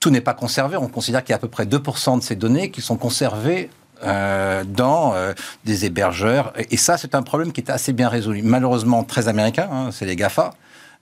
tout 0.00 0.10
n'est 0.10 0.20
pas 0.20 0.34
conservé. 0.34 0.76
On 0.76 0.88
considère 0.88 1.22
qu'il 1.22 1.30
y 1.30 1.34
a 1.34 1.36
à 1.36 1.40
peu 1.40 1.48
près 1.48 1.64
2% 1.64 2.18
de 2.18 2.22
ces 2.22 2.36
données 2.36 2.70
qui 2.70 2.82
sont 2.82 2.96
conservées 2.96 3.70
euh, 4.02 4.64
dans 4.64 5.14
euh, 5.14 5.32
des 5.64 5.86
hébergeurs. 5.86 6.52
Et 6.70 6.76
ça, 6.76 6.98
c'est 6.98 7.14
un 7.14 7.22
problème 7.22 7.52
qui 7.52 7.60
est 7.60 7.70
assez 7.70 7.92
bien 7.92 8.08
résolu. 8.08 8.42
Malheureusement, 8.42 9.04
très 9.04 9.28
américain, 9.28 9.68
hein, 9.72 9.88
c'est 9.92 10.04
les 10.04 10.16
GAFA, 10.16 10.52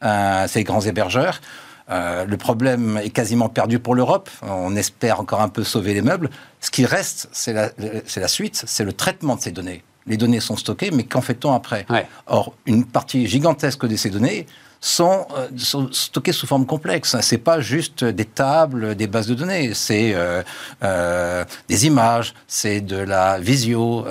c'est 0.02 0.56
les 0.56 0.64
grands 0.64 0.80
hébergeurs. 0.80 1.40
le 1.88 2.36
problème 2.36 2.98
est 2.98 3.10
quasiment 3.10 3.48
perdu 3.48 3.78
pour 3.78 3.94
l'Europe. 3.94 4.30
On 4.42 4.76
espère 4.76 5.20
encore 5.20 5.40
un 5.40 5.48
peu 5.48 5.64
sauver 5.64 5.94
les 5.94 6.02
meubles. 6.02 6.30
Ce 6.60 6.70
qui 6.70 6.84
reste, 6.86 7.28
c'est 7.32 7.52
la, 7.52 7.70
la, 8.16 8.28
suite, 8.28 8.64
c'est 8.66 8.84
le 8.84 8.92
traitement 8.92 9.36
de 9.36 9.40
ces 9.40 9.52
données 9.52 9.82
les 10.06 10.16
données 10.16 10.40
sont 10.40 10.56
stockées, 10.56 10.90
mais 10.90 11.04
qu'en 11.04 11.20
fait-on 11.20 11.52
après? 11.52 11.86
Or, 12.26 12.54
une 12.66 12.84
partie 12.84 13.26
gigantesque 13.26 13.86
de 13.86 13.96
ces 13.96 14.10
données 14.10 14.46
sont, 14.82 15.26
euh, 15.36 15.86
stockées 15.92 16.32
sous 16.32 16.46
forme 16.46 16.66
complexe. 16.66 17.16
C'est 17.20 17.38
pas 17.38 17.60
juste 17.60 18.04
des 18.04 18.24
tables, 18.24 18.96
des 18.96 19.06
bases 19.06 19.28
de 19.28 19.34
données. 19.34 19.72
C'est 19.74 20.12
euh, 20.14 20.42
euh, 20.82 21.44
des 21.68 21.86
images, 21.86 22.34
c'est 22.48 22.80
de 22.80 22.96
la 22.96 23.38
visio, 23.38 24.04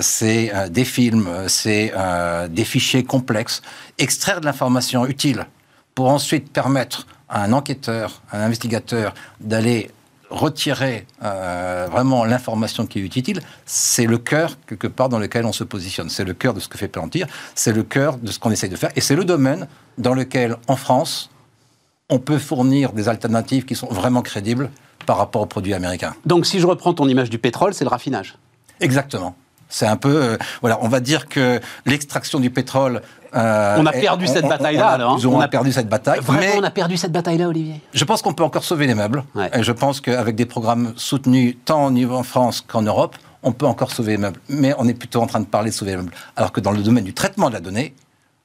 c'est 0.00 0.50
des 0.70 0.84
films, 0.84 1.28
c'est 1.46 1.92
des 2.48 2.64
fichiers 2.64 3.04
complexes. 3.04 3.60
Extraire 3.98 4.40
de 4.40 4.46
l'information 4.46 5.06
utile 5.06 5.46
pour 5.94 6.08
ensuite 6.08 6.50
permettre 6.50 7.06
à 7.28 7.44
un 7.44 7.52
enquêteur, 7.52 8.22
à 8.30 8.38
un 8.38 8.46
investigateur 8.46 9.14
d'aller 9.40 9.90
retirer 10.36 11.06
euh, 11.24 11.88
vraiment 11.90 12.24
l'information 12.24 12.86
qui 12.86 12.98
est 12.98 13.02
utile, 13.02 13.40
c'est 13.64 14.06
le 14.06 14.18
cœur, 14.18 14.56
quelque 14.66 14.86
part, 14.86 15.08
dans 15.08 15.18
lequel 15.18 15.44
on 15.46 15.52
se 15.52 15.64
positionne. 15.64 16.08
C'est 16.10 16.24
le 16.24 16.34
cœur 16.34 16.54
de 16.54 16.60
ce 16.60 16.68
que 16.68 16.78
fait 16.78 16.88
Palantir, 16.88 17.26
c'est 17.54 17.72
le 17.72 17.82
cœur 17.82 18.18
de 18.18 18.30
ce 18.30 18.38
qu'on 18.38 18.50
essaye 18.50 18.70
de 18.70 18.76
faire, 18.76 18.90
et 18.96 19.00
c'est 19.00 19.16
le 19.16 19.24
domaine 19.24 19.66
dans 19.98 20.14
lequel, 20.14 20.56
en 20.68 20.76
France, 20.76 21.30
on 22.08 22.18
peut 22.18 22.38
fournir 22.38 22.92
des 22.92 23.08
alternatives 23.08 23.64
qui 23.64 23.74
sont 23.74 23.88
vraiment 23.88 24.22
crédibles 24.22 24.70
par 25.06 25.18
rapport 25.18 25.42
aux 25.42 25.46
produits 25.46 25.74
américains. 25.74 26.14
Donc, 26.24 26.46
si 26.46 26.60
je 26.60 26.66
reprends 26.66 26.94
ton 26.94 27.08
image 27.08 27.30
du 27.30 27.38
pétrole, 27.38 27.74
c'est 27.74 27.84
le 27.84 27.90
raffinage 27.90 28.38
Exactement. 28.80 29.34
C'est 29.68 29.86
un 29.86 29.96
peu, 29.96 30.22
euh, 30.22 30.36
voilà, 30.60 30.78
on 30.82 30.88
va 30.88 31.00
dire 31.00 31.28
que 31.28 31.60
l'extraction 31.86 32.38
du 32.38 32.50
pétrole. 32.50 33.02
Euh, 33.36 33.76
on 33.78 33.86
a 33.86 33.92
perdu 33.92 34.26
cette 34.26 34.48
bataille-là, 34.48 34.88
alors. 34.88 35.12
Hein. 35.14 35.28
On 35.28 35.40
a 35.40 35.48
perdu 35.48 35.72
cette 35.72 35.88
bataille. 35.88 36.20
Vraiment, 36.20 36.54
on 36.58 36.62
a 36.62 36.70
perdu 36.70 36.96
cette 36.96 37.12
bataille-là, 37.12 37.48
Olivier. 37.48 37.80
Je 37.92 38.04
pense 38.04 38.22
qu'on 38.22 38.32
peut 38.32 38.44
encore 38.44 38.64
sauver 38.64 38.86
les 38.86 38.94
meubles. 38.94 39.24
Et 39.52 39.62
je 39.62 39.72
pense 39.72 40.00
qu'avec 40.00 40.34
des 40.36 40.46
programmes 40.46 40.92
soutenus 40.96 41.56
tant 41.64 41.86
au 41.86 41.90
niveau 41.90 42.16
en 42.16 42.22
France 42.22 42.62
qu'en 42.66 42.82
Europe, 42.82 43.16
on 43.42 43.52
peut 43.52 43.66
encore 43.66 43.92
sauver 43.92 44.12
les 44.12 44.18
meubles. 44.18 44.40
Mais 44.48 44.74
on 44.78 44.88
est 44.88 44.94
plutôt 44.94 45.20
en 45.20 45.26
train 45.26 45.40
de 45.40 45.46
parler 45.46 45.70
de 45.70 45.74
sauver 45.74 45.92
les 45.92 45.96
meubles. 45.98 46.14
Alors 46.36 46.52
que 46.52 46.60
dans 46.60 46.72
le 46.72 46.82
domaine 46.82 47.04
du 47.04 47.14
traitement 47.14 47.48
de 47.48 47.54
la 47.54 47.60
donnée, 47.60 47.94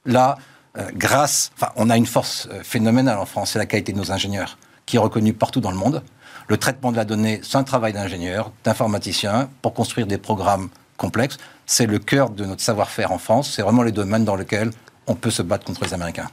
là, 0.06 0.38
euh, 0.78 0.90
grâce, 0.94 1.52
enfin, 1.56 1.72
on 1.76 1.90
a 1.90 1.98
une 1.98 2.06
force 2.06 2.50
phénoménale 2.64 3.18
en 3.18 3.26
France, 3.26 3.52
c'est 3.52 3.60
la 3.60 3.66
qualité 3.66 3.94
de 3.94 3.98
nos 3.98 4.12
ingénieurs, 4.12 4.58
qui 4.86 4.98
est 4.98 5.00
reconnue 5.00 5.34
partout 5.34 5.62
dans 5.62 5.72
le 5.72 5.78
monde. 5.78 6.04
Le 6.48 6.58
traitement 6.58 6.92
de 6.92 6.98
la 6.98 7.06
donnée, 7.06 7.40
c'est 7.44 7.58
un 7.58 7.64
travail 7.64 7.94
d'ingénieur, 7.94 8.52
d'informaticien, 8.66 9.50
pour 9.62 9.74
construire 9.74 10.08
des 10.08 10.18
programmes 10.18 10.70
complexe. 11.02 11.38
C'est 11.66 11.88
le 11.88 12.00
cœur 12.00 12.30
de 12.30 12.46
notre 12.46 12.62
savoir-faire 12.62 13.12
en 13.12 13.18
France. 13.18 13.52
C'est 13.54 13.64
vraiment 13.64 13.84
les 13.84 13.92
domaines 13.92 14.24
dans 14.24 14.36
lesquels 14.36 14.72
on 15.08 15.16
peut 15.16 15.32
se 15.32 15.42
battre 15.42 15.66
contre 15.66 15.84
les 15.84 15.94
Américains. 15.94 16.30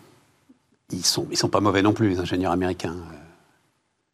Ils 0.92 1.04
sont, 1.04 1.26
ils 1.30 1.36
sont 1.36 1.48
pas 1.48 1.60
mauvais 1.60 1.82
non 1.82 1.92
plus, 1.92 2.10
les 2.10 2.20
ingénieurs 2.20 2.52
américains. 2.52 2.94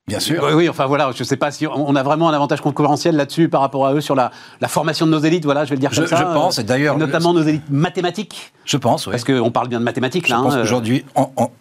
Bien 0.06 0.20
sûr. 0.20 0.46
Oui, 0.54 0.68
enfin 0.68 0.84
voilà, 0.84 1.12
je 1.14 1.22
ne 1.22 1.24
sais 1.24 1.38
pas 1.38 1.50
si 1.50 1.66
on 1.66 1.96
a 1.96 2.02
vraiment 2.02 2.28
un 2.28 2.34
avantage 2.34 2.60
concurrentiel 2.60 3.16
là-dessus 3.16 3.48
par 3.48 3.62
rapport 3.62 3.86
à 3.86 3.94
eux 3.94 4.02
sur 4.02 4.14
la, 4.14 4.32
la, 4.60 4.68
formation 4.68 5.06
de 5.06 5.10
nos 5.10 5.18
élites, 5.18 5.46
voilà, 5.46 5.64
je 5.64 5.70
vais 5.70 5.76
le 5.76 5.80
dire 5.80 5.90
comme 5.90 6.06
ça. 6.06 6.16
Je 6.16 6.24
pense, 6.24 6.58
et 6.58 6.62
d'ailleurs. 6.62 6.98
Notamment 6.98 7.32
nos 7.32 7.42
élites 7.42 7.70
mathématiques. 7.70 8.52
Je 8.66 8.76
pense, 8.76 9.06
oui. 9.06 9.12
Parce 9.12 9.24
qu'on 9.24 9.50
parle 9.50 9.68
bien 9.68 9.78
de 9.78 9.84
mathématiques 9.84 10.28
là. 10.28 10.36
Je 10.36 10.42
pense 10.42 10.54
hein, 10.54 10.58
qu'aujourd'hui, 10.60 11.06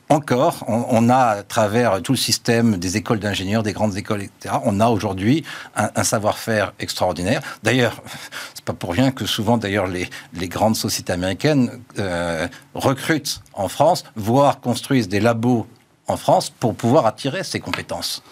encore, 0.10 0.66
on, 0.68 1.10
a 1.10 1.16
à 1.16 1.44
travers 1.44 2.02
tout 2.02 2.12
le 2.12 2.18
système 2.18 2.76
des 2.76 2.98
écoles 2.98 3.20
d'ingénieurs, 3.20 3.64
des 3.64 3.72
grandes 3.72 3.96
écoles, 3.96 4.24
etc., 4.24 4.56
on 4.66 4.82
a 4.82 4.90
aujourd'hui 4.90 5.46
un, 5.78 6.04
savoir-faire 6.04 6.74
extraordinaire. 6.82 7.42
D'ailleurs, 7.64 8.02
c'est 8.54 8.66
pas 8.66 8.74
pour 8.74 8.92
rien 8.92 9.12
que 9.12 9.26
souvent, 9.26 9.58
d'ailleurs, 9.58 9.88
les, 9.88 10.10
les 10.34 10.50
grandes 10.50 10.76
sociétés 10.76 11.14
américaines 11.14 11.80
euh, 11.98 12.46
recrutent 12.76 13.42
en 13.54 13.70
France, 13.70 14.04
voire 14.18 14.60
construisent 14.60 15.08
des 15.08 15.22
labos 15.22 15.66
en 16.14 16.18
France 16.18 16.50
pour 16.50 16.76
pouvoir 16.76 17.06
attirer 17.06 17.44
ces 17.44 17.60
compétences. 17.60 18.24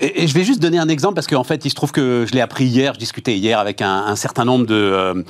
Et, 0.00 0.26
je 0.26 0.34
vais 0.34 0.44
juste 0.44 0.60
donner 0.60 0.78
un 0.78 0.88
exemple 0.88 1.14
parce 1.14 1.26
qu'en 1.26 1.44
fait, 1.44 1.64
il 1.64 1.70
se 1.70 1.74
trouve 1.74 1.92
que 1.92 2.26
je 2.28 2.34
l'ai 2.34 2.40
appris 2.40 2.66
hier, 2.66 2.94
je 2.94 2.98
discutais 2.98 3.36
hier 3.36 3.58
avec 3.58 3.80
un, 3.82 4.16
certain 4.16 4.44
nombre 4.44 4.66
de 4.66 4.74
euh, 4.74 5.22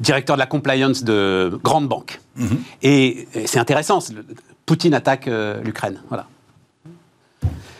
directeurs 0.00 0.36
de 0.36 0.40
la 0.40 0.46
compliance 0.46 1.04
de 1.04 1.58
grandes 1.62 1.88
banques. 1.88 2.20
Mhm. 2.36 2.58
Et, 2.82 3.28
c'est 3.46 3.58
intéressant, 3.58 3.98
Poutine 4.66 4.94
attaque 4.94 5.28
euh, 5.28 5.60
l'Ukraine. 5.62 6.00
Voilà. 6.08 6.26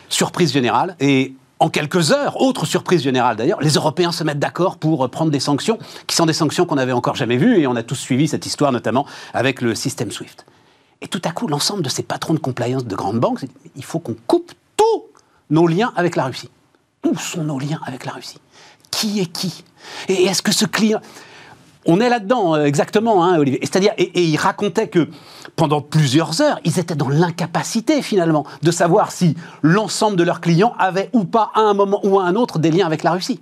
Surprise 0.09 0.53
générale. 0.53 0.95
Et 0.99 1.33
en 1.59 1.69
quelques 1.69 2.11
heures, 2.11 2.39
autre 2.39 2.67
surprise 2.67 3.01
générale 3.01 3.35
d'ailleurs, 3.35 3.59
les 3.61 3.71
Européens 3.73 4.11
se 4.11 4.23
mettent 4.23 4.39
d'accord 4.39 4.77
pour 4.77 5.09
prendre 5.09 5.31
des 5.31 5.39
sanctions, 5.39 5.79
qui 6.05 6.15
sont 6.15 6.27
des 6.27 6.33
sanctions 6.33 6.67
qu'on 6.67 6.75
n'avait 6.75 6.91
encore 6.91 7.15
jamais 7.15 7.37
vues, 7.37 7.59
et 7.59 7.65
on 7.65 7.75
a 7.75 7.81
tous 7.81 7.95
suivi 7.95 8.27
cette 8.27 8.45
histoire 8.45 8.71
notamment 8.71 9.07
avec 9.33 9.61
le 9.61 9.73
système 9.73 10.11
SWIFT. 10.11 10.45
Et 11.01 11.07
tout 11.07 11.21
à 11.23 11.31
coup, 11.31 11.47
l'ensemble 11.47 11.83
de 11.83 11.89
ces 11.89 12.03
patrons 12.03 12.33
de 12.33 12.39
compliance 12.39 12.85
de 12.85 12.95
grandes 12.95 13.19
banques, 13.19 13.45
il 13.75 13.83
faut 13.83 13.99
qu'on 13.99 14.15
coupe 14.27 14.53
tous 14.77 15.03
nos 15.49 15.67
liens 15.67 15.93
avec 15.95 16.15
la 16.15 16.25
Russie. 16.25 16.49
Où 17.05 17.17
sont 17.17 17.43
nos 17.43 17.59
liens 17.59 17.79
avec 17.85 18.05
la 18.05 18.13
Russie? 18.13 18.39
Qui 18.91 19.19
est 19.19 19.27
qui? 19.27 19.63
Et 20.07 20.23
est-ce 20.25 20.41
que 20.41 20.51
ce 20.51 20.65
client... 20.65 20.99
On 21.87 21.99
est 21.99 22.09
là-dedans, 22.09 22.55
euh, 22.55 22.65
exactement, 22.65 23.23
hein, 23.23 23.37
Olivier. 23.37 23.59
C'est-à-dire, 23.61 23.93
et, 23.99 24.23
il 24.23 24.37
racontait 24.37 24.87
que 24.87 25.07
pendant 25.55 25.81
plusieurs 25.81 26.41
heures, 26.41 26.59
ils 26.63 26.79
étaient 26.79 26.95
dans 26.95 27.09
l'incapacité, 27.09 28.01
finalement, 28.01 28.43
de 28.63 28.71
savoir 28.71 29.11
si 29.11 29.35
l'ensemble 29.61 30.17
de 30.17 30.23
leurs 30.23 30.41
clients 30.41 30.73
avaient 30.79 31.11
ou 31.13 31.25
pas, 31.25 31.51
à 31.53 31.59
un 31.59 31.75
moment 31.75 31.99
ou 32.03 32.19
à 32.19 32.25
un 32.25 32.35
autre, 32.35 32.57
des 32.57 32.71
liens 32.71 32.87
avec 32.87 33.03
la 33.03 33.11
Russie. 33.11 33.39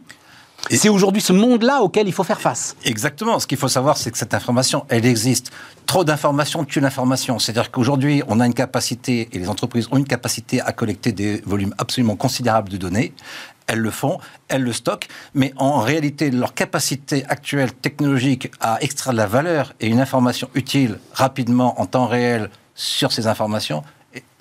Et 0.69 0.77
c'est 0.77 0.89
aujourd'hui 0.89 1.21
ce 1.21 1.33
monde-là 1.33 1.81
auquel 1.81 2.07
il 2.07 2.13
faut 2.13 2.23
faire 2.23 2.39
face. 2.39 2.75
Exactement. 2.85 3.39
Ce 3.39 3.47
qu'il 3.47 3.57
faut 3.57 3.67
savoir, 3.67 3.97
c'est 3.97 4.11
que 4.11 4.17
cette 4.17 4.33
information, 4.33 4.85
elle 4.87 5.05
existe. 5.05 5.51
Trop 5.85 6.03
d'informations 6.05 6.63
tue 6.63 6.79
l'information. 6.79 7.37
C'est-à-dire 7.37 7.69
qu'aujourd'hui, 7.69 8.23
on 8.27 8.39
a 8.39 8.45
une 8.45 8.53
capacité, 8.53 9.29
et 9.33 9.39
les 9.39 9.49
entreprises 9.49 9.87
ont 9.91 9.97
une 9.97 10.07
capacité 10.07 10.61
à 10.61 10.71
collecter 10.71 11.11
des 11.11 11.41
volumes 11.45 11.75
absolument 11.77 12.15
considérables 12.15 12.69
de 12.69 12.77
données. 12.77 13.13
Elles 13.67 13.79
le 13.79 13.91
font, 13.91 14.19
elles 14.47 14.63
le 14.63 14.73
stockent, 14.73 15.09
mais 15.33 15.53
en 15.57 15.79
réalité, 15.79 16.31
leur 16.31 16.53
capacité 16.53 17.25
actuelle 17.27 17.73
technologique 17.73 18.51
à 18.59 18.77
extraire 18.81 19.13
de 19.13 19.17
la 19.17 19.27
valeur 19.27 19.73
et 19.79 19.87
une 19.87 19.99
information 19.99 20.49
utile 20.53 20.99
rapidement, 21.13 21.79
en 21.79 21.85
temps 21.85 22.07
réel, 22.07 22.49
sur 22.75 23.11
ces 23.11 23.27
informations, 23.27 23.83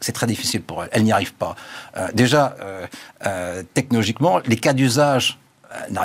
c'est 0.01 0.13
très 0.13 0.27
difficile 0.27 0.63
pour 0.63 0.83
elles. 0.83 0.91
Elles 0.93 1.05
n'y 1.05 1.13
arrivent 1.13 1.35
pas. 1.35 1.55
Euh, 1.97 2.09
déjà, 2.15 2.57
euh, 2.61 2.87
euh, 3.27 3.63
technologiquement, 3.75 4.41
les 4.47 4.57
cas 4.57 4.73
d'usage 4.73 5.39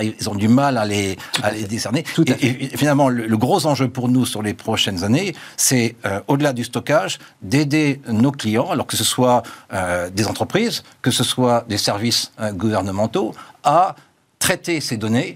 ils 0.02 0.30
ont 0.30 0.36
du 0.36 0.48
mal 0.48 0.78
à 0.78 0.86
les, 0.86 1.18
à 1.44 1.52
les 1.52 1.64
décerner. 1.64 2.04
et, 2.42 2.78
finalement, 2.78 3.10
le, 3.10 3.38
gros 3.38 3.66
enjeu 3.66 3.90
pour 3.90 4.10
nous 4.10 4.26
sur 4.26 4.42
les 4.42 4.54
prochaines 4.54 5.04
années, 5.04 5.36
c'est 5.56 5.96
euh, 6.06 6.20
au-delà 6.28 6.54
du 6.54 6.64
stockage, 6.64 7.20
d'aider 7.42 8.02
nos 8.08 8.32
clients, 8.32 8.70
alors 8.72 8.88
que 8.88 8.98
ce 8.98 9.04
soit 9.04 9.44
euh, 9.74 10.10
des 10.10 10.28
entreprises, 10.28 10.84
que 11.02 11.12
ce 11.12 11.24
soit 11.24 11.66
des 11.68 11.78
services 11.78 12.32
euh, 12.40 12.52
gouvernementaux, 12.52 13.34
à 13.64 13.96
traiter 14.40 14.82
ces 14.82 14.98
données 14.98 15.36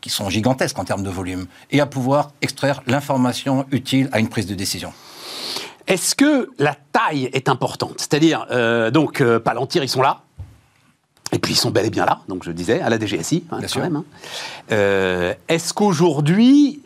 qui 0.00 0.10
sont 0.10 0.28
gigantesques 0.28 0.78
en 0.78 0.84
termes 0.84 1.02
de 1.02 1.10
volume, 1.10 1.46
et 1.70 1.80
à 1.80 1.86
pouvoir 1.86 2.32
extraire 2.42 2.82
l'information 2.86 3.64
utile 3.70 4.08
à 4.12 4.20
une 4.20 4.28
prise 4.28 4.46
de 4.46 4.54
décision. 4.54 4.92
Est-ce 5.86 6.14
que 6.14 6.50
la 6.58 6.76
taille 6.92 7.30
est 7.32 7.48
importante? 7.48 7.94
C'est-à-dire, 7.98 8.46
donc, 8.92 9.22
Palantir, 9.22 9.82
ils 9.82 9.88
sont 9.88 10.02
là, 10.02 10.23
et 11.34 11.38
puis 11.40 11.52
ils 11.52 11.56
sont 11.56 11.72
bel 11.72 11.84
et 11.84 11.90
bien 11.90 12.06
là, 12.06 12.20
donc 12.28 12.44
je 12.44 12.52
disais, 12.52 12.80
à 12.80 12.88
la 12.88 12.98
DGSI, 12.98 13.44
hein, 13.50 13.58
quand 13.60 13.80
même. 13.80 13.96
Hein. 13.96 14.04
Euh, 14.70 15.34
est-ce 15.48 15.74
qu'aujourd'hui, 15.74 16.80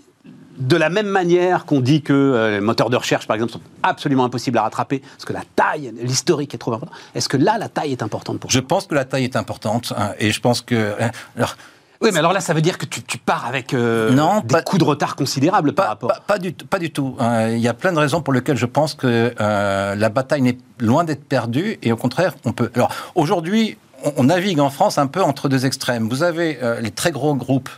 de 0.58 0.76
la 0.76 0.88
même 0.88 1.06
manière 1.06 1.66
qu'on 1.66 1.80
dit 1.80 2.00
que 2.00 2.14
euh, 2.14 2.52
les 2.52 2.60
moteurs 2.60 2.88
de 2.88 2.96
recherche, 2.96 3.26
par 3.26 3.34
exemple, 3.34 3.52
sont 3.52 3.60
absolument 3.82 4.24
impossibles 4.24 4.56
à 4.56 4.62
rattraper, 4.62 5.00
parce 5.00 5.26
que 5.26 5.34
la 5.34 5.42
taille, 5.54 5.92
l'historique 6.00 6.54
est 6.54 6.58
trop 6.58 6.72
important, 6.72 6.94
est-ce 7.14 7.28
que 7.28 7.36
là, 7.36 7.58
la 7.58 7.68
taille 7.68 7.92
est 7.92 8.02
importante 8.02 8.40
pour 8.40 8.50
Je 8.50 8.60
pense 8.60 8.86
que 8.86 8.94
la 8.94 9.04
taille 9.04 9.24
est 9.24 9.36
importante, 9.36 9.92
hein, 9.98 10.12
et 10.18 10.30
je 10.30 10.40
pense 10.40 10.62
que... 10.62 10.94
Alors, 11.36 11.56
oui, 12.00 12.10
mais 12.12 12.20
alors 12.20 12.32
là, 12.32 12.40
ça 12.40 12.54
veut 12.54 12.62
dire 12.62 12.78
que 12.78 12.86
tu, 12.86 13.18
pars 13.18 13.44
avec 13.44 13.74
euh, 13.74 14.12
non, 14.12 14.40
des 14.44 14.62
coups 14.62 14.78
de 14.78 14.84
retard 14.84 15.16
considérables 15.16 15.72
par 15.72 15.88
rapport. 15.88 16.08
Pas, 16.08 16.22
pas, 16.26 16.38
du, 16.38 16.52
pas 16.52 16.78
du 16.78 16.92
tout. 16.92 17.16
il 17.50 17.58
y 17.58 17.66
a 17.66 17.74
plein 17.74 17.92
de 17.92 17.98
raisons 17.98 18.22
pour 18.22 18.32
lesquelles 18.32 18.56
je 18.56 18.66
pense 18.66 18.94
que 18.94 19.34
la 19.38 20.08
bataille 20.08 20.42
n'est 20.42 20.58
loin 20.78 21.02
d'être 21.04 21.24
perdue, 21.24 21.76
et 21.82 21.92
au 21.92 21.96
contraire, 21.96 22.34
on 22.44 22.52
peut. 22.52 22.70
Alors 22.74 22.90
aujourd'hui, 23.16 23.76
on, 24.04 24.24
navigue 24.24 24.60
en 24.60 24.70
France 24.70 24.98
un 24.98 25.06
peu 25.06 25.22
entre 25.22 25.48
deux 25.48 25.66
extrêmes. 25.66 26.08
Vous 26.08 26.22
avez 26.22 26.58
euh, 26.62 26.80
les 26.80 26.90
très 26.90 27.10
gros 27.10 27.34
groupes 27.34 27.70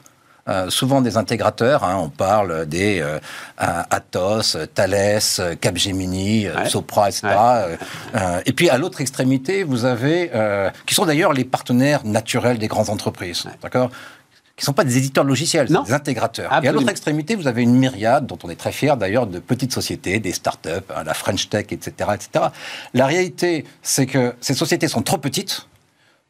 euh, 0.49 0.71
souvent 0.71 1.01
des 1.01 1.17
intégrateurs. 1.17 1.85
Hein. 1.85 1.97
on 1.99 2.09
parle 2.09 2.67
des 2.67 3.01
euh, 3.01 3.19
Atos, 3.59 4.57
Thales, 4.75 5.21
Capgemini, 5.61 6.47
Sopra, 6.67 7.09
etc. 7.09 7.29
et 8.47 8.53
puis 8.53 8.71
à 8.71 8.79
l'autre 8.79 9.01
extrémité, 9.01 9.63
vous 9.63 9.85
avez, 9.85 10.31
qui 10.87 10.95
sont 10.95 11.07
d'ailleurs 11.07 11.33
les 11.33 11.45
partenaires 11.45 12.05
naturels 12.05 12.59
des 12.59 12.69
grandes 12.69 12.91
entreprises, 12.91 13.45
d'accord? 13.63 13.91
Qui 14.57 14.65
ne 14.65 14.67
sont 14.67 14.73
pas 14.75 14.85
des 14.85 14.99
éditeurs 14.99 15.25
logiciels, 15.25 15.69
c'est 15.69 15.85
des 15.85 15.93
intégrateurs. 15.95 16.53
Et 16.63 16.69
à 16.69 16.73
l'autre 16.73 16.91
extrémité, 16.91 17.35
vous 17.35 17.47
avez 17.47 17.63
une 17.63 17.77
myriade, 17.77 18.27
dont 18.27 18.39
on 18.43 18.51
est 18.51 18.57
très 18.57 18.73
fier 18.73 18.97
d'ailleurs, 18.99 19.27
de 19.27 19.39
petites 19.39 19.73
sociétés, 19.73 20.21
des 20.21 20.33
startups, 20.33 20.69
hein, 20.95 21.03
la 21.05 21.15
French 21.15 21.49
Tech, 21.49 21.67
etc., 21.71 22.11
etc. 22.15 22.47
La 22.93 23.07
réalité, 23.07 23.65
c'est 23.83 24.05
que 24.05 24.35
ces 24.43 24.53
sociétés 24.53 24.87
sont 24.87 25.01
trop 25.01 25.17
petites 25.17 25.67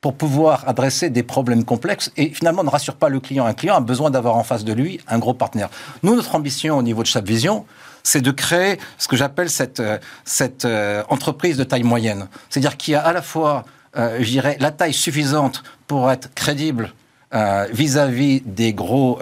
pour 0.00 0.14
pouvoir 0.14 0.66
adresser 0.66 1.10
des 1.10 1.22
problèmes 1.22 1.64
complexes 1.64 2.10
et 2.16 2.30
finalement 2.30 2.64
ne 2.64 2.70
rassure 2.70 2.94
pas 2.94 3.08
le 3.08 3.20
client. 3.20 3.44
Un 3.44 3.52
client 3.52 3.76
a 3.76 3.80
besoin 3.80 4.10
d'avoir 4.10 4.36
en 4.36 4.44
face 4.44 4.64
de 4.64 4.72
lui 4.72 5.00
un 5.08 5.18
gros 5.18 5.34
partenaire. 5.34 5.68
Nous, 6.02 6.14
notre 6.14 6.34
ambition 6.34 6.78
au 6.78 6.82
niveau 6.82 7.02
de 7.02 7.06
chaque 7.06 7.26
Vision, 7.26 7.66
c'est 8.02 8.22
de 8.22 8.30
créer 8.30 8.78
ce 8.96 9.08
que 9.08 9.16
j'appelle 9.16 9.50
cette, 9.50 9.80
euh, 9.80 9.98
cette 10.24 10.64
euh, 10.64 11.02
entreprise 11.10 11.58
de 11.58 11.64
taille 11.64 11.82
moyenne. 11.82 12.28
C'est-à-dire 12.48 12.78
qui 12.78 12.94
a 12.94 13.02
à 13.02 13.12
la 13.12 13.20
fois, 13.20 13.64
euh, 13.96 14.16
je 14.20 14.30
dirais, 14.30 14.56
la 14.58 14.70
taille 14.70 14.94
suffisante 14.94 15.62
pour 15.86 16.10
être 16.10 16.32
crédible 16.34 16.92
vis-à-vis 17.70 18.42
des 18.44 18.74
gros 18.74 19.20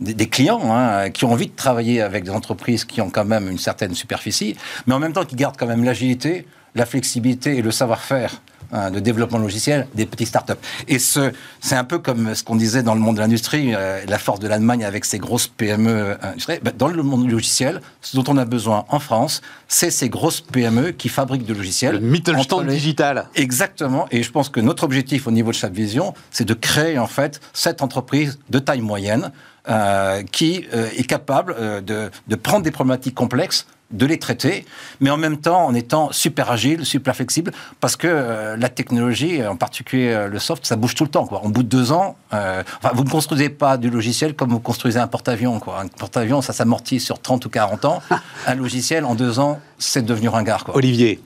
des, 0.00 0.28
clients 0.28 0.60
hein, 0.70 1.08
qui 1.08 1.24
ont 1.24 1.32
envie 1.32 1.46
de 1.46 1.56
travailler 1.56 2.02
avec 2.02 2.24
des 2.24 2.30
entreprises 2.30 2.84
qui 2.84 3.00
ont 3.00 3.08
quand 3.08 3.24
même 3.24 3.48
une 3.48 3.56
certaine 3.56 3.94
superficie, 3.94 4.54
mais 4.86 4.92
en 4.92 4.98
même 4.98 5.14
temps 5.14 5.24
qui 5.24 5.34
gardent 5.34 5.56
quand 5.56 5.66
même 5.66 5.82
l'agilité, 5.82 6.46
la 6.74 6.84
flexibilité 6.84 7.56
et 7.56 7.62
le 7.62 7.70
savoir-faire 7.70 8.42
Hein, 8.70 8.90
de 8.90 9.00
développement 9.00 9.38
logiciel 9.38 9.86
des 9.94 10.04
petites 10.04 10.28
startups. 10.28 10.52
Et 10.88 10.98
ce, 10.98 11.32
c'est 11.58 11.74
un 11.74 11.84
peu 11.84 11.98
comme 11.98 12.34
ce 12.34 12.44
qu'on 12.44 12.54
disait 12.54 12.82
dans 12.82 12.92
le 12.92 13.00
monde 13.00 13.16
de 13.16 13.20
l'industrie, 13.20 13.74
euh, 13.74 14.04
la 14.06 14.18
force 14.18 14.40
de 14.40 14.46
l'Allemagne 14.46 14.84
avec 14.84 15.06
ses 15.06 15.18
grosses 15.18 15.46
PME 15.46 16.18
industrielles. 16.20 16.60
Ben, 16.62 16.74
dans 16.76 16.88
le 16.88 17.02
monde 17.02 17.24
du 17.24 17.30
logiciel, 17.30 17.80
ce 18.02 18.14
dont 18.18 18.24
on 18.28 18.36
a 18.36 18.44
besoin 18.44 18.84
en 18.90 18.98
France, 18.98 19.40
c'est 19.68 19.90
ces 19.90 20.10
grosses 20.10 20.42
PME 20.42 20.90
qui 20.90 21.08
fabriquent 21.08 21.46
du 21.46 21.54
logiciel. 21.54 21.94
Le 21.94 22.00
Mittelstand 22.00 22.64
digital. 22.64 23.28
Exactement. 23.36 24.06
Et 24.10 24.22
je 24.22 24.30
pense 24.30 24.50
que 24.50 24.60
notre 24.60 24.84
objectif 24.84 25.26
au 25.26 25.30
niveau 25.30 25.50
de 25.50 25.56
chaque 25.56 25.72
vision, 25.72 26.12
c'est 26.30 26.44
de 26.44 26.54
créer 26.54 26.98
en 26.98 27.06
fait 27.06 27.40
cette 27.54 27.80
entreprise 27.80 28.38
de 28.50 28.58
taille 28.58 28.82
moyenne 28.82 29.32
euh, 29.70 30.22
qui 30.24 30.66
euh, 30.74 30.90
est 30.94 31.04
capable 31.04 31.56
de, 31.86 32.10
de 32.26 32.36
prendre 32.36 32.64
des 32.64 32.70
problématiques 32.70 33.14
complexes 33.14 33.66
de 33.90 34.04
les 34.04 34.18
traiter, 34.18 34.66
mais 35.00 35.08
en 35.10 35.16
même 35.16 35.38
temps 35.38 35.64
en 35.64 35.74
étant 35.74 36.12
super 36.12 36.50
agile, 36.50 36.84
super 36.84 37.16
flexible, 37.16 37.52
parce 37.80 37.96
que 37.96 38.06
euh, 38.06 38.56
la 38.56 38.68
technologie, 38.68 39.44
en 39.46 39.56
particulier 39.56 40.10
euh, 40.10 40.28
le 40.28 40.38
soft, 40.38 40.66
ça 40.66 40.76
bouge 40.76 40.94
tout 40.94 41.04
le 41.04 41.10
temps. 41.10 41.26
Quoi. 41.26 41.40
En 41.42 41.48
bout 41.48 41.62
de 41.62 41.68
deux 41.68 41.92
ans, 41.92 42.16
euh, 42.34 42.62
vous 42.92 43.04
ne 43.04 43.08
construisez 43.08 43.48
pas 43.48 43.78
du 43.78 43.88
logiciel 43.88 44.34
comme 44.34 44.50
vous 44.50 44.60
construisez 44.60 44.98
un 44.98 45.06
porte-avions. 45.06 45.56
Un 45.56 45.88
porte-avions, 45.88 46.42
ça 46.42 46.52
s'amortit 46.52 47.00
sur 47.00 47.20
30 47.20 47.46
ou 47.46 47.48
40 47.48 47.84
ans. 47.86 48.02
un 48.46 48.54
logiciel, 48.54 49.06
en 49.06 49.14
deux 49.14 49.38
ans, 49.38 49.58
c'est 49.78 50.04
devenu 50.04 50.28
ringard. 50.28 50.64
Quoi. 50.64 50.76
Olivier, 50.76 51.20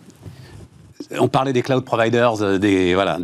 on 1.19 1.27
parlait 1.27 1.53
des 1.53 1.63
cloud 1.63 1.85
providers, 1.85 2.59
des, 2.61 2.95
voilà, 2.95 3.19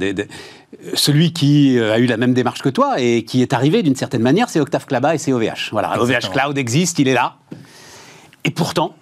celui 0.95 1.33
qui 1.33 1.79
a 1.79 1.99
eu 1.99 2.07
la 2.07 2.17
même 2.17 2.35
démarche 2.35 2.61
que 2.61 2.69
toi 2.69 2.97
et 2.99 3.25
qui 3.25 3.41
est 3.41 3.53
arrivé 3.53 3.85
d'une 3.85 3.97
certaine 3.97 4.21
manière, 4.21 4.51
c'est 4.51 4.61
Octave 4.61 4.85
Klaba 4.85 5.15
et 5.15 5.19
c'est 5.19 5.33
OVH. 5.33 5.71
Voilà, 5.71 6.01
OVH 6.01 6.31
Cloud 6.33 6.59
existe, 6.59 6.99
il 6.99 7.09
est 7.09 7.15
là. 7.15 7.37
Et 8.45 8.51
pourtant, 8.51 8.95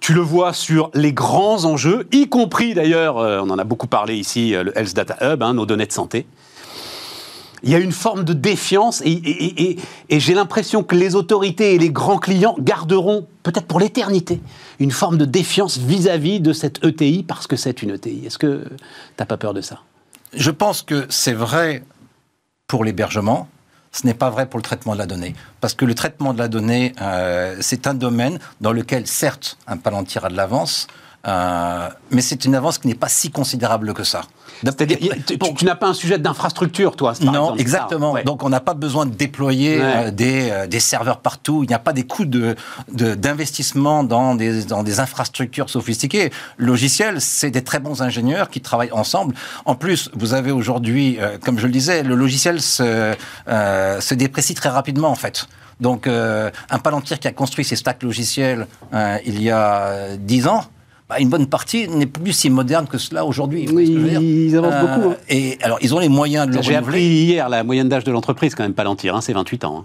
tu 0.00 0.12
le 0.14 0.20
vois 0.20 0.52
sur 0.52 0.90
les 0.94 1.12
grands 1.12 1.64
enjeux, 1.64 2.06
y 2.12 2.28
compris 2.28 2.74
d'ailleurs, 2.74 3.18
euh, 3.18 3.40
on 3.42 3.50
en 3.50 3.58
a 3.58 3.64
beaucoup 3.64 3.86
parlé 3.86 4.16
ici, 4.16 4.54
euh, 4.54 4.64
le 4.64 4.78
Health 4.78 4.94
Data 4.94 5.16
Hub, 5.20 5.42
hein, 5.42 5.54
nos 5.54 5.66
données 5.66 5.86
de 5.86 5.92
santé. 5.92 6.26
Il 7.62 7.70
y 7.70 7.74
a 7.74 7.78
une 7.78 7.92
forme 7.92 8.24
de 8.24 8.32
défiance 8.32 9.02
et, 9.04 9.76
j'ai 10.10 10.34
l'impression 10.34 10.84
que 10.84 10.94
les 10.94 11.16
autorités 11.16 11.74
et 11.74 11.78
les 11.78 11.90
grands 11.90 12.18
clients 12.18 12.54
garderont, 12.60 13.26
peut-être 13.42 13.66
pour 13.66 13.80
l'éternité, 13.80 14.40
une 14.78 14.92
forme 14.92 15.18
de 15.18 15.24
défiance 15.24 15.76
vis-à-vis 15.76 16.38
de 16.38 16.52
cette 16.52 16.84
ETI 16.84 17.24
parce 17.24 17.48
que 17.48 17.56
c'est 17.56 17.82
une 17.82 17.90
ETI. 17.90 18.26
Est-ce 18.26 18.38
que 18.38 18.64
tu 18.64 18.76
n'as 19.18 19.26
pas 19.26 19.36
peur 19.36 19.54
de 19.54 19.60
ça? 19.60 19.80
Je 20.34 20.52
pense 20.52 20.82
que 20.82 21.06
c'est 21.08 21.32
vrai 21.32 21.82
pour 22.68 22.84
l'hébergement, 22.84 23.48
ce 23.92 24.06
n'est 24.06 24.14
pas 24.14 24.30
vrai 24.30 24.46
pour 24.46 24.58
le 24.58 24.62
traitement 24.62 24.92
de 24.94 24.98
la 24.98 25.06
donnée. 25.06 25.34
Parce 25.60 25.74
que 25.74 25.84
le 25.84 25.94
traitement 25.94 26.32
de 26.32 26.38
la 26.38 26.48
donnée, 26.48 26.94
euh, 27.00 27.56
c'est 27.60 27.86
un 27.86 27.94
domaine 27.94 28.38
dans 28.60 28.72
lequel, 28.72 29.06
certes, 29.06 29.58
un 29.66 29.76
Palantir 29.76 30.24
a 30.24 30.28
de 30.28 30.36
l'avance, 30.36 30.86
Euh, 31.26 31.88
mais 32.10 32.22
c'est 32.22 32.44
une 32.44 32.54
avance 32.54 32.78
qui 32.78 32.86
n'est 32.86 32.94
pas 32.94 33.08
si 33.08 33.30
considérable 33.30 33.92
que 33.92 34.04
ça. 34.04 34.22
C'est-à-dire, 34.62 34.98
tu, 35.56 35.64
n'as 35.64 35.74
pas 35.74 35.88
un 35.88 35.94
sujet 35.94 36.18
d'infrastructure, 36.18 36.96
toi 36.96 37.12
Non, 37.20 37.54
exactement. 37.56 38.14
Donc, 38.24 38.42
on 38.44 38.48
n'a 38.48 38.60
pas 38.60 38.74
besoin 38.74 39.06
de 39.06 39.14
déployer 39.14 39.78
euh, 39.80 40.10
des, 40.10 40.50
euh, 40.50 40.66
des, 40.66 40.80
serveurs 40.80 41.18
partout. 41.20 41.62
Il 41.64 41.68
n'y 41.68 41.74
a 41.74 41.78
pas 41.78 41.92
des 41.92 42.04
coûts 42.04 42.24
d'investissement 42.24 44.02
de, 44.02 44.08
dans, 44.08 44.34
des, 44.34 44.64
dans 44.64 44.82
des 44.82 45.00
infrastructures 45.00 45.70
sophistiquées. 45.70 46.30
Logiciel, 46.56 47.20
c'est 47.20 47.50
des 47.50 47.62
très 47.62 47.78
bons 47.78 48.02
ingénieurs 48.02 48.48
qui 48.48 48.60
travaillent 48.60 48.92
ensemble. 48.92 49.34
En 49.64 49.74
plus, 49.74 50.10
vous 50.14 50.34
avez 50.34 50.50
aujourd'hui, 50.50 51.18
comme 51.44 51.58
je 51.58 51.66
le 51.66 51.72
disais, 51.72 52.02
le 52.02 52.14
logiciel 52.14 52.60
se, 52.60 53.14
se 53.46 54.14
déprécie 54.14 54.54
très 54.54 54.70
rapidement, 54.70 55.08
en 55.08 55.16
fait. 55.16 55.46
Donc, 55.80 56.08
un 56.08 56.78
Palantir 56.82 57.20
qui 57.20 57.28
a 57.28 57.32
construit 57.32 57.64
ses 57.64 57.76
stacks 57.76 58.02
logiciels 58.02 58.66
il 59.24 59.40
y 59.42 59.50
a 59.50 60.16
10 60.16 60.48
ans, 60.48 60.64
bah, 61.08 61.18
une 61.20 61.30
bonne 61.30 61.46
partie 61.46 61.88
n'est 61.88 62.06
plus 62.06 62.32
si 62.32 62.50
moderne 62.50 62.86
que 62.86 62.98
cela 62.98 63.24
aujourd'hui. 63.24 63.66
Oui, 63.72 63.88
ils 63.88 64.56
avancent 64.56 64.74
euh, 64.74 64.96
beaucoup. 64.96 65.10
Hein. 65.12 65.16
Et 65.30 65.58
alors, 65.62 65.78
ils 65.80 65.94
ont 65.94 65.98
les 65.98 66.10
moyens 66.10 66.46
de 66.46 66.56
le 66.56 66.62
J'ai 66.62 66.76
appris 66.76 67.02
hier 67.02 67.48
la 67.48 67.64
moyenne 67.64 67.88
d'âge 67.88 68.04
de 68.04 68.12
l'entreprise, 68.12 68.54
quand 68.54 68.62
même, 68.62 68.74
Palantir, 68.74 69.16
hein, 69.16 69.22
c'est 69.22 69.32
28 69.32 69.64
ans. 69.64 69.78
Hein. 69.78 69.84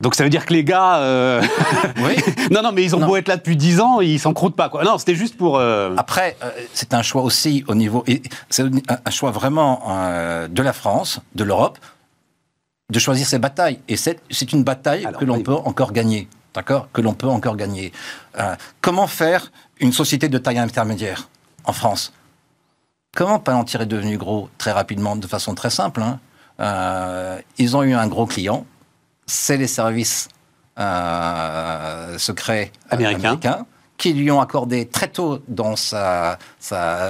Donc 0.00 0.14
ça 0.14 0.22
veut 0.22 0.30
dire 0.30 0.46
que 0.46 0.52
les 0.52 0.62
gars... 0.62 0.98
Euh, 0.98 1.42
oui. 1.96 2.14
non, 2.52 2.62
non, 2.62 2.70
mais 2.70 2.84
ils 2.84 2.94
ont 2.94 3.04
beau 3.04 3.16
être 3.16 3.26
là 3.26 3.36
depuis 3.36 3.56
10 3.56 3.80
ans, 3.80 4.00
ils 4.00 4.20
s'encroutent 4.20 4.54
pas. 4.54 4.68
Quoi. 4.68 4.84
Non, 4.84 4.98
c'était 4.98 5.16
juste 5.16 5.36
pour... 5.36 5.56
Euh, 5.58 5.94
Après, 5.96 6.36
c'est 6.72 6.94
un 6.94 7.02
choix 7.02 7.22
aussi 7.22 7.64
au 7.66 7.74
niveau... 7.74 8.04
C'est 8.48 8.62
un 8.62 9.10
choix 9.10 9.32
vraiment 9.32 9.82
de 10.48 10.62
la 10.62 10.72
France, 10.72 11.18
de 11.34 11.42
l'Europe, 11.42 11.78
de 12.92 12.98
choisir 13.00 13.26
ses 13.26 13.40
batailles. 13.40 13.80
Et 13.88 13.96
c'est 13.96 14.52
une 14.52 14.62
bataille 14.62 15.08
que 15.18 15.24
l'on 15.24 15.40
peut 15.40 15.54
encore 15.54 15.92
gagner 15.92 16.28
d'accord, 16.56 16.88
que 16.92 17.00
l'on 17.00 17.14
peut 17.14 17.28
encore 17.28 17.56
gagner. 17.56 17.92
Euh, 18.40 18.56
comment 18.80 19.06
faire 19.06 19.52
une 19.78 19.92
société 19.92 20.28
de 20.28 20.38
taille 20.38 20.58
intermédiaire 20.58 21.28
en 21.64 21.72
France? 21.72 22.12
Comment 23.14 23.38
Palantir 23.38 23.82
est 23.82 23.86
devenu 23.86 24.18
gros 24.18 24.48
très 24.58 24.72
rapidement, 24.72 25.16
de 25.16 25.26
façon 25.26 25.54
très 25.54 25.70
simple 25.70 26.02
hein? 26.02 26.18
Euh, 26.60 27.38
Ils 27.58 27.76
ont 27.76 27.82
eu 27.82 27.94
un 27.94 28.08
gros 28.08 28.26
client, 28.26 28.66
c'est 29.26 29.58
les 29.58 29.66
services 29.66 30.28
euh, 30.78 32.18
secrets 32.18 32.72
américains. 32.90 33.66
qui 33.98 34.12
lui 34.12 34.30
ont 34.30 34.40
accordé 34.40 34.86
très 34.86 35.08
tôt 35.08 35.40
dans 35.48 35.76
sa, 35.76 36.38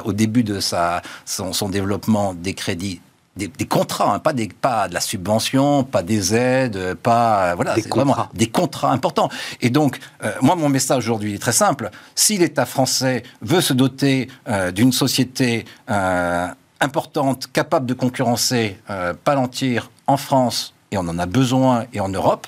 au 0.05 0.13
début 0.13 0.45
de 0.45 0.61
sa, 0.61 1.03
son 1.25 1.69
développement 1.69 2.35
des 2.35 2.55
crédits 2.55 3.01
des, 3.37 3.67
contrats, 3.67 4.15
hein, 4.15 4.19
pas, 4.19 4.33
des, 4.33 4.49
pas 4.49 4.89
de 4.89 4.95
la 4.95 5.01
subvention, 5.01 5.85
pas 5.85 6.03
des 6.03 6.35
aides, 6.35 6.95
pas 6.95 7.55
voilà, 7.55 7.75
des 7.75 7.83
contrats. 7.83 8.31
des 8.33 8.49
contrats 8.49 8.93
importants. 8.93 9.29
Et 9.61 9.71
donc, 9.71 9.99
euh, 10.25 10.33
moi, 10.41 10.57
mon 10.57 10.69
message 10.69 11.05
aujourd'hui 11.05 11.35
est 11.35 11.39
très 11.39 11.53
simple. 11.53 11.91
Si 12.15 12.39
l'État 12.39 12.65
français 12.65 13.23
veut 13.43 13.61
se 13.61 13.75
doter 13.75 14.29
euh, 14.49 14.71
d'une 14.71 14.93
société 14.93 15.67
euh, 15.91 16.49
importante, 16.81 17.49
capable 17.53 17.87
de 17.87 17.95
concurrencer 17.95 18.79
Palantir 19.25 19.91
en 20.07 20.17
France, 20.17 20.75
et 20.91 20.99
on 20.99 21.09
en 21.09 21.19
a 21.19 21.27
besoin, 21.27 21.87
et 21.93 22.01
en 22.01 22.09
Europe, 22.09 22.47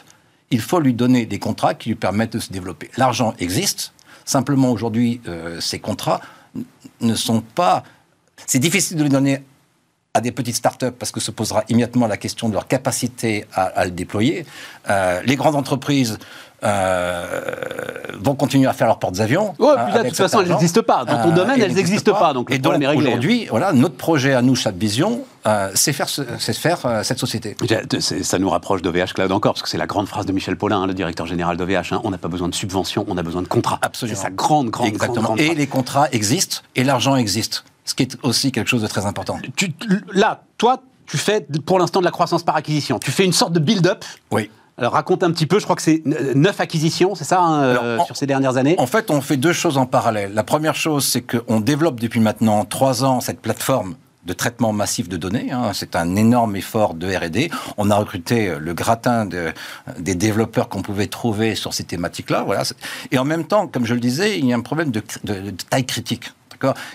il 0.51 0.61
faut 0.61 0.81
lui 0.81 0.95
donner 0.95 1.27
des 1.27 1.39
contrats 1.39 1.75
qui 1.75 1.91
lui 1.91 1.97
permettent 1.97 2.35
de 2.35 2.39
se 2.39 2.53
développer. 2.53 2.91
L'argent 2.97 3.35
existe. 3.39 3.93
Simplement, 4.25 4.71
aujourd'hui, 4.71 5.21
ces 5.61 5.79
contrats 5.79 6.21
ne 7.01 7.15
sont 7.15 7.41
pas. 7.41 7.85
C'est 8.47 8.59
difficile 8.59 8.99
de 8.99 9.05
les 9.05 9.09
donner 9.09 9.43
à 10.15 10.21
des 10.21 10.33
petites 10.33 10.57
startups 10.57 10.91
parce 10.99 11.13
que 11.13 11.21
se 11.21 11.31
posera 11.31 11.65
immédiatement 11.69 12.07
la 12.07 12.17
question 12.17 12.49
de 12.49 12.55
leur 12.55 12.67
capacité 12.67 13.47
à, 13.55 13.85
le 13.85 13.91
déployer. 13.91 14.47
Euh, 14.89 15.21
les 15.25 15.37
grandes 15.37 15.55
entreprises 15.55 16.19
euh, 16.65 17.55
vont 18.19 18.35
continuer 18.35 18.67
à 18.67 18.73
faire 18.73 18.89
leurs 18.89 18.99
portes-avions. 18.99 19.55
Oui, 19.59 19.69
puis 19.85 19.95
là, 19.95 20.03
de 20.03 20.09
toute 20.09 20.17
façon, 20.17 20.41
elles 20.41 20.49
n'existent 20.49 20.83
pas. 20.83 21.05
Dans 21.05 21.23
ton 21.23 21.31
euh, 21.31 21.35
domaine, 21.35 21.61
elles 21.61 21.75
n'existent 21.75 22.15
pas. 22.15 22.33
Donc, 22.33 22.51
et 22.51 22.59
donc, 22.59 22.83
aujourd'hui, 22.97 23.47
voilà, 23.51 23.73
notre 23.73 23.97
projet 23.97 24.33
à 24.33 24.43
nous, 24.43 24.57
Vision, 24.75 25.25
c'est 25.75 25.93
faire, 25.93 26.09
faire 26.09 27.05
cette 27.05 27.19
société. 27.19 27.57
Ça 28.01 28.39
nous 28.39 28.51
rapproche 28.51 28.83
d'OVH 28.83 29.13
Cloud 29.15 29.31
encore, 29.31 29.53
parce 29.53 29.63
que 29.63 29.69
c'est 29.69 29.79
la 29.79 29.87
grande 29.87 30.09
phrase 30.09 30.27
de 30.27 30.33
Michel 30.33 30.57
Paulin, 30.57 30.83
hein, 30.83 30.87
le 30.87 30.95
directeur 30.95 31.27
général 31.27 31.57
d'OVH. 31.57 31.93
Hein, 31.93 32.01
on 32.03 32.11
n'a 32.11 32.19
pas 32.19 32.29
besoin 32.29 32.49
de 32.49 32.55
subventions, 32.55 33.05
on 33.09 33.19
a 33.19 33.23
besoin 33.23 33.43
de 33.43 33.49
contrats. 33.49 33.79
Absolument. 33.83 34.17
C'est 34.17 34.25
sa 34.25 34.31
grande, 34.31 34.71
grande, 34.71 34.89
Exactement. 34.89 35.23
grande, 35.23 35.41
Et 35.41 35.55
les 35.55 35.67
contrats 35.67 36.09
existent, 36.13 36.63
et 36.75 36.83
l'argent 36.83 37.15
existe 37.15 37.65
ce 37.89 37.95
qui 37.95 38.03
est 38.03 38.19
aussi 38.23 38.53
quelque 38.53 38.69
chose 38.69 38.83
de 38.83 38.87
très 38.87 39.07
important. 39.07 39.39
là, 40.13 40.43
toi, 40.59 40.83
tu 41.07 41.17
fais 41.17 41.47
pour 41.65 41.79
l'instant 41.79 42.01
de 42.01 42.05
la 42.05 42.11
croissance 42.11 42.43
par 42.43 42.57
acquisition. 42.57 42.99
Tu 42.99 43.11
fais 43.11 43.25
une 43.25 43.33
sorte 43.33 43.53
de 43.53 43.61
build-up. 43.61 44.05
Oui. 44.31 44.51
Alors 44.77 44.93
raconte 44.93 45.25
un 45.25 45.33
petit 45.33 45.47
peu, 45.47 45.59
je 45.59 45.65
crois 45.65 45.75
que 45.75 45.83
c'est 45.83 46.03
neuf 46.05 46.61
acquisitions, 46.61 47.17
c'est 47.17 47.25
ça, 47.25 47.41
hein, 47.41 47.63
euh, 47.63 47.99
sur 48.05 48.17
ces 48.17 48.27
dernières 48.27 48.59
années? 48.59 48.77
En 48.79 48.87
fait, 48.87 49.11
on 49.11 49.21
fait 49.21 49.37
deux 49.37 49.53
choses 49.53 49.77
en 49.77 49.87
parallèle. 49.87 50.35
La 50.35 50.45
première 50.45 50.77
chose, 50.77 51.05
c'est 51.05 51.23
qu'on 51.23 51.59
développe 51.59 51.99
depuis 51.99 52.21
maintenant 52.21 52.65
trois 52.65 53.03
ans 53.05 53.21
cette 53.21 53.41
plateforme 53.41 53.97
de 54.25 54.33
traitement 54.35 54.73
massif 54.73 55.09
de 55.09 55.17
données. 55.17 55.51
Hein. 55.51 55.73
C'est 55.73 55.97
un 55.97 56.15
énorme 56.15 56.55
effort 56.55 56.95
de 56.95 57.09
R&D. 57.09 57.51
On 57.77 57.91
a 57.91 57.97
recruté 57.97 58.55
le 58.61 58.75
gratin 58.75 59.27
des 59.27 60.15
développeurs 60.15 60.69
qu'on 60.69 60.83
pouvait 60.83 61.07
trouver 61.07 61.55
sur 61.55 61.73
ces 61.73 61.85
thématiques-là. 61.85 62.45
Voilà. 62.45 62.63
Et 63.11 63.19
en 63.19 63.25
même 63.25 63.47
temps, 63.47 63.67
comme 63.67 63.87
je 63.87 63.95
le 63.95 64.01
disais, 64.01 64.39
il 64.39 64.47
y 64.47 64.53
a 64.53 64.57
un 64.57 64.61
problème 64.61 64.91
de 64.91 65.03
taille 65.71 65.87
critique. 65.87 66.31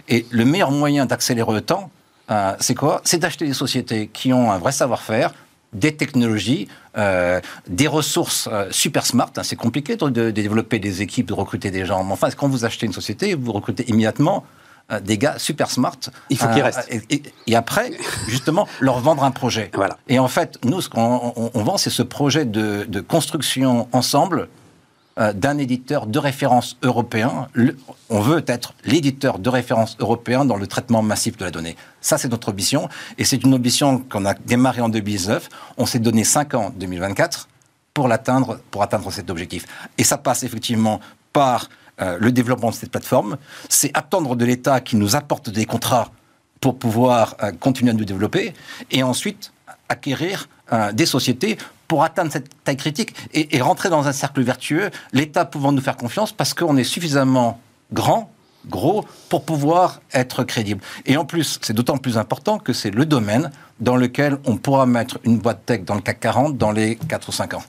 Et 0.09 0.25
le 0.29 0.45
meilleur 0.45 0.71
moyen 0.71 1.05
d'accélérer 1.05 1.53
le 1.53 1.61
temps, 1.61 1.89
euh, 2.31 2.53
c'est 2.59 2.75
quoi? 2.75 3.01
C'est 3.03 3.19
d'acheter 3.19 3.45
des 3.45 3.53
sociétés 3.53 4.09
qui 4.11 4.33
ont 4.33 4.51
un 4.51 4.57
vrai 4.57 4.71
savoir-faire, 4.71 5.33
des 5.73 5.95
technologies, 5.95 6.67
euh, 6.97 7.41
des 7.67 7.87
ressources 7.87 8.47
euh, 8.51 8.67
super 8.71 9.05
smart. 9.05 9.31
Hein. 9.35 9.43
C'est 9.43 9.55
compliqué 9.55 9.95
de, 9.95 10.31
développer 10.31 10.79
des 10.79 11.01
équipes, 11.01 11.27
de 11.27 11.33
recruter 11.33 11.71
des 11.71 11.85
gens. 11.85 12.03
Mais 12.03 12.13
enfin, 12.13 12.29
quand 12.31 12.47
vous 12.47 12.65
achetez 12.65 12.85
une 12.85 12.93
société, 12.93 13.33
vous 13.35 13.51
recrutez 13.51 13.89
immédiatement 13.89 14.45
des 15.01 15.17
gars 15.17 15.39
super 15.39 15.71
smart. 15.71 15.97
Il 16.29 16.37
faut 16.37 16.47
qu'ils 16.49 16.61
restent. 16.61 16.89
Et, 17.47 17.55
après, 17.55 17.91
justement, 18.27 18.67
leur 18.81 18.99
vendre 18.99 19.23
un 19.23 19.31
projet. 19.31 19.71
Voilà. 19.73 19.97
Et 20.09 20.19
en 20.19 20.27
fait, 20.27 20.59
nous, 20.65 20.81
ce 20.81 20.89
qu'on 20.89 21.33
vend, 21.53 21.77
c'est 21.77 21.89
ce 21.89 22.03
projet 22.03 22.43
de, 22.43 22.85
de 22.87 22.99
construction 22.99 23.87
ensemble 23.93 24.49
d'un 25.17 25.59
éditeur 25.59 26.07
de 26.07 26.17
référence 26.17 26.77
européen. 26.81 27.47
on 28.09 28.19
veut 28.19 28.43
être 28.47 28.73
l'éditeur 28.83 29.37
de 29.37 29.49
référence 29.49 29.95
européen 29.99 30.43
dans 30.43 30.57
le 30.57 30.65
traitement 30.65 31.03
massif 31.03 31.37
de 31.37 31.45
la 31.45 31.51
donnée. 31.51 31.75
Ça, 32.01 32.17
c'est 32.17 32.29
notre 32.29 32.49
ambition. 32.49 32.89
Et 33.17 33.23
c'est 33.23 33.43
une 33.43 33.53
ambition 33.53 33.99
qu'on 33.99 34.25
a 34.25 34.33
démarré 34.33 34.81
en 34.81 34.89
2019. 34.89 35.49
On 35.77 35.85
s'est 35.85 35.99
donné 35.99 36.23
5 36.23 36.55
ans, 36.55 36.73
2024, 36.75 37.47
pour 37.93 38.07
l'atteindre, 38.07 38.59
pour 38.71 38.81
atteindre 38.81 39.11
cet 39.11 39.29
objectif. 39.29 39.65
Et 39.97 40.03
ça 40.03 40.17
passe 40.17 40.43
effectivement 40.43 40.99
par 41.31 41.69
euh, 42.01 42.17
le 42.19 42.31
développement 42.31 42.71
de 42.71 42.75
cette 42.75 42.91
plateforme. 42.91 43.37
C'est 43.69 43.91
attendre 43.95 44.35
de 44.35 44.45
l'État 44.45 44.81
qui 44.81 44.95
nous 44.95 45.15
apporte 45.15 45.49
des 45.49 45.65
contrats 45.65 46.09
pour 46.59 46.79
pouvoir 46.79 47.35
euh, 47.43 47.51
continuer 47.51 47.91
à 47.91 47.93
nous 47.93 48.05
développer. 48.05 48.53
Et 48.89 49.03
ensuite, 49.03 49.53
acquérir 49.89 50.49
des 50.93 51.05
sociétés 51.05 51.57
pour 51.93 52.03
atteindre 52.03 52.31
cette 52.31 52.49
taille 52.63 52.75
critique 52.75 53.13
et, 53.35 53.61
rentrer 53.61 53.91
dans 53.91 54.07
un 54.07 54.13
cercle 54.13 54.41
vertueux, 54.41 54.89
l'État 55.11 55.45
pouvant 55.45 55.71
nous 55.71 55.79
faire 55.79 55.95
confiance 55.95 56.31
parce 56.31 56.55
qu'on 56.55 56.75
est 56.75 56.83
suffisamment 56.83 57.59
grand 57.91 58.31
gros 58.65 59.05
pour 59.29 59.45
pouvoir 59.45 60.01
être 60.11 60.43
crédible. 60.43 60.81
Et 61.05 61.17
en 61.17 61.25
plus, 61.25 61.59
c'est 61.61 61.73
d'autant 61.73 61.99
plus 61.99 62.17
important 62.17 62.57
que 62.57 62.73
c'est 62.73 62.89
le 62.89 63.05
domaine 63.05 63.51
dans 63.79 63.95
lequel 63.95 64.39
on 64.45 64.57
pourra 64.57 64.87
mettre 64.87 65.19
une 65.23 65.37
boîte 65.37 65.67
tech 65.67 65.83
dans 65.83 65.93
le 65.93 66.01
CAC 66.01 66.19
40 66.19 66.57
dans 66.57 66.71
les 66.71 66.95
4 66.95 67.29
ou 67.29 67.31
5 67.31 67.53
ans. 67.53 67.63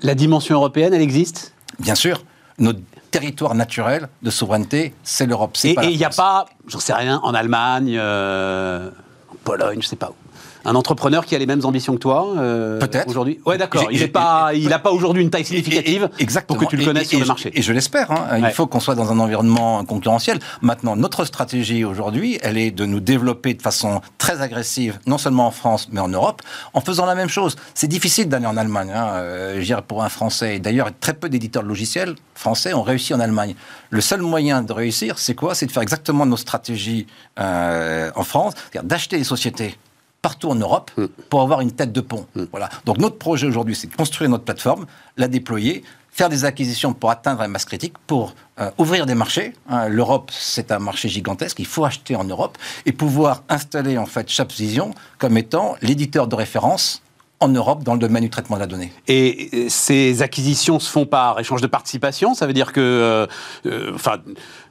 La 0.00 0.14
dimension 0.14 0.54
européenne, 0.54 0.94
elle 0.94 1.02
existe? 1.02 1.52
Bien 1.80 1.96
sûr. 1.96 2.24
Notre 2.56 2.80
territoire 3.10 3.54
naturel 3.54 4.08
de 4.22 4.30
souveraineté, 4.30 4.94
c'est 5.02 5.26
l'Europe. 5.26 5.58
Et 5.62 5.74
il 5.82 5.98
n'y 5.98 6.06
a 6.06 6.08
pas, 6.08 6.46
j'en 6.68 6.80
sais 6.80 6.94
rien, 6.94 7.20
en 7.22 7.34
Allemagne, 7.34 7.96
euh, 7.98 8.88
en 9.30 9.36
Pologne, 9.44 9.82
je 9.82 9.86
ne 9.86 9.90
sais 9.90 9.96
pas 9.96 10.08
où 10.08 10.23
un 10.64 10.74
entrepreneur 10.74 11.24
qui 11.24 11.34
a 11.34 11.38
les 11.38 11.46
mêmes 11.46 11.64
ambitions 11.64 11.94
que 11.94 11.98
toi 11.98 12.34
euh, 12.36 12.78
Peut-être. 12.78 13.08
Aujourd'hui 13.08 13.38
Ouais, 13.44 13.58
d'accord. 13.58 13.88
Il 13.90 14.00
n'a 14.00 14.08
pas, 14.08 14.50
il 14.54 14.68
pas 14.68 14.90
aujourd'hui 14.90 15.22
une 15.22 15.30
taille 15.30 15.44
significative 15.44 16.10
exactement. 16.18 16.58
pour 16.58 16.66
que 16.66 16.70
tu 16.70 16.76
le 16.76 16.84
connaisses 16.84 17.08
sur 17.08 17.20
le 17.20 17.26
marché. 17.26 17.50
Et 17.54 17.62
je 17.62 17.72
l'espère. 17.72 18.10
Hein. 18.10 18.38
Il 18.38 18.50
faut 18.50 18.66
qu'on 18.66 18.80
soit 18.80 18.94
dans 18.94 19.12
un 19.12 19.18
environnement 19.18 19.84
concurrentiel. 19.84 20.38
Maintenant, 20.62 20.96
notre 20.96 21.24
stratégie 21.24 21.84
aujourd'hui, 21.84 22.38
elle 22.42 22.58
est 22.58 22.70
de 22.70 22.86
nous 22.86 23.00
développer 23.00 23.54
de 23.54 23.62
façon 23.62 24.00
très 24.18 24.40
agressive, 24.40 24.98
non 25.06 25.18
seulement 25.18 25.46
en 25.46 25.50
France, 25.50 25.88
mais 25.92 26.00
en 26.00 26.08
Europe, 26.08 26.42
en 26.72 26.80
faisant 26.80 27.06
la 27.06 27.14
même 27.14 27.28
chose. 27.28 27.56
C'est 27.74 27.88
difficile 27.88 28.28
d'aller 28.28 28.46
en 28.46 28.56
Allemagne. 28.56 28.90
Hein. 28.94 29.08
Euh, 29.14 29.60
je 29.60 29.64
dirais 29.64 29.82
pour 29.86 30.02
un 30.02 30.08
Français. 30.08 30.58
D'ailleurs, 30.58 30.90
très 31.00 31.14
peu 31.14 31.28
d'éditeurs 31.28 31.62
de 31.62 31.68
logiciels 31.68 32.14
français 32.34 32.74
ont 32.74 32.82
réussi 32.82 33.14
en 33.14 33.20
Allemagne. 33.20 33.54
Le 33.90 34.00
seul 34.00 34.22
moyen 34.22 34.62
de 34.62 34.72
réussir, 34.72 35.18
c'est 35.18 35.34
quoi? 35.34 35.54
C'est 35.54 35.66
de 35.66 35.72
faire 35.72 35.82
exactement 35.82 36.26
nos 36.26 36.36
stratégies 36.36 37.06
euh, 37.38 38.10
en 38.16 38.24
France, 38.24 38.54
c'est-à-dire 38.56 38.88
d'acheter 38.88 39.18
des 39.18 39.24
sociétés 39.24 39.76
partout 40.24 40.48
en 40.48 40.54
Europe 40.54 40.90
mm. 40.96 41.04
pour 41.28 41.42
avoir 41.42 41.60
une 41.60 41.72
tête 41.72 41.92
de 41.92 42.00
pont. 42.00 42.26
Mm. 42.34 42.44
Voilà. 42.50 42.70
Donc 42.86 42.96
notre 42.96 43.18
projet 43.18 43.46
aujourd'hui, 43.46 43.76
c'est 43.76 43.88
de 43.88 43.94
construire 43.94 44.30
notre 44.30 44.44
plateforme, 44.44 44.86
la 45.18 45.28
déployer, 45.28 45.84
faire 46.10 46.30
des 46.30 46.46
acquisitions 46.46 46.94
pour 46.94 47.10
atteindre 47.10 47.42
un 47.42 47.48
masse 47.48 47.66
critique, 47.66 47.92
pour 48.06 48.34
euh, 48.58 48.70
ouvrir 48.78 49.04
des 49.04 49.14
marchés. 49.14 49.52
Hein. 49.68 49.88
L'Europe, 49.88 50.30
c'est 50.32 50.72
un 50.72 50.78
marché 50.78 51.10
gigantesque, 51.10 51.58
il 51.58 51.66
faut 51.66 51.84
acheter 51.84 52.16
en 52.16 52.24
Europe 52.24 52.56
et 52.86 52.92
pouvoir 52.92 53.42
installer 53.50 53.98
en 53.98 54.06
fait 54.06 54.26
Vision 54.56 54.94
comme 55.18 55.36
étant 55.36 55.76
l'éditeur 55.82 56.26
de 56.26 56.36
référence 56.36 57.02
en 57.44 57.48
Europe 57.48 57.84
dans 57.84 57.92
le 57.92 57.98
domaine 57.98 58.24
du 58.24 58.30
traitement 58.30 58.56
de 58.56 58.60
la 58.60 58.66
donnée. 58.66 58.92
Et 59.06 59.66
ces 59.68 60.22
acquisitions 60.22 60.78
se 60.80 60.90
font 60.90 61.06
par 61.06 61.38
échange 61.38 61.60
de 61.60 61.66
participation 61.66 62.34
Ça 62.34 62.46
veut 62.46 62.52
dire 62.52 62.72
que 62.72 62.80
euh, 62.80 63.26
euh, 63.66 63.92
enfin, 63.94 64.16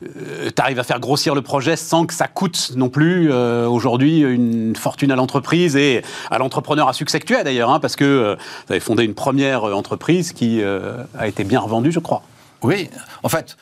tu 0.01 0.61
arrives 0.61 0.79
à 0.79 0.83
faire 0.83 0.99
grossir 0.99 1.35
le 1.35 1.41
projet 1.41 1.75
sans 1.75 2.05
que 2.05 2.13
ça 2.13 2.27
coûte 2.27 2.73
non 2.75 2.89
plus 2.89 3.31
aujourd'hui 3.31 4.19
une 4.19 4.75
fortune 4.75 5.11
à 5.11 5.15
l'entreprise 5.15 5.75
et 5.75 6.01
à 6.29 6.37
l'entrepreneur 6.37 6.89
à 6.89 6.93
succès 6.93 7.17
actuel 7.17 7.43
d'ailleurs, 7.43 7.69
hein, 7.69 7.79
parce 7.79 7.95
que 7.95 8.35
vous 8.67 8.73
avez 8.73 8.79
fondé 8.79 9.03
une 9.03 9.13
première 9.13 9.63
entreprise 9.63 10.33
qui 10.33 10.61
a 10.61 11.27
été 11.27 11.43
bien 11.43 11.59
revendue, 11.59 11.91
je 11.91 11.99
crois. 11.99 12.23
Oui, 12.63 12.89
en 13.23 13.29
fait, 13.29 13.57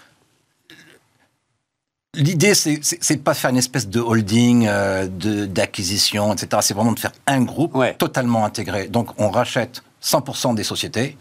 L'idée, 2.14 2.56
c'est 2.56 2.76
de 3.16 3.22
pas 3.22 3.34
faire 3.34 3.52
une 3.52 3.58
espèce 3.58 3.88
de 3.88 4.02
holding, 4.02 4.68
euh, 4.68 5.08
d'acquisition, 5.08 6.34
etc. 6.34 6.62
C'est 6.62 6.74
vraiment 6.74 6.92
de 6.92 7.00
faire 7.00 7.14
un 7.26 7.42
groupe 7.42 7.78
totalement 7.98 8.44
intégré. 8.44 8.90
Donc, 8.90 9.10
on 9.18 9.30
rachète 9.30 9.82
100% 10.04 10.54
des 10.54 10.66
sociétés, 10.66 11.16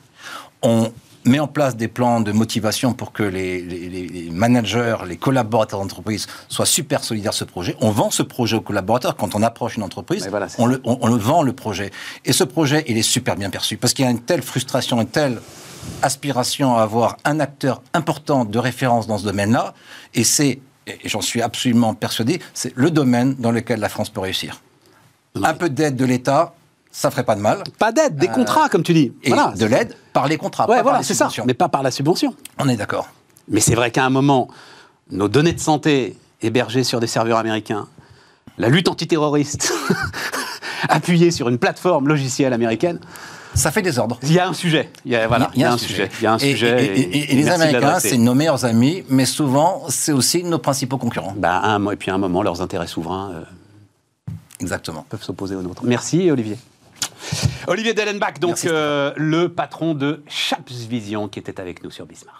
on 0.62 0.93
met 1.24 1.38
en 1.38 1.47
place 1.47 1.76
des 1.76 1.86
plans 1.86 2.20
de 2.20 2.32
motivation 2.32 2.93
pour 2.93 3.12
que 3.12 3.22
les, 3.22 4.28
managers, 4.32 4.97
les 5.07 5.16
collaborateurs 5.16 5.78
d'entreprise 5.78 6.26
soient 6.49 6.66
super 6.66 7.05
solidaires 7.05 7.34
ce 7.34 7.45
projet. 7.45 7.76
On 7.80 7.91
vend 7.91 8.11
ce 8.11 8.24
projet 8.24 8.57
aux 8.57 8.61
collaborateurs. 8.61 9.14
Quand 9.14 9.36
on 9.36 9.45
approche 9.45 9.76
une 9.76 9.84
entreprise, 9.84 10.28
on, 10.59 10.66
le, 10.66 10.80
on, 10.82 11.07
le, 11.07 11.16
vend 11.16 11.43
le 11.43 11.53
projet. 11.53 11.93
Et 12.24 12.32
ce 12.32 12.43
projet, 12.43 12.84
il 12.88 12.99
est 12.99 13.03
super 13.03 13.36
bien 13.36 13.51
perçu 13.51 13.76
parce 13.76 13.95
qu'il 13.95 14.07
y 14.07 14.09
a 14.09 14.11
une 14.11 14.22
telle 14.22 14.43
frustration, 14.43 15.01
une 15.01 15.07
telle 15.07 15.41
aspiration 16.03 16.76
à 16.76 16.82
avoir 16.82 17.16
un 17.24 17.38
acteur 17.38 17.80
important 17.95 18.45
de 18.45 18.59
référence 18.59 19.07
dans 19.07 19.18
ce 19.18 19.24
domaine-là. 19.24 19.74
Et 20.14 20.24
c'est 20.24 20.59
et 20.87 21.09
j'en 21.09 21.20
suis 21.20 21.43
absolument 21.43 21.95
persuadé, 21.95 22.41
c'est 22.55 22.72
le 22.76 22.91
domaine 22.91 23.35
dans 23.37 23.51
lequel 23.51 23.81
la 23.81 23.89
France 23.89 24.11
peut 24.11 24.20
réussir. 24.20 24.61
Un 25.43 25.55
peu 25.55 25.68
d'aide 25.68 25.97
de 25.97 26.05
l'État, 26.05 26.55
ça 26.91 27.11
ferait 27.11 27.24
pas 27.24 27.37
de 27.37 27.41
mal. 27.41 27.62
Pas 27.78 27.93
d'aide, 27.93 28.16
des 28.16 28.28
euh, 28.28 28.33
contrats, 28.33 28.68
comme 28.68 28.83
tu 28.83 28.93
dis. 28.93 29.12
Et 29.22 29.31
de 29.31 29.66
l'aide 29.66 29.97
par 30.12 30.26
les 30.26 30.37
contrats, 30.37 30.68
ouais, 30.68 30.83
voilà, 30.83 31.03
c'est 31.03 31.14
ça, 31.14 31.28
mais 31.47 31.55
pas 31.55 31.68
par 31.68 31.83
la 31.83 31.91
subvention. 31.91 32.35
On 32.59 32.68
est 32.68 32.76
d'accord. 32.76 33.09
Mais 33.49 33.61
c'est 33.61 33.74
vrai 33.74 33.91
qu'à 33.91 34.05
un 34.05 34.11
moment, 34.11 34.49
nos 35.11 35.28
données 35.28 35.53
de 35.53 35.61
santé 35.61 36.16
hébergées 36.43 36.85
sur 36.85 37.01
des 37.01 37.07
serveurs 37.07 37.39
américains, 37.39 37.87
la 38.59 38.68
lutte 38.68 38.89
antiterroriste 38.89 39.72
appuyée 40.89 41.31
sur 41.31 41.49
une 41.49 41.59
plateforme 41.59 42.09
logicielle 42.09 42.53
américaine, 42.53 42.99
ça 43.55 43.70
fait 43.70 43.82
des 43.82 43.98
ordres. 43.98 44.18
Il 44.22 44.32
y 44.32 44.38
a 44.38 44.48
un 44.48 44.53
sujet. 44.53 44.90
Il 45.05 45.12
y 45.12 45.16
a, 45.16 45.26
voilà, 45.26 45.51
il 45.55 45.61
y 45.61 45.64
a, 45.64 45.72
un, 45.72 45.78
sujet. 45.78 46.09
Il 46.20 46.24
y 46.24 46.26
a 46.26 46.32
un 46.32 46.38
et, 46.38 46.51
sujet. 46.53 46.96
Et, 46.96 47.34
les 47.34 47.48
Américains, 47.48 47.98
c'est 48.01 48.18
nos 48.18 48.34
meilleurs 48.34 48.64
amis, 48.64 49.05
mais 49.09 49.24
souvent, 49.24 49.84
c'est 49.88 50.12
aussi 50.12 50.44
nos 50.44 50.59
principaux 50.59 50.98
concurrents. 50.98 51.34
Bah, 51.36 51.61
un, 51.62 51.90
et 51.90 51.96
puis 51.96 52.11
à 52.11 52.14
un 52.14 52.18
moment, 52.18 52.42
leurs 52.42 52.62
intérêts 52.62 52.86
souverains 52.86 53.32
euh, 53.34 54.32
Exactement. 54.61 55.05
peuvent 55.09 55.22
s'opposer 55.22 55.55
aux 55.55 55.62
nôtres. 55.62 55.82
Merci, 55.84 56.30
Olivier. 56.30 56.59
Olivier 57.66 57.94
Dellenbach, 57.94 58.38
donc 58.40 58.64
euh, 58.64 59.12
le 59.16 59.48
patron 59.48 59.94
de 59.94 60.22
Chaps 60.28 60.72
Vision, 60.88 61.28
qui 61.28 61.38
était 61.38 61.61
avec 61.61 61.82
nous 61.82 61.90
sur 61.90 62.07
Bismart. 62.07 62.39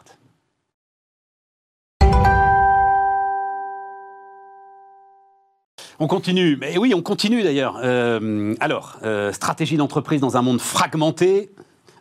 On 6.03 6.07
continue, 6.07 6.57
mais 6.59 6.79
oui, 6.79 6.95
on 6.97 7.03
continue 7.03 7.43
d'ailleurs. 7.43 7.79
Euh, 7.85 8.55
alors, 8.61 8.99
euh, 9.05 9.35
stratégie 9.35 9.77
d'entreprise 9.77 10.23
dans 10.23 10.39
un 10.39 10.43
monde 10.43 10.59
fragmenté. 10.59 11.51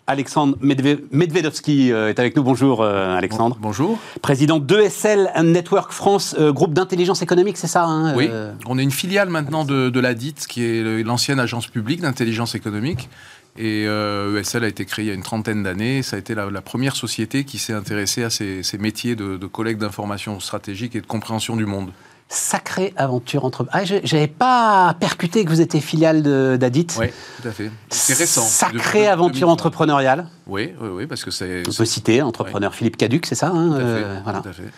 Alexandre 0.08 0.58
Medvedovski 0.62 1.92
euh, 1.92 2.08
est 2.08 2.18
avec 2.18 2.38
nous. 2.38 2.42
Bonjour 2.42 2.82
Alexandre. 2.82 3.58
Bonjour. 3.60 4.00
Président 4.22 4.58
d'ESL 4.58 5.30
Network 5.44 5.92
France, 5.92 6.34
groupe 6.40 6.74
d'intelligence 6.74 7.22
économique, 7.22 7.58
c'est 7.58 7.68
ça 7.68 7.84
hein, 7.84 8.16
Oui, 8.16 8.30
on 8.66 8.80
est 8.80 8.84
une 8.84 8.90
filiale 8.90 9.30
maintenant 9.30 9.66
de, 9.66 9.90
de 9.90 10.00
la 10.00 10.14
DIT, 10.14 10.48
qui 10.48 10.64
est 10.64 11.04
l'ancienne 11.04 11.40
agence 11.42 11.68
publique 11.68 12.00
d'intelligence 12.00 12.56
économique. 12.56 13.10
Et 13.58 13.84
ESL 13.84 14.64
e 14.64 14.66
a 14.66 14.68
été 14.70 14.86
créé 14.86 15.06
il 15.06 15.08
y 15.10 15.12
a 15.12 15.14
une 15.14 15.24
trentaine 15.24 15.62
d'années. 15.62 16.04
Ça 16.04 16.16
a 16.16 16.20
été 16.20 16.34
la, 16.36 16.62
première 16.62 16.96
société 16.96 17.44
qui 17.44 17.58
s'est 17.58 17.74
intéressée 17.74 18.24
à 18.24 18.30
ces, 18.30 18.64
métiers 18.80 19.18
de, 19.18 19.36
de 19.36 19.48
collecte 19.48 19.82
d'informations 19.82 20.40
stratégiques 20.40 20.96
et 20.96 21.02
de 21.02 21.08
compréhension 21.08 21.58
du 21.58 21.66
monde 21.66 21.92
sacrée 22.30 22.94
aventure 22.96 23.44
entre. 23.44 23.68
Ah, 23.72 23.84
j'avais 23.84 24.28
pas 24.28 24.96
percuté 25.00 25.44
que 25.44 25.50
vous 25.50 25.62
étiez 25.62 25.82
filiale 25.82 26.22
d'Adit. 26.58 26.88
Oui, 27.00 27.08
tout 27.42 27.48
à 27.48 27.52
fait. 27.52 27.72
C'est 27.90 28.14
récent. 28.14 28.44
Sacrée 28.44 29.08
aventure 29.08 29.50
entrepreneuriale. 29.50 30.28
Oui, 30.48 30.72
oui, 30.80 30.90
oui, 30.92 31.08
parce 31.08 31.26
que 31.26 31.32
c'est. 31.32 31.64
On 31.68 31.74
peut 31.74 31.86
citer 31.86 32.22
entrepreneur 32.22 32.74
Philippe 32.74 32.98
Caduc, 32.98 33.26
c'est 33.26 33.36
ça 33.36 33.48
hein, 33.48 33.70
tout, 33.70 33.76
à 33.76 33.80
fait, 33.80 33.86
euh, 33.86 34.20
voilà. 34.24 34.40
tout 34.42 34.50
à 34.50 34.54
fait 34.54 34.72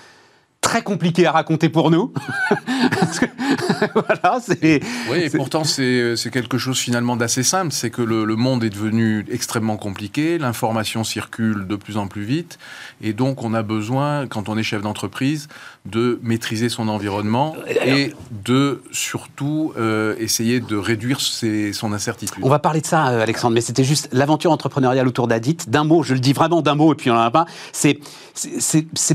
très 0.61 0.83
compliqué 0.83 1.25
à 1.25 1.31
raconter 1.31 1.69
pour 1.69 1.91
nous. 1.91 2.13
voilà, 3.93 4.39
c'est. 4.39 4.79
Oui, 5.09 5.17
et 5.23 5.29
pourtant 5.29 5.63
c'est 5.63 6.15
quelque 6.31 6.57
chose 6.57 6.79
finalement 6.79 7.15
d'assez 7.17 7.43
simple, 7.43 7.73
c'est 7.73 7.89
que 7.89 8.01
le, 8.01 8.35
monde 8.35 8.63
est 8.63 8.69
devenu 8.69 9.25
extrêmement 9.29 9.75
compliqué, 9.75 10.37
l'information 10.37 11.03
circule 11.03 11.67
de 11.67 11.75
plus 11.75 11.97
en 11.97 12.07
plus 12.07 12.23
vite, 12.23 12.59
et 13.01 13.13
donc 13.13 13.43
on 13.43 13.53
a 13.53 13.63
besoin, 13.63 14.27
quand 14.27 14.47
on 14.49 14.57
est 14.57 14.63
chef 14.63 14.81
d'entreprise, 14.81 15.49
de 15.85 16.19
maîtriser 16.21 16.69
son 16.69 16.87
environnement 16.87 17.55
et 17.83 18.13
de 18.45 18.83
surtout 18.91 19.73
euh, 19.77 20.15
essayer 20.19 20.59
de 20.59 20.75
réduire 20.77 21.19
ses, 21.19 21.73
son 21.73 21.91
incertitude. 21.91 22.43
On 22.43 22.49
va 22.49 22.59
parler 22.59 22.81
de 22.81 22.85
ça, 22.85 23.09
euh, 23.09 23.23
Alexandre, 23.23 23.55
mais 23.55 23.61
c'était 23.61 23.83
juste 23.83 24.07
l'aventure 24.11 24.51
entrepreneuriale 24.51 25.07
autour 25.07 25.27
d'Adit. 25.27 25.57
D'un 25.67 25.83
mot, 25.83 26.03
je 26.03 26.13
le 26.13 26.19
dis 26.19 26.33
vraiment 26.33 26.61
d'un 26.61 26.75
mot, 26.75 26.93
et 26.93 26.95
puis 26.95 27.09
on 27.09 27.15
n'en 27.15 27.21
a 27.21 27.31
pas. 27.31 27.47
C'est 27.71 27.99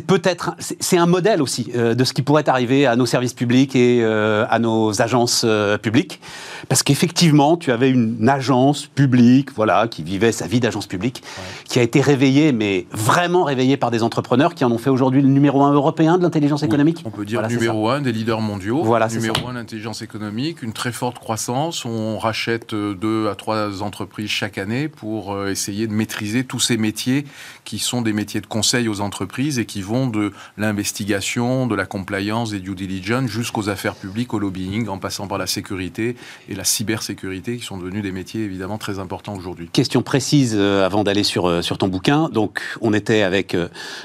peut-être, 0.06 0.56
c'est 0.58 0.98
un 0.98 1.06
modèle 1.06 1.40
aussi 1.40 1.70
euh, 1.76 1.94
de 1.94 2.02
ce 2.02 2.12
qui 2.12 2.22
pourrait 2.22 2.48
arriver 2.48 2.84
à 2.84 2.96
nos 2.96 3.06
services 3.06 3.34
publics 3.34 3.76
et 3.76 4.04
à 4.04 4.58
nos 4.58 5.00
agences 5.00 5.46
publiques, 5.82 6.20
parce 6.68 6.82
qu'effectivement, 6.82 7.56
tu 7.56 7.70
avais 7.70 7.90
une 7.90 8.28
agence 8.28 8.86
publique, 8.86 9.52
voilà, 9.54 9.86
qui 9.88 10.02
vivait 10.02 10.32
sa 10.32 10.46
vie 10.46 10.60
d'agence 10.60 10.86
publique, 10.86 11.22
qui 11.68 11.78
a 11.78 11.82
été 11.82 12.00
réveillée, 12.00 12.52
mais 12.52 12.86
vraiment 12.90 13.44
réveillée 13.44 13.76
par 13.76 13.90
des 13.90 14.02
entrepreneurs 14.02 14.54
qui 14.54 14.64
en 14.64 14.72
ont 14.72 14.78
fait 14.78 14.90
aujourd'hui 14.90 15.22
le 15.22 15.28
numéro 15.28 15.62
un 15.62 15.72
européen 15.72 16.18
de 16.18 16.22
l'intelligence 16.22 16.55
économique 16.62 17.02
On 17.04 17.10
peut 17.10 17.24
dire 17.24 17.46
numéro 17.48 17.88
un 17.88 18.00
des 18.00 18.12
leaders 18.12 18.40
mondiaux. 18.40 18.82
Voilà, 18.82 19.08
numéro 19.08 19.48
un 19.48 19.56
l'intelligence 19.56 20.02
économique, 20.02 20.62
une 20.62 20.72
très 20.72 20.92
forte 20.92 21.18
croissance. 21.18 21.84
On 21.84 22.18
rachète 22.18 22.72
euh, 22.72 22.94
deux 22.94 23.28
à 23.28 23.34
trois 23.34 23.82
entreprises 23.82 24.30
chaque 24.30 24.58
année 24.58 24.88
pour 24.88 25.32
euh, 25.32 25.50
essayer 25.50 25.86
de 25.86 25.92
maîtriser 25.92 26.44
tous 26.44 26.60
ces 26.60 26.76
métiers 26.76 27.24
qui 27.64 27.78
sont 27.78 28.02
des 28.02 28.12
métiers 28.12 28.40
de 28.40 28.46
conseil 28.46 28.88
aux 28.88 29.00
entreprises 29.00 29.58
et 29.58 29.64
qui 29.64 29.82
vont 29.82 30.06
de 30.06 30.32
l'investigation, 30.56 31.66
de 31.66 31.74
la 31.74 31.86
compliance, 31.86 32.50
des 32.50 32.60
due 32.60 32.74
diligence 32.74 33.28
jusqu'aux 33.28 33.68
affaires 33.68 33.94
publiques, 33.94 34.34
au 34.34 34.38
lobbying, 34.38 34.88
en 34.88 34.98
passant 34.98 35.26
par 35.26 35.38
la 35.38 35.46
sécurité 35.46 36.16
et 36.48 36.54
la 36.54 36.64
cybersécurité, 36.64 37.56
qui 37.56 37.64
sont 37.64 37.78
devenus 37.78 38.02
des 38.02 38.12
métiers 38.12 38.42
évidemment 38.42 38.78
très 38.78 38.98
importants 38.98 39.34
aujourd'hui. 39.34 39.68
Question 39.72 40.02
précise 40.02 40.54
euh, 40.56 40.84
avant 40.84 41.02
d'aller 41.02 41.24
sur, 41.24 41.64
sur 41.64 41.78
ton 41.78 41.88
bouquin. 41.88 42.28
Donc, 42.28 42.60
on 42.80 42.92
était 42.92 43.22
avec 43.22 43.56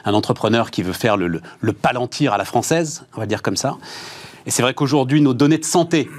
un 0.06 0.14
entrepreneur 0.14 0.72
qui 0.72 0.82
veut 0.82 0.94
faire 0.94 1.18
le, 1.18 1.28
le, 1.28 1.42
le 1.60 1.74
palantir 1.74 2.34
à 2.34 2.38
la 2.38 2.41
française, 2.46 3.04
on 3.16 3.20
va 3.20 3.26
dire 3.26 3.42
comme 3.42 3.58
ça. 3.58 3.78
Et 4.46 4.52
c'est 4.52 4.62
vrai 4.62 4.74
qu'aujourd'hui, 4.74 5.22
nos 5.22 5.34
données 5.34 5.58
de 5.58 5.66
santé 5.66 6.10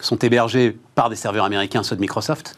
sont 0.00 0.16
hébergées 0.16 0.76
par 0.94 1.10
des 1.10 1.16
serveurs 1.16 1.44
américains, 1.44 1.82
ceux 1.82 1.96
de 1.96 2.00
Microsoft. 2.00 2.56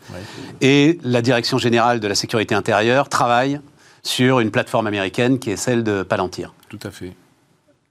Et 0.61 0.99
la 1.03 1.23
Direction 1.23 1.59
générale 1.59 2.01
de 2.01 2.09
la 2.09 2.15
sécurité 2.15 2.55
intérieure 2.55 3.09
travaille 3.09 3.61
sur 4.03 4.41
une 4.41 4.51
plateforme 4.51 4.87
américaine 4.87 5.39
qui 5.39 5.51
est 5.51 5.57
celle 5.57 5.83
de 5.83 6.03
Palantir. 6.03 6.55
Tout 6.69 6.79
à 6.83 6.91
fait. 6.91 7.13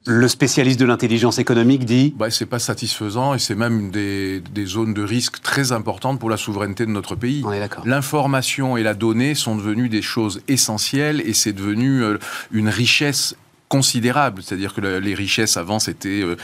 Le 0.05 0.27
spécialiste 0.27 0.81
de 0.81 0.85
l'intelligence 0.85 1.39
économique 1.39 1.85
dit 1.85 2.13
bah, 2.17 2.29
C'est 2.29 2.45
pas 2.45 2.59
satisfaisant 2.59 3.35
et 3.35 3.39
c'est 3.39 3.55
même 3.55 3.89
des, 3.89 4.41
des, 4.41 4.65
zones 4.65 4.93
de 4.93 5.01
risque 5.01 5.41
très 5.41 5.71
importantes 5.71 6.19
pour 6.19 6.29
la 6.29 6.35
souveraineté 6.35 6.85
de 6.85 6.91
notre 6.91 7.15
pays. 7.15 7.41
On 7.45 7.53
est 7.53 7.59
d'accord. 7.59 7.87
L'information 7.87 8.75
et 8.75 8.83
la 8.83 8.95
donnée 8.95 9.33
sont 9.33 9.55
devenues 9.55 9.87
des 9.87 10.01
choses 10.01 10.41
essentielles 10.49 11.21
et 11.25 11.33
c'est 11.33 11.53
devenu 11.53 12.03
euh, 12.03 12.17
une 12.51 12.67
richesse 12.67 13.37
considérable. 13.73 14.43
C'est-à-dire 14.43 14.71
que 14.75 14.81
les 14.81 15.15
richesses 15.15 15.57
avant, 15.57 15.79
c'était, 15.79 16.21
euh, 16.21 16.35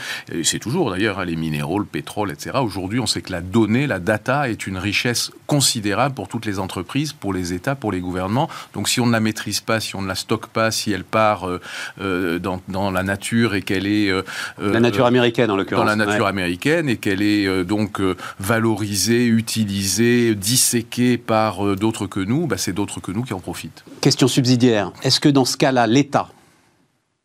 c'est 0.42 0.58
toujours 0.58 0.90
d'ailleurs, 0.90 1.20
hein, 1.20 1.24
les 1.24 1.36
minéraux, 1.36 1.78
le 1.78 1.84
pétrole, 1.84 2.32
etc. 2.32 2.58
Aujourd'hui, 2.60 2.98
on 2.98 3.06
sait 3.06 3.22
que 3.22 3.30
la 3.30 3.40
donnée, 3.40 3.86
la 3.86 4.00
data 4.00 4.50
est 4.50 4.66
une 4.66 4.76
richesse 4.76 5.30
considérable 5.46 6.16
pour 6.16 6.26
toutes 6.26 6.44
les 6.44 6.58
entreprises, 6.58 7.12
pour 7.12 7.32
les 7.32 7.52
États, 7.52 7.76
pour 7.76 7.92
les 7.92 8.00
gouvernements. 8.00 8.48
Donc 8.74 8.88
si 8.88 8.98
on 8.98 9.06
ne 9.06 9.12
la 9.12 9.20
maîtrise 9.20 9.60
pas, 9.60 9.78
si 9.78 9.94
on 9.94 10.02
ne 10.02 10.08
la 10.08 10.16
stocke 10.16 10.48
pas, 10.48 10.72
si 10.72 10.90
elle 10.90 11.04
part 11.04 11.48
euh, 11.48 11.60
euh, 12.00 12.40
dans, 12.40 12.60
dans, 12.66 12.90
la 12.90 13.04
nature 13.04 13.54
et 13.54 13.62
qu'elle 13.62 13.86
est... 13.86 14.10
la 14.58 14.80
nature 14.80 15.06
américaine, 15.06 15.52
en 15.52 15.56
l'occurrence. 15.56 15.84
Dans 15.84 15.96
la 15.96 16.04
nature 16.04 16.26
américaine 16.26 16.88
et 16.88 16.96
qu'elle 16.96 17.22
est 17.22 17.64
donc 17.64 18.00
valorisée, 18.40 19.26
utilisée, 19.26 20.34
disséquée 20.34 21.16
par 21.16 21.76
d'autres 21.76 22.08
que 22.08 22.18
nous, 22.18 22.48
bah, 22.48 22.56
c'est 22.58 22.72
d'autres 22.72 22.98
que 22.98 23.12
nous 23.12 23.22
qui 23.22 23.34
en 23.34 23.40
profitent. 23.40 23.84
Question 24.00 24.26
subsidiaire. 24.26 24.92
Est-ce 25.04 25.20
que 25.20 25.28
dans 25.28 25.44
ce 25.44 25.56
cas-là, 25.56 25.86
l'État 25.86 26.28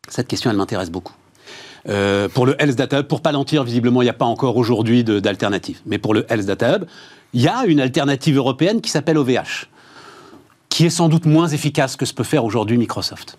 cette 0.08 0.28
question, 0.28 0.50
elle 0.50 0.56
m'intéresse 0.56 0.90
beaucoup. 0.90 1.14
Euh, 1.88 2.28
pour 2.28 2.46
le 2.46 2.60
Health 2.60 2.76
Data 2.76 3.00
Hub, 3.00 3.06
pour 3.06 3.20
Palantir, 3.20 3.64
visiblement, 3.64 4.02
il 4.02 4.06
n'y 4.06 4.10
a 4.10 4.14
pas 4.14 4.24
encore 4.24 4.56
aujourd'hui 4.56 5.04
d'alternative. 5.04 5.80
Mais 5.86 5.98
pour 5.98 6.14
le 6.14 6.26
Health 6.28 6.46
Data 6.46 6.76
Hub, 6.76 6.84
il 7.32 7.40
y 7.40 7.48
a 7.48 7.64
une 7.66 7.80
alternative 7.80 8.36
européenne 8.36 8.80
qui 8.80 8.90
s'appelle 8.90 9.18
OVH, 9.18 9.68
qui 10.68 10.86
est 10.86 10.90
sans 10.90 11.08
doute 11.08 11.26
moins 11.26 11.48
efficace 11.48 11.96
que 11.96 12.06
ce 12.06 12.14
peut 12.14 12.24
faire 12.24 12.44
aujourd'hui 12.44 12.76
Microsoft. 12.76 13.38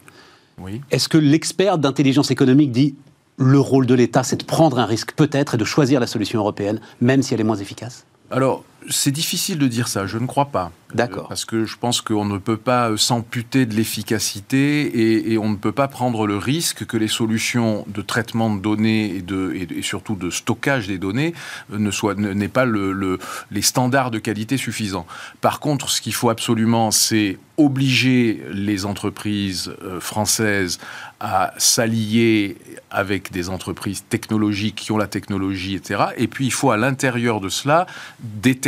Oui. 0.60 0.82
Est-ce 0.92 1.10
que 1.10 1.18
l'expert 1.18 1.78
d'intelligence 1.78 2.32
économique 2.32 2.72
dit 2.72 2.96
le 3.38 3.60
rôle 3.60 3.86
de 3.86 3.94
l'État, 3.94 4.24
c'est 4.24 4.38
de 4.38 4.46
prendre 4.46 4.80
un 4.80 4.86
risque 4.86 5.14
peut-être 5.14 5.56
et 5.56 5.58
de 5.58 5.66
choisir 5.66 6.00
la 6.00 6.08
solution 6.08 6.40
européenne, 6.40 6.80
même 7.02 7.22
si 7.22 7.34
elle 7.34 7.40
est 7.40 7.44
moins 7.44 7.58
efficace? 7.58 8.06
Alors, 8.32 8.64
c'est 8.90 9.12
difficile 9.12 9.58
de 9.58 9.68
dire 9.68 9.88
ça, 9.88 10.08
je 10.08 10.18
ne 10.18 10.26
crois 10.26 10.46
pas. 10.46 10.72
D'accord. 10.94 11.28
parce 11.28 11.44
que 11.44 11.66
je 11.66 11.76
pense 11.78 12.00
qu'on 12.00 12.24
ne 12.24 12.38
peut 12.38 12.56
pas 12.56 12.96
s'amputer 12.96 13.66
de 13.66 13.76
l'efficacité 13.76 15.32
et, 15.32 15.38
on 15.38 15.50
ne 15.50 15.58
peut 15.58 15.74
pas 15.74 15.90
prendre 15.90 16.26
le 16.26 16.38
risque 16.38 16.86
que 16.86 16.96
les 16.96 17.10
solutions 17.10 17.84
de 17.90 18.02
traitement 18.02 18.56
de 18.56 18.62
données 18.62 19.18
et, 19.18 19.22
de, 19.22 19.54
et, 19.54 19.82
surtout 19.82 20.16
de 20.16 20.30
stockage 20.30 20.88
des 20.88 20.98
données 20.98 21.34
ne 21.70 21.92
soient 21.92 22.16
n'aient 22.16 22.48
pas 22.48 22.64
le, 22.64 23.20
les 23.52 23.62
standards 23.62 24.12
de 24.12 24.20
qualité 24.20 24.56
suffisants. 24.56 25.06
Par 25.42 25.60
contre, 25.60 25.90
ce 25.90 26.00
qu'il 26.00 26.14
faut 26.14 26.30
absolument, 26.30 26.92
c'est 26.92 27.38
obliger 27.58 28.44
les 28.52 28.86
entreprises 28.86 29.74
euh, 29.82 30.00
françaises 30.00 30.80
à 31.20 31.54
s'allier 31.58 32.56
avec 32.92 33.32
des 33.32 33.50
entreprises 33.50 34.06
technologiques 34.08 34.76
qui 34.76 34.92
ont 34.92 34.98
la 34.98 35.08
technologie, 35.08 35.74
etc. 35.76 36.06
Et 36.18 36.28
puis, 36.28 36.46
il 36.46 36.52
faut 36.52 36.70
à 36.70 36.78
l'intérieur 36.78 37.42
de 37.42 37.50
cela 37.50 37.88
déterminer 38.20 38.67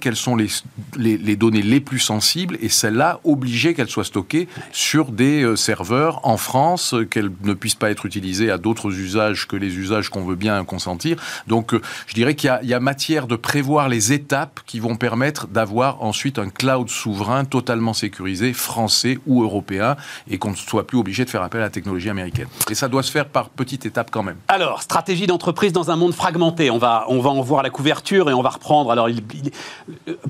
quelles 0.00 0.16
sont 0.16 0.36
les, 0.36 0.48
les, 0.96 1.36
données 1.36 1.62
les 1.62 1.80
plus 1.80 1.98
sensibles 1.98 2.58
et 2.60 2.68
celles-là, 2.68 3.20
obliger 3.24 3.74
qu'elles 3.74 3.88
soient 3.88 4.04
stockées 4.04 4.48
sur 4.72 5.10
des 5.10 5.42
euh, 5.42 5.56
serveurs 5.56 6.20
en 6.26 6.36
France, 6.36 6.94
qu'elles 7.10 7.30
ne 7.42 7.54
puissent 7.54 7.74
pas 7.74 7.90
être 7.90 8.06
utilisées 8.06 8.50
à 8.50 8.58
d'autres 8.58 8.92
usages 8.92 9.46
que 9.46 9.56
les 9.56 9.76
usages 9.76 10.10
qu'on 10.10 10.24
veut 10.24 10.36
bien 10.36 10.64
consentir. 10.64 11.16
Donc, 11.46 11.74
euh, 11.74 11.80
je 12.06 12.14
dirais 12.14 12.34
qu'il 12.34 12.58
y, 12.62 12.74
a 12.74 12.80
matière 12.80 13.26
de 13.26 13.36
prévoir 13.36 13.88
les 13.88 14.12
étapes 14.12 14.60
qui 14.66 14.80
vont 14.80 14.96
permettre 14.96 15.46
d'avoir 15.46 16.02
ensuite 16.02 16.38
un 16.38 16.48
cloud 16.48 16.88
souverain 16.88 17.44
totalement 17.44 17.92
sécurisé 17.92 18.52
français 18.52 19.18
ou 19.26 19.42
européen, 19.42 19.96
et 20.30 20.38
qu'on 20.38 20.50
ne 20.50 20.56
soit 20.56 20.86
plus 20.86 20.98
obligé 20.98 21.24
de 21.24 21.30
faire 21.30 21.42
appel 21.42 21.60
à 21.60 21.64
la 21.64 21.70
technologie 21.70 22.10
américaine. 22.10 22.48
Et 22.70 22.74
ça 22.74 22.88
doit 22.88 23.02
se 23.02 23.10
faire 23.10 23.28
par 23.28 23.48
petites 23.50 23.86
étapes 23.86 24.10
quand 24.10 24.22
même. 24.22 24.36
Alors, 24.48 24.82
stratégie 24.82 25.26
d'entreprise 25.26 25.72
dans 25.72 25.90
un 25.90 25.96
monde 25.96 26.14
fragmenté. 26.14 26.70
On 26.70 26.78
va, 26.78 27.04
on 27.08 27.20
va 27.20 27.30
en 27.30 27.40
voir 27.40 27.62
la 27.62 27.70
couverture 27.70 28.30
et 28.30 28.34
on 28.34 28.42
va 28.42 28.50
reprendre. 28.50 28.90
Alors, 28.90 29.08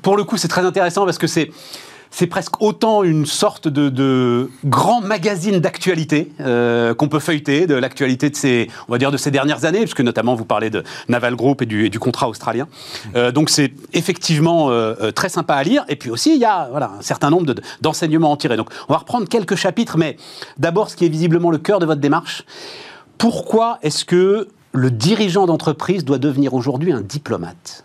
pour 0.03 0.17
le 0.17 0.25
coup, 0.25 0.37
c'est 0.37 0.49
très 0.49 0.65
intéressant 0.65 1.05
parce 1.05 1.19
que 1.19 1.27
c'est 1.27 2.27
presque 2.27 2.61
autant 2.63 3.03
une 3.03 3.27
sorte 3.27 3.69
de, 3.69 4.51
grand 4.65 5.01
magazine 5.01 5.59
d'actualité 5.61 6.33
euh, 6.41 6.95
qu'on 6.95 7.09
peut 7.09 7.19
feuilleter, 7.19 7.67
de 7.67 7.75
l'actualité 7.75 8.31
de 8.31 8.37
ces, 8.37 8.69
on 8.89 8.93
va 8.93 8.99
dire, 8.99 9.11
de 9.11 9.17
ces 9.17 9.31
dernières 9.31 9.65
années, 9.65 9.81
puisque 9.81 10.01
notamment 10.01 10.35
vous 10.35 10.45
parlez 10.45 10.71
de 10.71 10.83
Naval 11.09 11.37
Group 11.37 11.63
et 11.63 11.67
du, 11.67 11.99
contrat 11.99 12.29
australien. 12.29 12.69
Euh, 13.17 13.33
donc 13.33 13.51
c'est 13.51 13.73
effectivement 13.93 14.71
euh, 14.71 15.11
très 15.11 15.29
sympa 15.29 15.55
à 15.55 15.63
lire. 15.63 15.85
Et 15.89 15.97
puis 15.97 16.11
aussi, 16.11 16.35
il 16.35 16.41
y 16.41 16.45
a 16.45 16.69
un 16.73 17.03
certain 17.03 17.31
nombre 17.31 17.55
d'enseignements 17.81 18.29
à 18.29 18.33
en 18.33 18.37
tirer. 18.37 18.57
Donc 18.57 18.71
on 18.89 18.93
va 18.93 18.99
reprendre 18.99 19.29
quelques 19.29 19.57
chapitres, 19.57 19.99
mais 19.99 20.17
d'abord 20.59 20.91
ce 20.91 20.97
qui 20.97 21.05
est 21.05 21.11
visiblement 21.11 21.51
le 21.51 21.59
cœur 21.59 21.79
de 21.79 21.87
votre 21.87 22.01
démarche. 22.01 22.45
Pourquoi 23.19 23.79
est-ce 23.83 24.05
que 24.05 24.49
le 24.73 24.91
dirigeant 24.91 25.47
d'entreprise 25.47 26.05
doit 26.05 26.19
devenir 26.19 26.55
aujourd'hui 26.55 26.93
un 26.93 27.01
diplomate? 27.01 27.85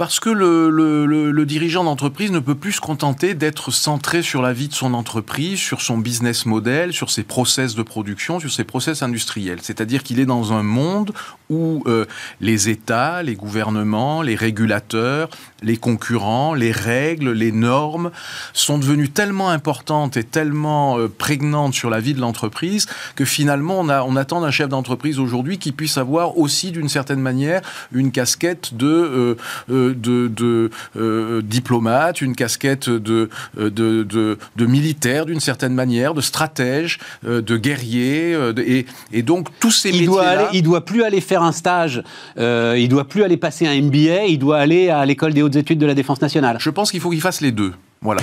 Parce 0.00 0.18
que 0.18 0.30
le, 0.30 1.44
dirigeant 1.44 1.84
d'entreprise 1.84 2.30
ne 2.30 2.38
peut 2.38 2.54
plus 2.54 2.72
se 2.72 2.80
contenter 2.80 3.34
d'être 3.34 3.70
centré 3.70 4.22
sur 4.22 4.40
la 4.40 4.54
vie 4.54 4.68
de 4.68 4.72
son 4.72 4.94
entreprise, 4.94 5.58
sur 5.58 5.82
son 5.82 5.98
business 5.98 6.46
model, 6.46 6.94
sur 6.94 7.10
ses 7.10 7.22
process 7.22 7.74
de 7.74 7.82
production, 7.82 8.40
sur 8.40 8.50
ses 8.50 8.64
process 8.64 9.02
industriels. 9.02 9.58
C'est-à-dire 9.60 10.02
qu'il 10.02 10.18
est 10.18 10.24
dans 10.24 10.54
un 10.54 10.62
monde 10.62 11.12
où 11.50 11.82
euh, 11.86 12.06
les 12.40 12.70
États, 12.70 13.22
les 13.22 13.34
gouvernements, 13.34 14.22
les 14.22 14.36
régulateurs, 14.36 15.28
les 15.62 15.76
concurrents, 15.76 16.54
les 16.54 16.72
règles, 16.72 17.32
les 17.32 17.52
normes 17.52 18.10
sont 18.52 18.78
devenues 18.78 19.10
tellement 19.10 19.50
importantes 19.50 20.16
et 20.16 20.24
tellement 20.24 20.98
euh, 20.98 21.08
prégnantes 21.08 21.74
sur 21.74 21.90
la 21.90 22.00
vie 22.00 22.14
de 22.14 22.20
l'entreprise 22.20 22.86
que 23.16 23.24
finalement 23.24 23.80
on, 23.80 23.88
a, 23.88 24.02
on 24.02 24.16
attend 24.16 24.40
d'un 24.40 24.50
chef 24.50 24.68
d'entreprise 24.68 25.18
aujourd'hui 25.18 25.58
qui 25.58 25.72
puisse 25.72 25.98
avoir 25.98 26.38
aussi 26.38 26.70
d'une 26.70 26.88
certaine 26.88 27.20
manière 27.20 27.62
une 27.92 28.10
casquette 28.10 28.74
de... 28.74 29.36
Euh, 29.68 29.90
de, 30.28 30.70
euh, 30.96 31.42
diplomate, 31.42 32.20
une 32.20 32.34
casquette 32.34 32.88
de, 32.88 33.28
euh, 33.58 33.70
de, 33.70 34.02
de, 34.56 34.66
militaire 34.66 35.26
d'une 35.26 35.40
certaine 35.40 35.74
manière, 35.74 36.14
de 36.14 36.20
stratège, 36.20 36.98
euh, 37.26 37.42
de 37.42 37.56
guerrier, 37.56 38.36
et, 38.58 38.86
et, 39.12 39.22
donc 39.22 39.48
tous 39.58 39.70
ces 39.70 39.90
il 39.90 40.06
doit 40.06 40.26
aller, 40.26 40.44
Il 40.52 40.62
doit 40.62 40.84
plus 40.84 41.02
aller 41.02 41.20
faire 41.20 41.42
un 41.42 41.52
stage, 41.52 42.02
il 42.36 42.88
doit 42.88 43.08
plus 43.08 43.22
aller 43.22 43.36
passer 43.36 43.66
un 43.66 43.80
MBA, 43.80 44.26
il 44.26 44.38
doit 44.38 44.58
aller 44.58 44.90
à 44.90 45.04
l'école 45.04 45.34
des 45.34 45.42
études 45.56 45.78
de 45.78 45.86
la 45.86 45.94
défense 45.94 46.20
nationale. 46.20 46.56
Je 46.60 46.70
pense 46.70 46.90
qu'il 46.90 47.00
faut 47.00 47.10
qu'il 47.10 47.20
fasse 47.20 47.40
les 47.40 47.52
deux. 47.52 47.72
Voilà. 48.02 48.22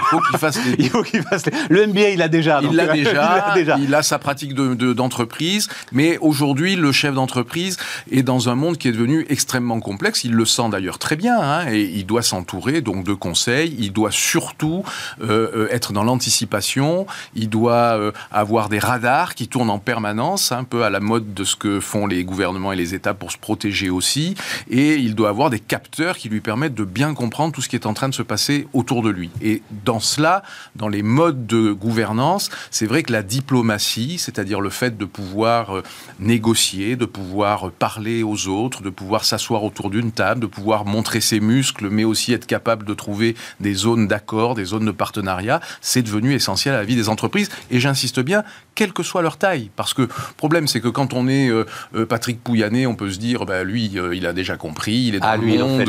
Il 0.00 0.06
faut 0.08 0.20
qu'il 0.20 0.38
fasse 0.38 0.64
les... 0.64 0.74
Il 0.78 0.90
faut 0.90 1.02
qu'il 1.02 1.22
fasse 1.22 1.44
Le 1.68 1.86
MBA, 1.86 2.10
il 2.10 2.18
l'a 2.18 2.28
déjà. 2.28 2.60
Il 2.62 2.74
l'a 2.74 2.88
déjà, 2.88 3.52
déjà, 3.54 3.78
Il 3.78 3.94
a 3.94 4.02
sa 4.02 4.18
pratique 4.18 4.54
d'entreprise. 4.54 5.68
De, 5.68 5.72
mais 5.92 6.18
aujourd'hui, 6.18 6.76
le 6.76 6.92
chef 6.92 7.14
d'entreprise 7.14 7.76
est 8.10 8.22
dans 8.22 8.48
un 8.48 8.54
monde 8.54 8.78
qui 8.78 8.88
est 8.88 8.92
devenu 8.92 9.26
extrêmement 9.28 9.80
complexe. 9.80 10.24
Il 10.24 10.32
le 10.32 10.44
sent 10.44 10.68
d'ailleurs 10.70 10.98
très 10.98 11.16
bien. 11.16 11.38
Hein, 11.40 11.70
et 11.70 11.82
il 11.82 12.06
doit 12.06 12.22
s'entourer 12.22 12.80
donc 12.80 13.04
de 13.04 13.12
conseils. 13.12 13.74
Il 13.78 13.92
doit 13.92 14.10
surtout 14.10 14.84
euh, 15.22 15.50
euh, 15.54 15.68
être 15.70 15.92
dans 15.92 16.04
l'anticipation. 16.04 17.06
Il 17.34 17.48
doit 17.48 17.98
euh, 17.98 18.12
avoir 18.30 18.68
des 18.68 18.78
radars 18.78 19.34
qui 19.34 19.48
tournent 19.48 19.70
en 19.70 19.78
permanence, 19.78 20.52
un 20.52 20.64
peu 20.64 20.84
à 20.84 20.90
la 20.90 21.00
mode 21.00 21.34
de 21.34 21.44
ce 21.44 21.56
que 21.56 21.80
font 21.80 22.06
les 22.06 22.24
gouvernements 22.24 22.72
et 22.72 22.76
les 22.76 22.94
États 22.94 23.14
pour 23.14 23.32
se 23.32 23.38
protéger 23.38 23.90
aussi. 23.90 24.34
Et 24.70 24.94
il 24.94 25.14
doit 25.14 25.28
avoir 25.28 25.50
des 25.50 25.60
capteurs 25.60 26.16
qui 26.16 26.28
lui 26.28 26.40
permettent 26.40 26.74
de 26.74 26.84
bien 26.84 27.14
comprendre 27.14 27.52
tout 27.52 27.62
ce 27.62 27.68
qui 27.68 27.76
est 27.76 27.86
en 27.86 27.94
train 27.94 28.08
de 28.08 28.14
se 28.14 28.22
passer 28.22 28.66
autour 28.72 29.02
de 29.02 29.10
lui. 29.10 29.30
Et 29.42 29.62
dans 29.84 29.89
cela, 29.98 30.42
dans 30.76 30.88
les 30.88 31.02
modes 31.02 31.46
de 31.46 31.72
gouvernance, 31.72 32.50
c'est 32.70 32.86
vrai 32.86 33.02
que 33.02 33.12
la 33.12 33.22
diplomatie, 33.22 34.18
c'est-à-dire 34.18 34.60
le 34.60 34.70
fait 34.70 34.96
de 34.96 35.04
pouvoir 35.04 35.76
euh, 35.76 35.82
négocier, 36.20 36.94
de 36.96 37.06
pouvoir 37.06 37.70
parler 37.72 38.22
aux 38.22 38.46
autres, 38.46 38.82
de 38.82 38.90
pouvoir 38.90 39.24
s'asseoir 39.24 39.64
autour 39.64 39.90
d'une 39.90 40.12
table, 40.12 40.40
de 40.40 40.46
pouvoir 40.46 40.84
montrer 40.84 41.20
ses 41.20 41.40
muscles, 41.40 41.88
mais 41.90 42.04
aussi 42.04 42.32
être 42.32 42.46
capable 42.46 42.86
de 42.86 42.94
trouver 42.94 43.34
des 43.58 43.74
zones 43.74 44.06
d'accord, 44.06 44.54
des 44.54 44.66
zones 44.66 44.84
de 44.84 44.90
partenariat, 44.92 45.60
c'est 45.80 46.02
devenu 46.02 46.34
essentiel 46.34 46.74
à 46.74 46.78
la 46.78 46.84
vie 46.84 46.96
des 46.96 47.08
entreprises. 47.08 47.48
Et 47.70 47.80
j'insiste 47.80 48.20
bien, 48.20 48.44
quelle 48.74 48.92
que 48.92 49.02
soit 49.02 49.22
leur 49.22 49.36
taille. 49.36 49.70
Parce 49.76 49.94
que 49.94 50.02
le 50.02 50.08
problème, 50.36 50.68
c'est 50.68 50.80
que 50.80 50.88
quand 50.88 51.14
on 51.14 51.28
est 51.28 51.48
euh, 51.48 51.64
euh, 51.94 52.06
Patrick 52.06 52.42
Pouyanné, 52.42 52.86
on 52.86 52.94
peut 52.94 53.10
se 53.10 53.18
dire, 53.18 53.46
bah, 53.46 53.64
lui, 53.64 53.90
il 54.12 54.26
a 54.26 54.32
déjà 54.32 54.56
compris, 54.56 55.06
il 55.08 55.14
est 55.14 55.20
dans 55.20 55.28
ah, 55.28 55.36
le 55.36 55.46
monde, 55.46 55.84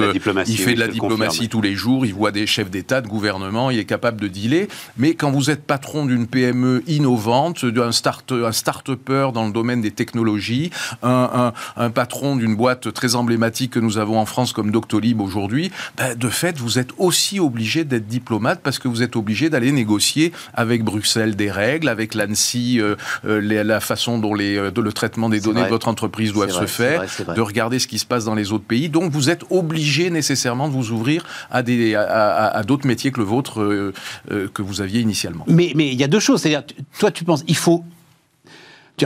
il 0.47 0.57
fait 0.57 0.73
de 0.73 0.79
la 0.79 0.87
diplomatie, 0.87 1.49
tous 1.49 1.61
les 1.61 1.75
jours, 1.75 2.05
il 2.05 2.13
voit 2.13 2.31
des 2.31 2.47
chefs 2.47 2.69
d'État, 2.69 3.01
de 3.01 3.07
gouvernement, 3.07 3.71
il 3.71 3.79
est 3.79 3.85
capable 3.91 4.21
de 4.21 4.29
dealer. 4.29 4.67
Mais 4.95 5.15
quand 5.15 5.31
vous 5.31 5.49
êtes 5.49 5.63
patron 5.63 6.05
d'une 6.05 6.25
PME 6.25 6.81
innovante, 6.87 7.65
d'un 7.65 7.91
start, 7.91 8.31
un 8.31 8.53
start-upper 8.53 9.31
dans 9.33 9.45
le 9.45 9.51
domaine 9.51 9.81
des 9.81 9.91
technologies, 9.91 10.71
un, 11.03 11.51
patron 11.93 12.37
d'une 12.37 12.55
boîte 12.55 12.93
très 12.93 13.15
emblématique 13.15 13.71
que 13.73 13.79
nous 13.79 13.97
avons 13.97 14.17
en 14.17 14.25
France 14.25 14.53
comme 14.53 14.71
Doctolib 14.71 15.19
aujourd'hui, 15.19 15.71
ben, 15.97 16.15
de 16.15 16.29
fait, 16.29 16.57
vous 16.57 16.79
êtes 16.79 16.91
aussi 16.97 17.41
obligé 17.41 17.83
d'être 17.83 18.07
diplomate 18.07 18.61
parce 18.63 18.79
que 18.79 18.87
vous 18.87 19.03
êtes 19.03 19.17
obligé 19.17 19.49
d'aller 19.49 19.73
négocier 19.73 20.31
avec 20.53 20.85
Bruxelles 20.85 21.35
des 21.35 21.51
règles, 21.51 21.89
avec 21.89 22.13
l'ANSI 22.15 22.79
euh, 22.79 22.95
euh, 23.25 23.41
la 23.41 23.79
façon 23.81 24.19
dont 24.19 24.33
les, 24.33 24.55
euh, 24.55 24.71
le 24.73 24.93
traitement 24.93 25.27
des 25.27 25.41
données 25.41 25.63
de 25.63 25.69
votre 25.69 25.89
entreprise 25.89 26.31
doit 26.31 26.47
se 26.47 26.65
faire, 26.65 27.03
de 27.35 27.41
regarder 27.41 27.79
ce 27.79 27.87
qui 27.87 27.99
se 27.99 28.05
passe 28.05 28.23
dans 28.23 28.35
les 28.35 28.53
autres 28.53 28.63
pays. 28.63 28.87
Donc 28.87 29.11
vous 29.11 29.29
êtes 29.29 29.43
obligé 29.49 30.09
nécessairement 30.09 30.69
de 30.69 30.73
vous 30.73 30.91
ouvrir 30.91 31.25
à 31.49 31.61
d'autres 31.61 31.97
à, 31.97 32.59
à, 32.59 32.87
métiers 32.87 33.11
que 33.11 33.19
le 33.19 33.25
vôtre 33.25 33.61
euh, 33.71 33.93
euh, 34.31 34.47
que 34.53 34.61
vous 34.61 34.81
aviez 34.81 35.01
initialement. 35.01 35.45
Mais 35.47 35.71
il 35.75 35.95
y 35.95 36.03
a 36.03 36.07
deux 36.07 36.19
choses. 36.19 36.41
C'est-à-dire, 36.41 36.63
toi, 36.99 37.11
tu 37.11 37.23
penses, 37.23 37.43
il 37.47 37.55
faut 37.55 37.83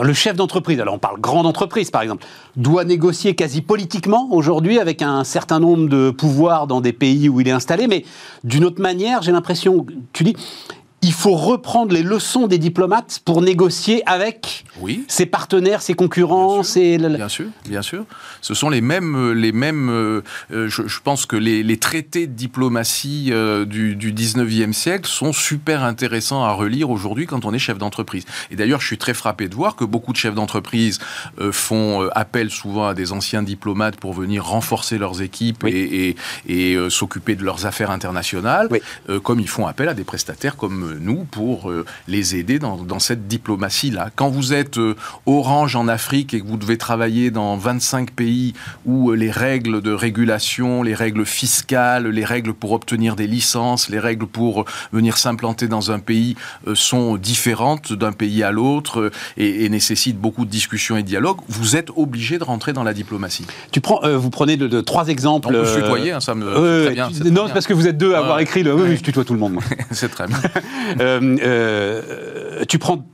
le 0.03 0.13
chef 0.13 0.36
d'entreprise, 0.36 0.80
alors 0.80 0.95
on 0.95 0.99
parle 0.99 1.20
grande 1.20 1.45
entreprise 1.45 1.91
par 1.91 2.01
exemple, 2.01 2.26
doit 2.55 2.84
négocier 2.84 3.36
quasi 3.36 3.61
politiquement 3.61 4.28
aujourd'hui 4.32 4.80
avec 4.80 5.01
un 5.01 5.24
certain 5.24 5.59
nombre 5.59 5.88
de 5.88 6.11
pouvoirs 6.11 6.68
dans 6.68 6.82
des 6.82 6.93
pays 6.93 7.30
où 7.30 7.39
il 7.39 7.47
est 7.47 7.51
installé, 7.51 7.88
mais 7.88 8.03
d'une 8.43 8.66
autre 8.66 8.82
manière, 8.82 9.22
j'ai 9.22 9.32
l'impression, 9.32 9.86
tu 10.13 10.24
dis, 10.24 10.36
il 11.05 11.13
faut 11.13 11.35
reprendre 11.35 11.93
les 11.93 12.01
leçons 12.01 12.47
des 12.47 12.57
diplomates 12.57 13.21
pour 13.25 13.43
négocier 13.43 14.01
avec 14.07 14.65
ses 15.07 15.27
partenaires, 15.27 15.81
ses 15.83 15.93
concurrents. 15.93 16.61
Bien 16.63 17.29
sûr, 17.29 17.45
bien 17.65 17.81
sûr, 17.83 18.05
Ce 18.41 18.55
sont 18.55 18.69
les 18.69 18.81
mêmes, 18.81 19.15
euh, 19.15 19.33
les 19.33 19.51
mêmes. 19.51 19.89
Euh, 19.89 20.21
euh, 20.51 20.67
je, 20.67 20.99
pense 21.03 21.27
que 21.27 21.35
les, 21.35 21.77
traités 21.77 22.25
de 22.25 22.33
diplomatie 22.33 23.31
du, 23.67 23.95
du 23.95 24.13
19e 24.13 24.73
siècle 24.73 25.07
sont 25.07 25.33
super 25.33 25.83
intéressants 25.83 26.43
à 26.43 26.51
relire 26.51 26.89
aujourd'hui 26.89 27.27
quand 27.27 27.45
on 27.45 27.53
est 27.53 27.59
chef 27.59 27.77
d'entreprise. 27.77 28.25
Et 28.49 28.55
d'ailleurs, 28.55 28.81
je 28.81 28.87
suis 28.87 28.97
très 28.97 29.13
frappé 29.13 29.47
de 29.47 29.55
voir 29.55 29.75
que 29.75 29.85
beaucoup 29.85 30.11
de 30.11 30.17
chefs 30.17 30.33
d'entreprise 30.33 30.99
font 31.51 32.09
appel 32.13 32.49
souvent 32.49 32.87
à 32.87 32.93
des 32.93 33.11
anciens 33.11 33.43
diplomates 33.43 33.97
pour 33.97 34.13
venir 34.13 34.45
renforcer 34.45 34.97
leurs 34.97 35.21
équipes 35.21 35.65
et, 35.65 36.15
s'occuper 36.89 37.35
de 37.35 37.43
leurs 37.43 37.65
affaires 37.65 37.91
internationales, 37.91 38.69
comme 39.23 39.39
ils 39.39 39.49
font 39.49 39.67
appel 39.67 39.89
à 39.89 39.93
des 39.93 40.03
prestataires 40.03 40.55
comme 40.55 40.84
nous, 40.99 41.25
pour 41.25 41.71
les 42.07 42.36
aider 42.36 42.59
dans, 42.59 42.77
dans 42.77 42.99
cette 42.99 43.27
diplomatie-là. 43.27 44.09
Quand 44.15 44.29
vous 44.29 44.53
êtes 44.53 44.79
Orange 45.25 45.75
en 45.75 45.88
Afrique 45.88 46.33
et 46.33 46.41
que 46.41 46.47
vous 46.47 46.57
devez 46.57 46.77
travailler 46.77 47.31
dans 47.31 47.57
25 47.57 48.11
pays 48.11 48.53
où 48.86 49.11
les 49.11 49.31
règles 49.31 49.81
de 49.81 49.91
régulation, 49.91 50.83
les 50.83 50.95
règles 50.95 51.25
fiscales, 51.25 52.07
les 52.07 52.25
règles 52.25 52.53
pour 52.53 52.71
obtenir 52.71 53.15
des 53.15 53.27
licences, 53.27 53.89
les 53.89 53.99
règles 53.99 54.27
pour 54.27 54.65
venir 54.91 55.17
s'implanter 55.17 55.67
dans 55.67 55.91
un 55.91 55.99
pays 55.99 56.36
sont 56.73 57.17
différentes 57.17 57.93
d'un 57.93 58.11
pays 58.11 58.43
à 58.43 58.51
l'autre 58.51 59.11
et, 59.38 59.65
et 59.65 59.69
nécessitent 59.69 60.19
beaucoup 60.19 60.45
de 60.45 60.49
discussions 60.49 60.97
et 60.97 61.03
de 61.03 61.07
dialogues, 61.07 61.39
vous 61.47 61.75
êtes 61.75 61.89
obligé 61.95 62.38
de 62.38 62.43
rentrer 62.43 62.73
dans 62.73 62.83
la 62.83 62.93
diplomatie. 62.93 63.45
Tu 63.71 63.81
prends, 63.81 64.01
vous 64.17 64.29
prenez 64.29 64.57
de, 64.57 64.81
trois 64.81 65.07
exemples. 65.07 65.47
On 65.47 65.51
peut 65.51 65.65
se 65.65 65.79
tutoyer, 65.79 66.11
hein, 66.11 66.19
ça 66.19 66.36
me. 66.36 66.86
très 66.86 66.93
bien, 66.93 67.09
non, 67.31 67.47
c'est 67.47 67.53
parce 67.53 67.67
que 67.67 67.73
vous 67.73 67.88
êtes 67.88 67.97
deux 67.97 68.13
à 68.13 68.19
avoir 68.19 68.39
écrit 68.39 68.63
le. 68.63 68.73
Oui, 68.73 68.97
je 68.97 69.01
tutoie 69.01 69.23
tout 69.23 69.33
le 69.33 69.39
monde. 69.39 69.59
c'est 69.91 70.09
très 70.09 70.27
bien. 70.27 70.38
euh, 70.99 71.38
euh, 71.41 72.65
tu 72.67 72.80
prends. 72.80 73.05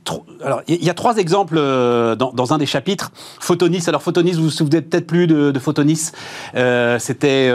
Alors, 0.44 0.62
il 0.68 0.82
y 0.84 0.90
a 0.90 0.94
trois 0.94 1.16
exemples 1.16 1.56
euh, 1.58 2.14
dans, 2.14 2.32
dans, 2.32 2.52
un 2.52 2.58
des 2.58 2.66
chapitres. 2.66 3.12
Photonis. 3.40 3.84
Alors, 3.86 4.02
Photonis, 4.02 4.32
vous 4.32 4.44
vous 4.44 4.50
souvenez 4.50 4.80
peut-être 4.82 5.06
plus 5.06 5.26
de, 5.26 5.50
de 5.50 5.58
Photonis. 5.58 6.10
Euh, 6.54 6.98
C'était. 6.98 7.50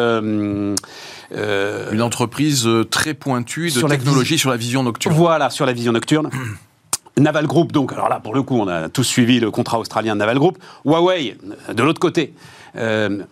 Une 1.30 2.01
entreprise 2.01 2.68
très 2.89 3.14
pointue 3.14 3.70
de 3.70 3.82
technologie 3.82 4.38
sur 4.38 4.49
la 4.49 4.58
vision 4.58 4.84
nocturne. 4.84 5.14
Voilà, 5.14 5.49
sur 5.49 5.66
la 5.66 5.74
vision 5.74 5.91
nocturne. 5.91 6.30
Naval 7.18 7.47
Group, 7.47 7.72
donc, 7.72 7.93
alors 7.93 8.10
là, 8.10 8.20
pour 8.20 8.36
le 8.36 8.43
coup, 8.43 8.58
on 8.58 8.68
a 8.68 8.89
tous 8.89 9.03
suivi 9.03 9.39
le 9.39 9.51
contrat 9.51 9.80
australien 9.80 10.14
de 10.14 10.20
Naval 10.20 10.38
Group. 10.38 10.58
Huawei, 10.86 11.38
de 11.74 11.84
l'autre 11.84 11.99
côté. 11.99 12.34
Euh, 12.76 13.24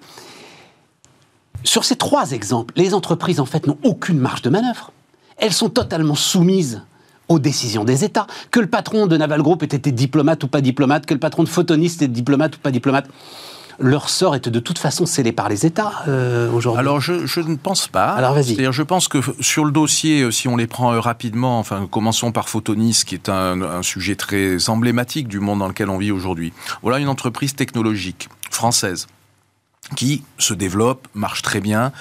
sur 1.64 1.84
ces 1.84 1.96
trois 1.96 2.32
exemples, 2.32 2.74
les 2.78 2.94
entreprises, 2.94 3.40
en 3.40 3.46
fait, 3.46 3.68
n'ont 3.68 3.78
aucune 3.84 4.20
marge 4.20 4.42
de 4.42 4.50
manœuvre. 4.50 4.92
Elles 5.38 5.54
sont 5.54 5.70
totalement 5.70 6.16
soumises 6.16 6.82
aux 7.28 7.40
décisions 7.40 7.84
des 7.84 8.04
États. 8.04 8.28
Que 8.52 8.60
le 8.60 8.68
patron 8.68 9.08
de 9.08 9.18
Naval 9.18 9.42
Group 9.42 9.64
ait 9.64 9.68
été 9.68 9.92
diplomate 9.92 10.44
ou 10.44 10.48
pas 10.48 10.62
diplomate, 10.62 11.06
que 11.06 11.14
le 11.14 11.20
patron 11.20 11.44
de 11.44 11.50
Photoniste 11.50 12.02
était 12.02 12.12
diplomate 12.12 12.56
ou 12.58 12.60
pas 12.60 12.72
diplomate, 12.72 13.08
leur 13.78 14.10
sort 14.10 14.36
est 14.36 14.48
de 14.48 14.60
toute 14.60 14.78
façon 14.78 15.06
scellé 15.06 15.34
par 15.34 15.50
les 15.50 15.66
États 15.66 15.92
euh, 16.08 16.50
aujourd'hui 16.52 16.80
Alors 16.80 17.02
je, 17.02 17.26
je, 17.26 17.42
ne 17.42 17.56
pense 17.56 17.88
pas. 17.88 18.12
Alors 18.12 18.34
vas-y. 18.34 18.46
C'est-à-dire 18.46 18.72
je 18.72 18.84
pense 18.84 19.10
que 19.10 19.18
sur 19.42 19.66
le 19.66 19.72
dossier, 19.72 20.32
si 20.32 20.48
on 20.48 20.56
les 20.56 20.68
prend 20.68 21.00
rapidement, 21.02 21.60
enfin 21.60 21.88
commençons 21.90 22.32
par 22.32 22.48
Photonis, 22.48 23.02
qui 23.06 23.16
est 23.16 23.28
un, 23.28 23.62
un 23.62 23.84
sujet 23.84 24.16
très 24.16 24.70
emblématique 24.70 25.28
du 25.28 25.42
monde 25.42 25.60
dans 25.60 25.68
lequel 25.68 25.90
on 25.90 25.98
vit 25.98 26.12
aujourd'hui. 26.12 26.54
Voilà 26.84 27.00
une 27.00 27.10
entreprise 27.10 27.54
technologique 27.54 28.30
française 28.50 29.08
qui 29.96 30.24
se 30.38 30.54
développe, 30.54 31.08
marche 31.14 31.42
très 31.42 31.62
bien, 31.62 31.92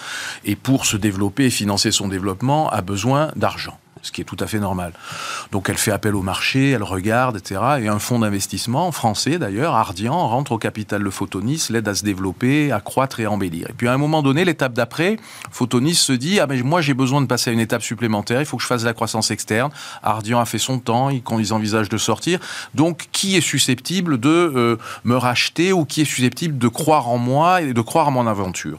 et 0.45 0.57
pour 0.57 0.87
se 0.87 0.97
développer 0.97 1.47
et 1.47 1.51
financer 1.51 1.91
son 1.93 2.09
développement 2.09 2.71
a 2.71 2.81
besoin 2.81 3.31
d'argent 3.37 3.79
ce 4.05 4.13
qui 4.13 4.21
est 4.21 4.25
tout 4.25 4.37
à 4.39 4.47
fait 4.47 4.61
normal. 4.61 4.93
Donc 5.51 5.69
elle 5.69 5.79
fait 5.79 5.91
appel 5.91 6.15
au 6.15 6.23
marché, 6.23 6.71
elle 6.71 6.83
regarde, 6.83 7.37
etc. 7.37 7.61
Et 7.81 7.89
un 7.89 7.99
fonds 7.99 8.19
d'investissement 8.19 8.93
français 8.93 9.39
d'ailleurs, 9.39 9.75
Ardian, 9.75 10.29
rentre 10.29 10.53
au 10.53 10.59
capital 10.59 11.03
de 11.03 11.11
Photonis, 11.11 11.67
l'aide 11.71 11.89
à 11.89 11.95
se 11.95 12.05
développer, 12.05 12.71
à 12.71 12.81
croître 12.81 13.19
et 13.21 13.25
à 13.25 13.31
embellir. 13.31 13.69
Et 13.71 13.73
puis 13.73 13.89
à 13.89 13.93
un 13.93 13.99
moment 13.99 14.23
donné, 14.23 14.45
l'étape 14.45 14.75
d'après, 14.75 15.17
Photonis 15.51 15.95
se 15.95 16.13
dit 16.13 16.39
ah 16.39 16.47
mais 16.47 16.63
moi 16.63 16.83
j'ai 16.83 16.95
besoin 16.95 17.23
de 17.23 17.27
passer 17.27 17.51
à 17.51 17.53
une 17.53 17.61
étape 17.61 17.83
supplémentaire, 17.83 18.41
il 18.41 18.47
faut 18.47 18.59
que 18.59 18.63
je 18.63 18.69
fasse 18.69 18.83
de 18.83 18.87
la 18.87 18.95
croissance 18.95 19.31
externe. 19.31 19.71
Ardian 20.03 20.39
a 20.39 20.45
fait 20.45 20.59
son 20.59 20.79
temps, 20.79 21.11
ils, 21.11 21.53
envisagent 21.53 21.89
de 21.89 21.99
sortir. 21.99 22.39
Donc 22.75 23.09
qui 23.13 23.37
est 23.37 23.41
susceptible 23.41 24.19
de 24.19 24.29
euh, 24.29 24.77
me 25.05 25.17
racheter 25.17 25.73
ou 25.73 25.85
qui 25.85 26.03
est 26.03 26.05
susceptible 26.05 26.59
de 26.59 26.69
croire 26.69 27.09
en 27.09 27.19
moi 27.19 27.63
et 27.63 27.73
de 27.73 27.81
croire 27.81 28.09
à 28.09 28.11
mon 28.11 28.27
aventure? 28.27 28.79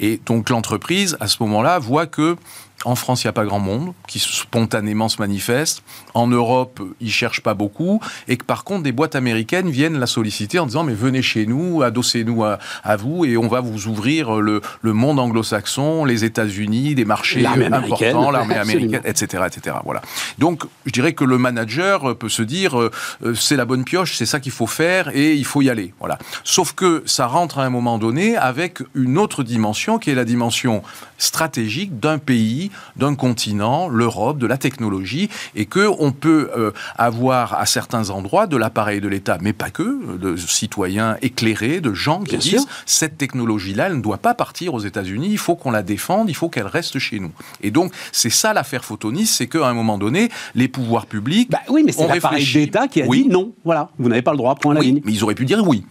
Et 0.00 0.20
donc 0.26 0.50
l'entreprise 0.50 1.16
à 1.20 1.28
ce 1.28 1.36
moment-là 1.42 1.78
voit 1.78 2.06
que 2.06 2.36
en 2.84 2.96
France, 2.96 3.24
il 3.24 3.26
n'y 3.26 3.30
a 3.30 3.32
pas 3.32 3.44
grand 3.44 3.60
monde 3.60 3.92
qui 4.06 4.18
spontanément 4.18 5.08
se 5.08 5.18
manifeste. 5.18 5.82
En 6.12 6.26
Europe, 6.26 6.82
ils 7.00 7.10
cherchent 7.10 7.40
pas 7.40 7.54
beaucoup. 7.54 8.00
Et 8.28 8.36
que 8.36 8.44
par 8.44 8.64
contre, 8.64 8.82
des 8.82 8.92
boîtes 8.92 9.14
américaines 9.14 9.70
viennent 9.70 9.98
la 9.98 10.06
solliciter 10.06 10.58
en 10.58 10.66
disant 10.66 10.84
Mais 10.84 10.94
venez 10.94 11.22
chez 11.22 11.46
nous, 11.46 11.82
adossez-nous 11.82 12.44
à, 12.44 12.58
à 12.82 12.96
vous 12.96 13.24
et 13.24 13.36
on 13.36 13.48
va 13.48 13.60
vous 13.60 13.86
ouvrir 13.86 14.40
le, 14.40 14.60
le 14.82 14.92
monde 14.92 15.18
anglo-saxon, 15.18 16.04
les 16.04 16.24
États-Unis, 16.24 16.94
des 16.94 17.04
marchés 17.04 17.46
importants, 17.46 18.30
l'armée 18.30 18.56
américaine, 18.56 19.02
etc., 19.04 19.44
etc. 19.46 19.76
Voilà. 19.84 20.02
Donc, 20.38 20.64
je 20.84 20.92
dirais 20.92 21.14
que 21.14 21.24
le 21.24 21.38
manager 21.38 22.16
peut 22.16 22.28
se 22.28 22.42
dire 22.42 22.78
euh, 22.78 22.90
C'est 23.34 23.56
la 23.56 23.64
bonne 23.64 23.84
pioche, 23.84 24.14
c'est 24.16 24.26
ça 24.26 24.40
qu'il 24.40 24.52
faut 24.52 24.66
faire 24.66 25.08
et 25.14 25.34
il 25.34 25.44
faut 25.44 25.62
y 25.62 25.70
aller. 25.70 25.94
Voilà. 26.00 26.18
Sauf 26.44 26.72
que 26.72 27.02
ça 27.06 27.26
rentre 27.26 27.58
à 27.58 27.64
un 27.64 27.70
moment 27.70 27.98
donné 27.98 28.36
avec 28.36 28.82
une 28.94 29.16
autre 29.16 29.42
dimension 29.42 29.98
qui 29.98 30.10
est 30.10 30.14
la 30.14 30.24
dimension 30.24 30.82
stratégique 31.18 31.98
d'un 31.98 32.18
pays, 32.18 32.70
d'un 32.96 33.14
continent, 33.14 33.88
l'Europe, 33.88 34.38
de 34.38 34.46
la 34.46 34.56
technologie, 34.58 35.28
et 35.54 35.66
que 35.66 35.88
on 35.98 36.12
peut 36.12 36.50
euh, 36.56 36.70
avoir 36.96 37.54
à 37.54 37.66
certains 37.66 38.10
endroits 38.10 38.46
de 38.46 38.56
l'appareil 38.56 39.00
de 39.00 39.08
l'État, 39.08 39.38
mais 39.40 39.52
pas 39.52 39.70
que, 39.70 40.16
de 40.16 40.36
citoyens 40.36 41.16
éclairés, 41.22 41.80
de 41.80 41.92
gens 41.94 42.20
qui 42.22 42.30
Bien 42.30 42.38
disent 42.38 42.50
sûr. 42.62 42.68
cette 42.86 43.18
technologie-là, 43.18 43.86
elle 43.88 43.96
ne 43.96 44.02
doit 44.02 44.18
pas 44.18 44.34
partir 44.34 44.74
aux 44.74 44.80
États-Unis, 44.80 45.28
il 45.30 45.38
faut 45.38 45.54
qu'on 45.56 45.70
la 45.70 45.82
défende, 45.82 46.28
il 46.30 46.34
faut 46.34 46.48
qu'elle 46.48 46.66
reste 46.66 46.98
chez 46.98 47.20
nous. 47.20 47.32
Et 47.62 47.70
donc 47.70 47.92
c'est 48.12 48.30
ça 48.30 48.52
l'affaire 48.52 48.84
Photonis, 48.84 49.26
c'est 49.26 49.46
qu'à 49.46 49.66
un 49.68 49.74
moment 49.74 49.98
donné, 49.98 50.30
les 50.54 50.68
pouvoirs 50.68 51.06
publics 51.06 51.50
Bah 51.50 51.58
oui, 51.68 51.82
mais 51.84 51.92
c'est 51.92 52.06
l'appareil 52.06 52.44
d'État 52.52 52.88
qui 52.88 53.02
a 53.02 53.06
Oui. 53.06 53.24
dit 53.24 53.28
non. 53.28 53.52
Voilà, 53.64 53.90
vous 53.98 54.08
n'avez 54.08 54.22
pas 54.22 54.32
le 54.32 54.38
droit, 54.38 54.54
point 54.54 54.72
à 54.72 54.74
la 54.74 54.80
Oui, 54.80 54.86
ligne. 54.86 55.00
mais 55.04 55.12
ils 55.12 55.22
auraient 55.24 55.34
pu 55.34 55.44
dire 55.44 55.62
oui. 55.66 55.84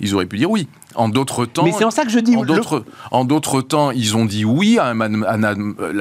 Ils 0.00 0.14
auraient 0.14 0.26
pu 0.26 0.38
dire 0.38 0.50
oui. 0.50 0.68
En 0.96 1.08
d'autres 1.08 1.46
temps, 1.46 1.62
Mais 1.64 1.70
c'est 1.70 1.84
en 1.84 1.92
ça 1.92 2.04
que 2.04 2.10
je 2.10 2.18
dis. 2.18 2.34
en 2.36 3.24
d'autres, 3.24 3.60
temps, 3.62 3.92
ils 3.92 4.16
ont 4.16 4.24
dit 4.24 4.44
oui 4.44 4.76
à, 4.76 4.86
à 4.88 5.54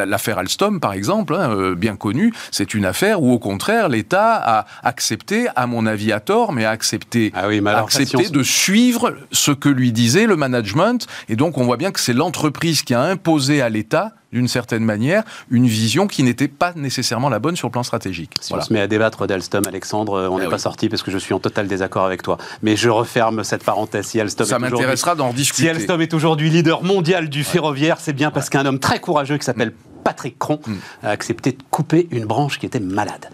l'affaire 0.05 0.39
Alstom, 0.39 0.79
par 0.79 0.93
exemple, 0.93 1.35
hein, 1.35 1.51
euh, 1.51 1.75
bien 1.75 1.95
connue. 1.95 2.33
C'est 2.49 2.73
une 2.73 2.85
affaire 2.85 3.21
où, 3.21 3.31
au 3.31 3.37
contraire, 3.37 3.87
l'État 3.87 4.33
a 4.35 4.65
accepté, 4.83 5.47
à 5.55 5.67
mon 5.67 5.85
avis 5.85 6.11
à 6.11 6.19
tort, 6.19 6.53
mais 6.53 6.65
a 6.65 6.71
accepté, 6.71 7.31
Ah 7.35 7.47
oui, 7.47 7.61
mais 7.61 7.69
a 7.69 7.73
alors, 7.73 7.85
accepté 7.85 8.17
patience. 8.17 8.31
de 8.31 8.41
suivre 8.41 9.15
ce 9.31 9.51
que 9.51 9.69
lui 9.69 9.91
disait 9.91 10.25
le 10.25 10.35
management. 10.35 11.05
Et 11.29 11.35
donc, 11.35 11.59
on 11.59 11.65
voit 11.65 11.77
bien 11.77 11.91
que 11.91 11.99
c'est 11.99 12.13
l'entreprise 12.13 12.81
qui 12.81 12.95
a 12.95 13.01
imposé 13.01 13.61
à 13.61 13.69
l'État, 13.69 14.13
d'une 14.31 14.47
certaine 14.47 14.83
manière, 14.83 15.23
une 15.49 15.67
vision 15.67 16.07
qui 16.07 16.23
n'était 16.23 16.47
pas 16.47 16.73
nécessairement 16.75 17.29
la 17.29 17.39
bonne 17.39 17.55
sur 17.55 17.67
le 17.67 17.71
plan 17.71 17.83
stratégique. 17.83 18.33
Si 18.41 18.49
Voilà. 18.49 18.63
on 18.63 18.67
se 18.67 18.73
met 18.73 18.79
à 18.81 18.87
débattre 18.87 19.25
d'Alstom, 19.27 19.63
Alexandre, 19.67 20.29
on 20.31 20.37
n'est 20.37 20.45
Eh 20.45 20.49
pas 20.49 20.55
oui. 20.55 20.61
sorti 20.61 20.89
parce 20.89 21.01
que 21.03 21.11
je 21.11 21.17
suis 21.17 21.33
en 21.33 21.39
total 21.39 21.67
désaccord 21.67 22.05
avec 22.05 22.21
toi. 22.21 22.37
Mais 22.61 22.75
je 22.75 22.89
referme 22.89 23.43
cette 23.43 23.63
parenthèse. 23.63 24.05
Si 24.07 24.19
Alstom 24.19 24.45
Ça 24.45 24.53
est 24.53 24.57
aujourd'hui- 24.57 24.77
m'intéressera 24.79 25.15
d'en 25.15 25.29
Si 25.31 25.35
discuter. 25.37 25.69
Alstom 25.69 26.01
est 26.01 26.13
aujourd'hui 26.13 26.49
leader 26.49 26.83
mondial 26.83 27.29
du 27.29 27.43
ferroviaire, 27.43 27.97
c'est 27.99 28.13
bien 28.13 28.31
parce 28.31 28.49
qu'un 28.49 28.65
homme 28.65 28.79
très 28.79 28.99
courageux 28.99 29.37
qui 29.37 29.45
s'appelle 29.45 29.73
Patrick 30.03 30.37
Cron 30.39 30.59
Mm. 30.65 30.73
a 31.03 31.09
accepté 31.09 31.51
de 31.51 31.57
couper 31.71 32.07
une 32.11 32.25
branche 32.25 32.59
qui 32.59 32.65
était 32.65 32.79
malade. 32.79 33.29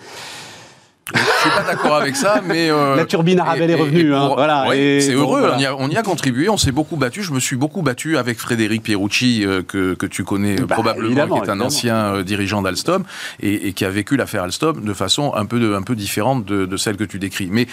Je 1.14 1.20
suis 1.20 1.50
pas 1.52 1.62
d'accord 1.62 1.96
avec 1.98 2.16
ça, 2.16 2.42
mais 2.44 2.72
euh, 2.72 2.96
La 2.96 3.06
turbine 3.06 3.40
Arabelle 3.40 3.70
est 3.70 3.76
revenue, 3.76 4.16
hein, 4.16 4.32
voilà, 4.34 4.68
ouais, 4.68 5.00
c'est 5.02 5.14
heureux. 5.14 5.42
voilà. 5.42 5.56
On, 5.58 5.60
y 5.60 5.66
a, 5.68 5.76
on 5.76 5.88
y 5.90 5.98
a 5.98 6.02
contribué. 6.02 6.50
On 6.50 6.58
s'est 6.58 6.72
beaucoup 6.72 6.96
battu. 6.96 7.22
Je 7.22 7.32
me 7.32 7.40
suis 7.40 7.56
beaucoup 7.56 7.84
battu 7.84 8.18
avec 8.18 8.40
Frédéric 8.40 8.82
Pierucci, 8.82 9.46
euh, 9.46 9.62
que, 9.62 9.94
que 9.94 10.08
tu 10.08 10.24
connais 10.24 10.60
euh, 10.60 10.66
Bah, 10.66 10.74
probablement, 10.74 11.14
qui 11.14 11.20
est 11.20 11.22
un 11.22 11.38
évidemment. 11.38 11.66
ancien 11.66 11.96
euh, 12.16 12.24
dirigeant 12.24 12.64
d'Alstom 12.64 13.04
et, 13.40 13.68
et 13.68 13.74
qui 13.74 13.86
a 13.86 13.92
vécu 13.92 14.18
l'affaire 14.18 14.42
Alstom 14.44 14.84
de 14.84 14.94
façon 14.94 15.32
un 15.36 15.46
peu 15.46 15.60
de- 15.60 15.76
un 15.76 15.84
peu 15.84 15.96
différente 15.96 16.44
de, 16.44 16.66
de 16.66 16.78
celle 16.78 16.98
que 16.98 17.04
tu 17.04 17.20
décris. 17.20 17.50
Mais 17.52 17.68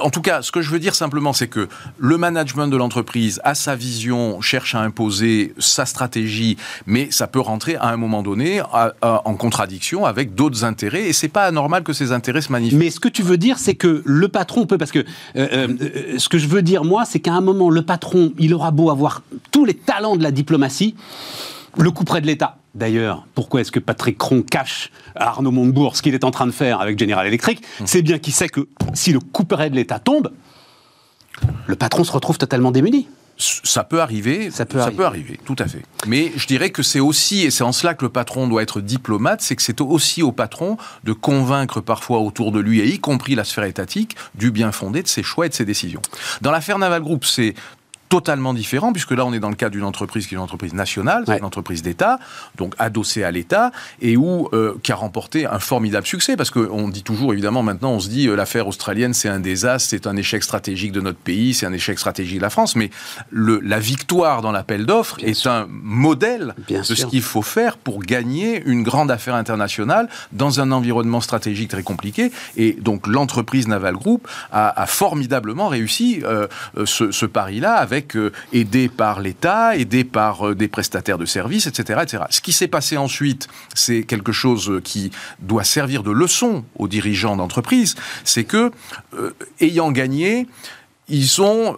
en 0.00 0.10
tout 0.10 0.22
cas, 0.22 0.42
ce 0.42 0.52
que 0.52 0.62
je 0.62 0.70
veux 0.70 0.78
dire 0.78 0.94
simplement, 0.94 1.32
c'est 1.32 1.48
que 1.48 1.66
le 1.98 2.16
management 2.16 2.68
de 2.68 2.76
l'entreprise 2.76 3.40
a 3.42 3.56
sa 3.56 3.74
vision, 3.74 4.40
cherche 4.40 4.76
à 4.76 4.80
imposer 4.82 5.52
sa 5.58 5.84
stratégie, 5.84 6.56
mais 6.86 7.08
ça 7.10 7.26
peut 7.26 7.40
rentrer 7.40 7.74
à 7.74 7.88
un 7.88 7.96
moment 7.96 8.22
donné 8.22 8.60
à- 8.60 8.92
à- 9.02 9.22
en 9.24 9.34
contradiction 9.34 10.06
avec 10.06 10.36
d'autres 10.36 10.62
intérêts. 10.64 11.06
Et 11.08 11.12
c'est 11.12 11.26
pas 11.26 11.42
anormal 11.42 11.82
que 11.82 11.92
ces 11.92 12.12
intérêts 12.12 12.40
se 12.40 12.52
manifestent. 12.52 12.67
Mais 12.72 12.90
ce 12.90 13.00
que 13.00 13.08
tu 13.08 13.22
veux 13.22 13.36
dire, 13.36 13.58
c'est 13.58 13.74
que 13.74 14.02
le 14.04 14.28
patron 14.28 14.66
peut, 14.66 14.78
parce 14.78 14.92
que 14.92 15.00
euh, 15.00 15.04
euh, 15.36 15.68
euh, 15.80 16.18
ce 16.18 16.28
que 16.28 16.38
je 16.38 16.48
veux 16.48 16.62
dire 16.62 16.84
moi, 16.84 17.04
c'est 17.04 17.20
qu'à 17.20 17.32
un 17.32 17.40
moment, 17.40 17.70
le 17.70 17.82
patron, 17.82 18.32
il 18.38 18.54
aura 18.54 18.70
beau 18.70 18.90
avoir 18.90 19.22
tous 19.50 19.64
les 19.64 19.74
talents 19.74 20.16
de 20.16 20.22
la 20.22 20.30
diplomatie, 20.30 20.94
le 21.76 21.90
coup 21.90 22.04
près 22.04 22.20
de 22.20 22.26
l'État. 22.26 22.56
D'ailleurs, 22.74 23.26
pourquoi 23.34 23.60
est-ce 23.60 23.72
que 23.72 23.80
Patrick 23.80 24.18
Cron 24.18 24.42
cache 24.42 24.90
à 25.16 25.28
Arnaud 25.28 25.50
Montebourg 25.50 25.96
ce 25.96 26.02
qu'il 26.02 26.14
est 26.14 26.24
en 26.24 26.30
train 26.30 26.46
de 26.46 26.52
faire 26.52 26.80
avec 26.80 26.98
General 26.98 27.26
Electric 27.26 27.62
C'est 27.84 28.02
bien 28.02 28.18
qu'il 28.18 28.32
sait 28.32 28.48
que 28.48 28.68
si 28.94 29.12
le 29.12 29.20
coup 29.20 29.44
près 29.44 29.70
de 29.70 29.74
l'État 29.74 29.98
tombe, 29.98 30.30
le 31.66 31.76
patron 31.76 32.04
se 32.04 32.12
retrouve 32.12 32.38
totalement 32.38 32.70
démuni. 32.70 33.08
Ça 33.38 33.84
peut 33.84 34.00
arriver, 34.00 34.50
Ça 34.50 34.66
peut 34.66 34.80
arriver. 34.80 35.38
tout 35.44 35.54
à 35.58 35.66
fait. 35.66 35.82
Mais 36.06 36.32
je 36.36 36.46
dirais 36.46 36.70
que 36.70 36.82
c'est 36.82 36.98
aussi, 36.98 37.44
et 37.44 37.50
c'est 37.50 37.62
en 37.62 37.70
cela 37.72 37.94
que 37.94 38.04
le 38.04 38.08
patron 38.08 38.48
doit 38.48 38.62
être 38.62 38.80
diplomate, 38.80 39.40
c'est 39.40 39.54
que 39.54 39.62
c'est 39.62 39.80
aussi 39.80 40.22
au 40.22 40.32
patron 40.32 40.76
de 41.04 41.12
convaincre 41.12 41.80
parfois 41.80 42.18
autour 42.18 42.50
de 42.50 42.58
lui, 42.58 42.80
et 42.80 42.86
y 42.86 42.98
compris 42.98 43.36
la 43.36 43.44
sphère 43.44 43.64
étatique, 43.64 44.16
du 44.34 44.50
bien 44.50 44.72
fondé 44.72 45.02
de 45.02 45.08
ses 45.08 45.22
choix 45.22 45.46
et 45.46 45.48
de 45.48 45.54
ses 45.54 45.64
décisions. 45.64 46.02
Dans 46.40 46.50
l'affaire 46.50 46.78
Naval 46.78 47.02
Group, 47.02 47.24
c'est 47.24 47.54
totalement 48.08 48.54
différent, 48.54 48.92
puisque 48.92 49.12
là, 49.12 49.26
on 49.26 49.32
est 49.32 49.40
dans 49.40 49.50
le 49.50 49.56
cadre 49.56 49.72
d'une 49.72 49.84
entreprise 49.84 50.26
qui 50.26 50.34
est 50.34 50.38
une 50.38 50.42
entreprise 50.42 50.74
nationale, 50.74 51.24
une 51.28 51.44
entreprise 51.44 51.82
d'État, 51.82 52.18
donc 52.56 52.74
adossée 52.78 53.22
à 53.22 53.30
l'État, 53.30 53.70
et 54.00 54.16
où, 54.16 54.48
euh, 54.52 54.74
qui 54.82 54.92
a 54.92 54.94
remporté 54.94 55.46
un 55.46 55.58
formidable 55.58 56.06
succès, 56.06 56.36
parce 56.36 56.50
qu'on 56.50 56.88
dit 56.88 57.02
toujours, 57.02 57.32
évidemment, 57.32 57.62
maintenant, 57.62 57.92
on 57.92 58.00
se 58.00 58.08
dit, 58.08 58.28
euh, 58.28 58.36
l'affaire 58.36 58.66
australienne, 58.66 59.14
c'est 59.14 59.28
un 59.28 59.40
désastre, 59.40 59.90
c'est 59.90 60.06
un 60.06 60.16
échec 60.16 60.42
stratégique 60.42 60.92
de 60.92 61.00
notre 61.00 61.18
pays, 61.18 61.54
c'est 61.54 61.66
un 61.66 61.72
échec 61.72 61.98
stratégique 61.98 62.38
de 62.38 62.42
la 62.42 62.50
France, 62.50 62.76
mais 62.76 62.90
le, 63.30 63.60
la 63.60 63.78
victoire 63.78 64.42
dans 64.42 64.52
l'appel 64.52 64.86
d'offres 64.86 65.16
est 65.22 65.46
un 65.46 65.66
modèle 65.68 66.54
de 66.68 66.82
ce 66.82 67.06
qu'il 67.06 67.22
faut 67.22 67.42
faire 67.42 67.76
pour 67.76 68.00
gagner 68.00 68.62
une 68.64 68.82
grande 68.82 69.10
affaire 69.10 69.34
internationale 69.34 70.08
dans 70.32 70.60
un 70.60 70.72
environnement 70.72 71.20
stratégique 71.20 71.70
très 71.70 71.82
compliqué, 71.82 72.32
et 72.56 72.72
donc 72.72 73.06
l'entreprise 73.06 73.68
Naval 73.68 73.94
Group 73.94 74.26
a, 74.50 74.86
formidablement 74.86 75.68
réussi 75.68 76.20
euh, 76.24 76.46
ce, 76.84 77.10
ce 77.10 77.26
pari-là 77.26 77.74
avec 77.74 77.97
euh, 78.16 78.32
aidé 78.52 78.88
par 78.88 79.20
l'État, 79.20 79.76
aidé 79.76 80.04
par 80.04 80.48
euh, 80.48 80.54
des 80.54 80.68
prestataires 80.68 81.18
de 81.18 81.26
services, 81.26 81.66
etc., 81.66 82.00
etc. 82.02 82.24
Ce 82.30 82.40
qui 82.40 82.52
s'est 82.52 82.68
passé 82.68 82.96
ensuite, 82.96 83.48
c'est 83.74 84.02
quelque 84.02 84.32
chose 84.32 84.80
qui 84.84 85.10
doit 85.40 85.64
servir 85.64 86.02
de 86.02 86.10
leçon 86.10 86.64
aux 86.76 86.88
dirigeants 86.88 87.36
d'entreprise, 87.36 87.94
c'est 88.24 88.44
que, 88.44 88.70
euh, 89.14 89.32
ayant 89.60 89.90
gagné, 89.92 90.46
ils 91.08 91.40
ont 91.40 91.76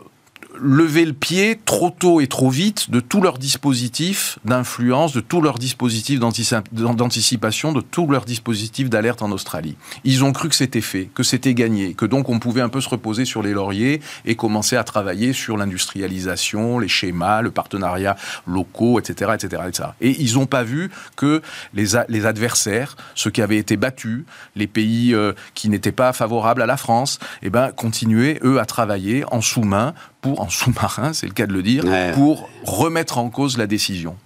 lever 0.63 1.05
le 1.05 1.13
pied 1.13 1.61
trop 1.65 1.91
tôt 1.91 2.21
et 2.21 2.27
trop 2.27 2.51
vite 2.51 2.91
de 2.91 3.01
tous 3.01 3.21
leurs 3.21 3.39
dispositifs 3.39 4.39
d'influence, 4.45 5.13
de 5.13 5.21
tous 5.21 5.41
leurs 5.41 5.59
dispositifs 5.59 6.21
d'anticipation, 6.21 7.73
de 7.73 7.81
tous 7.81 8.07
leurs 8.07 8.25
dispositifs 8.25 8.91
d'alerte 8.91 9.23
en 9.23 9.31
Australie. 9.31 9.77
Ils 10.05 10.25
ont 10.25 10.33
cru 10.33 10.49
que 10.49 10.55
c'était 10.55 10.81
fait, 10.81 11.09
que 11.15 11.23
c'était 11.23 11.55
gagné, 11.55 11.95
que 11.95 12.07
donc 12.07 12.29
on 12.29 12.39
pouvait 12.39 12.61
un 12.61 12.69
peu 12.69 12.81
se 12.81 12.89
reposer 12.89 13.25
sur 13.25 13.43
les 13.43 13.53
lauriers 13.53 14.01
et 14.25 14.35
commencer 14.35 14.77
à 14.77 14.85
travailler 14.85 15.33
sur 15.33 15.57
l'industrialisation, 15.57 16.79
les 16.79 16.89
schémas, 16.89 17.43
le 17.43 17.51
partenariat 17.51 18.17
locaux, 18.47 18.99
etc., 18.99 19.33
etc., 19.35 19.63
etc. 19.69 19.89
Et 20.01 20.21
ils 20.21 20.35
n'ont 20.35 20.47
pas 20.47 20.63
vu 20.63 20.91
que 21.17 21.43
les, 21.75 21.97
adversaires, 22.27 22.97
ceux 23.15 23.31
qui 23.31 23.43
avaient 23.43 23.57
été 23.57 23.77
battus, 23.77 24.25
les 24.57 24.67
pays 24.67 25.15
euh, 25.15 25.33
qui 25.55 25.69
n'étaient 25.69 25.93
pas 25.93 26.13
favorables 26.13 26.63
à 26.63 26.67
la 26.67 26.77
France, 26.77 27.19
eh 27.43 27.51
ben, 27.51 27.73
continuaient, 27.73 28.39
eux, 28.45 28.61
à 28.61 28.67
travailler 28.67 29.25
en 29.33 29.41
sous-main 29.41 29.95
pour, 30.21 30.41
en 30.41 30.49
sous-marin, 30.49 31.12
c'est 31.12 31.27
le 31.27 31.33
cas 31.33 31.47
de 31.47 31.53
le 31.53 31.62
dire, 31.62 31.85
pour 32.14 32.49
remettre 32.64 33.18
en 33.18 33.31
cause 33.31 33.59
la 33.59 33.66
décision 33.66 34.16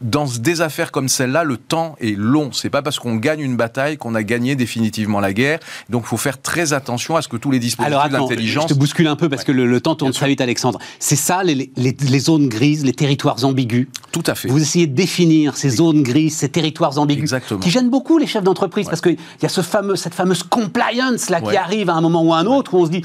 dans 0.00 0.24
des 0.24 0.60
affaires 0.60 0.92
comme 0.92 1.08
celle-là, 1.08 1.44
le 1.44 1.56
temps 1.56 1.94
est 2.00 2.16
long. 2.16 2.50
C'est 2.52 2.70
pas 2.70 2.82
parce 2.82 2.98
qu'on 2.98 3.16
gagne 3.16 3.40
une 3.40 3.56
bataille 3.56 3.98
qu'on 3.98 4.14
a 4.14 4.22
gagné 4.22 4.56
définitivement 4.56 5.20
la 5.20 5.32
guerre. 5.32 5.58
Donc, 5.90 6.04
il 6.04 6.08
faut 6.08 6.16
faire 6.16 6.40
très 6.40 6.72
attention 6.72 7.16
à 7.16 7.22
ce 7.22 7.28
que 7.28 7.36
tous 7.36 7.50
les 7.50 7.58
dispositifs 7.58 8.10
d'intelligence. 8.10 8.64
Je 8.68 8.74
te 8.74 8.78
bouscule 8.78 9.08
un 9.08 9.16
peu 9.16 9.28
parce 9.28 9.44
que 9.44 9.52
le, 9.52 9.80
temps 9.80 9.94
tourne 9.94 10.12
très 10.12 10.28
vite, 10.28 10.40
Alexandre. 10.40 10.78
C'est 10.98 11.16
ça, 11.16 11.42
les, 11.42 11.70
les, 11.76 12.18
zones 12.18 12.48
grises, 12.48 12.84
les 12.84 12.92
territoires 12.92 13.44
ambigus. 13.44 13.88
Tout 14.12 14.22
à 14.26 14.34
fait. 14.34 14.48
Vous 14.48 14.60
essayez 14.60 14.86
de 14.86 14.94
définir 14.94 15.56
ces 15.56 15.70
zones 15.70 16.02
grises, 16.02 16.36
ces 16.36 16.48
territoires 16.48 16.98
ambigus, 16.98 17.22
Exactement. 17.22 17.60
qui 17.60 17.70
gênent 17.70 17.90
beaucoup 17.90 18.18
les 18.18 18.26
chefs 18.26 18.42
d'entreprise 18.42 18.86
parce 18.86 19.00
qu'il 19.00 19.16
y 19.42 19.46
a 19.46 19.48
ce 19.48 19.60
fameux, 19.60 19.96
cette 19.96 20.14
fameuse 20.14 20.42
compliance 20.42 21.30
là 21.30 21.40
qui 21.40 21.56
arrive 21.56 21.90
à 21.90 21.94
un 21.94 22.00
moment 22.00 22.22
ou 22.22 22.32
à 22.32 22.38
un 22.38 22.46
autre 22.46 22.74
où 22.74 22.78
on 22.78 22.86
se 22.86 22.90
dit 22.90 23.02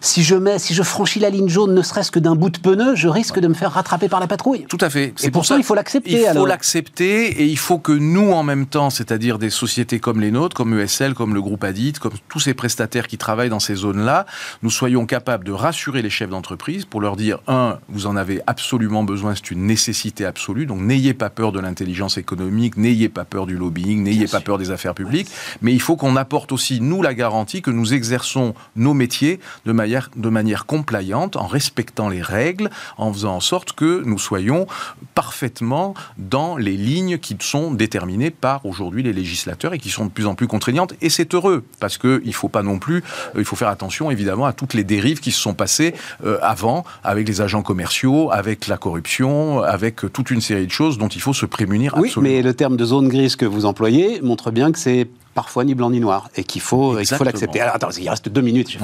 si 0.00 0.22
je 0.22 0.34
mets, 0.34 0.58
si 0.58 0.74
je 0.74 0.82
franchis 0.82 1.20
la 1.20 1.30
ligne 1.30 1.48
jaune, 1.48 1.74
ne 1.74 1.82
serait-ce 1.82 2.10
que 2.10 2.18
d'un 2.18 2.34
bout 2.34 2.50
de 2.50 2.58
pneu, 2.58 2.94
je 2.94 3.08
risque 3.08 3.38
de 3.38 3.48
me 3.48 3.54
faire 3.54 3.72
rattraper 3.72 4.08
par 4.08 4.20
la 4.20 4.26
patrouille. 4.26 4.66
Tout 4.68 4.78
à 4.80 4.90
fait. 4.90 5.14
Et 5.22 5.30
pour, 5.30 5.46
ça, 5.46 5.56
il 5.56 5.64
faut 5.64 5.74
l'accepter. 5.74 6.22
Il 6.22 6.32
faut 6.34 6.46
l'accepter 6.46 7.42
et 7.42 7.44
il 7.44 7.58
faut 7.58 7.78
que 7.78 7.92
nous, 7.92 8.32
en 8.32 8.42
même 8.42 8.66
temps, 8.66 8.90
c'est-à-dire 8.90 9.38
des 9.38 9.50
sociétés 9.50 10.00
comme 10.00 10.20
les 10.20 10.30
nôtres, 10.30 10.56
comme 10.56 10.78
ESL, 10.78 11.14
comme 11.14 11.34
le 11.34 11.42
groupe 11.42 11.64
Adit, 11.64 11.94
comme 11.94 12.12
tous 12.28 12.40
ces 12.40 12.54
prestataires 12.54 13.06
qui 13.06 13.18
travaillent 13.18 13.48
dans 13.48 13.60
ces 13.60 13.74
zones-là, 13.74 14.26
nous 14.62 14.70
soyons 14.70 15.06
capables 15.06 15.44
de 15.44 15.52
rassurer 15.52 16.02
les 16.02 16.10
chefs 16.10 16.30
d'entreprise 16.30 16.84
pour 16.84 17.00
leur 17.00 17.16
dire 17.16 17.40
un, 17.46 17.78
vous 17.88 18.06
en 18.06 18.16
avez 18.16 18.40
absolument 18.46 19.04
besoin, 19.04 19.34
c'est 19.34 19.50
une 19.50 19.66
nécessité 19.66 20.24
absolue. 20.24 20.66
Donc 20.66 20.80
n'ayez 20.80 21.14
pas 21.14 21.30
peur 21.30 21.52
de 21.52 21.60
l'intelligence 21.60 22.18
économique, 22.18 22.76
n'ayez 22.76 23.08
pas 23.08 23.24
peur 23.24 23.46
du 23.46 23.56
lobbying, 23.56 24.02
n'ayez 24.02 24.26
pas 24.26 24.40
peur 24.40 24.58
des 24.58 24.70
affaires 24.70 24.94
publiques, 24.94 25.28
mais 25.62 25.72
il 25.72 25.80
faut 25.80 25.96
qu'on 25.96 26.16
apporte 26.16 26.52
aussi 26.52 26.80
nous 26.80 27.02
la 27.02 27.14
garantie 27.14 27.62
que 27.62 27.70
nous 27.70 27.94
exerçons 27.94 28.54
nos 28.76 28.94
métiers 28.94 29.40
de 29.66 29.72
manière 29.72 29.87
de 30.16 30.28
manière 30.28 30.66
compliante, 30.66 31.36
en 31.36 31.46
respectant 31.46 32.08
les 32.08 32.22
règles, 32.22 32.70
en 32.96 33.12
faisant 33.12 33.36
en 33.36 33.40
sorte 33.40 33.72
que 33.72 34.02
nous 34.04 34.18
soyons 34.18 34.66
parfaitement 35.14 35.94
dans 36.16 36.56
les 36.56 36.76
lignes 36.76 37.18
qui 37.18 37.36
sont 37.40 37.72
déterminées 37.72 38.30
par 38.30 38.64
aujourd'hui 38.66 39.02
les 39.02 39.12
législateurs 39.12 39.74
et 39.74 39.78
qui 39.78 39.90
sont 39.90 40.06
de 40.06 40.10
plus 40.10 40.26
en 40.26 40.34
plus 40.34 40.46
contraignantes. 40.46 40.94
Et 41.00 41.10
c'est 41.10 41.34
heureux, 41.34 41.64
parce 41.80 41.98
qu'il 41.98 42.20
ne 42.24 42.32
faut 42.32 42.48
pas 42.48 42.62
non 42.62 42.78
plus, 42.78 42.98
euh, 43.34 43.38
il 43.38 43.44
faut 43.44 43.56
faire 43.56 43.68
attention 43.68 44.10
évidemment 44.10 44.46
à 44.46 44.52
toutes 44.52 44.74
les 44.74 44.84
dérives 44.84 45.20
qui 45.20 45.32
se 45.32 45.40
sont 45.40 45.54
passées 45.54 45.94
euh, 46.24 46.38
avant, 46.42 46.84
avec 47.04 47.26
les 47.26 47.40
agents 47.40 47.62
commerciaux, 47.62 48.30
avec 48.30 48.66
la 48.66 48.76
corruption, 48.76 49.60
avec 49.60 50.12
toute 50.12 50.30
une 50.30 50.40
série 50.40 50.66
de 50.66 50.72
choses 50.72 50.98
dont 50.98 51.08
il 51.08 51.20
faut 51.20 51.34
se 51.34 51.46
prémunir. 51.46 51.94
Oui, 51.96 52.12
mais 52.20 52.42
le 52.42 52.54
terme 52.54 52.76
de 52.76 52.84
zone 52.84 53.08
grise 53.08 53.36
que 53.36 53.46
vous 53.46 53.64
employez 53.64 54.20
montre 54.20 54.50
bien 54.50 54.72
que 54.72 54.78
c'est 54.78 55.08
parfois 55.38 55.64
ni 55.64 55.76
blanc 55.76 55.90
ni 55.90 56.00
noir, 56.00 56.28
et 56.34 56.42
qu'il 56.42 56.60
faut, 56.60 56.94
faut 57.04 57.24
l'accepter. 57.24 57.60
Alors 57.60 57.76
attends, 57.76 57.90
il 57.90 58.10
reste 58.10 58.28
deux 58.28 58.40
minutes, 58.40 58.70
j'ai 58.70 58.80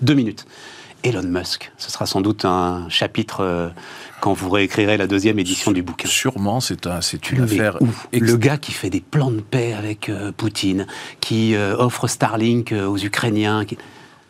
deux 0.00 0.14
minutes. 0.14 0.46
Elon 1.04 1.22
Musk, 1.22 1.70
ce 1.76 1.90
sera 1.90 2.06
sans 2.06 2.22
doute 2.22 2.46
un 2.46 2.88
chapitre 2.88 3.40
euh, 3.42 3.68
quand 4.22 4.32
vous 4.32 4.48
réécrirez 4.48 4.96
la 4.96 5.06
deuxième 5.06 5.38
édition 5.38 5.70
du 5.70 5.82
bouquin. 5.82 6.08
Sûrement, 6.08 6.60
c'est 6.60 6.86
un, 6.86 7.02
c'est 7.02 7.30
une 7.30 7.42
affaire. 7.42 7.78
Le 8.10 8.36
gars 8.38 8.56
qui 8.56 8.72
fait 8.72 8.88
des 8.88 9.02
plans 9.02 9.30
de 9.30 9.42
paix 9.42 9.74
avec 9.74 10.08
euh, 10.08 10.32
Poutine, 10.32 10.86
qui 11.20 11.54
euh, 11.54 11.76
offre 11.76 12.08
Starlink 12.08 12.72
aux 12.72 12.96
Ukrainiens. 12.96 13.66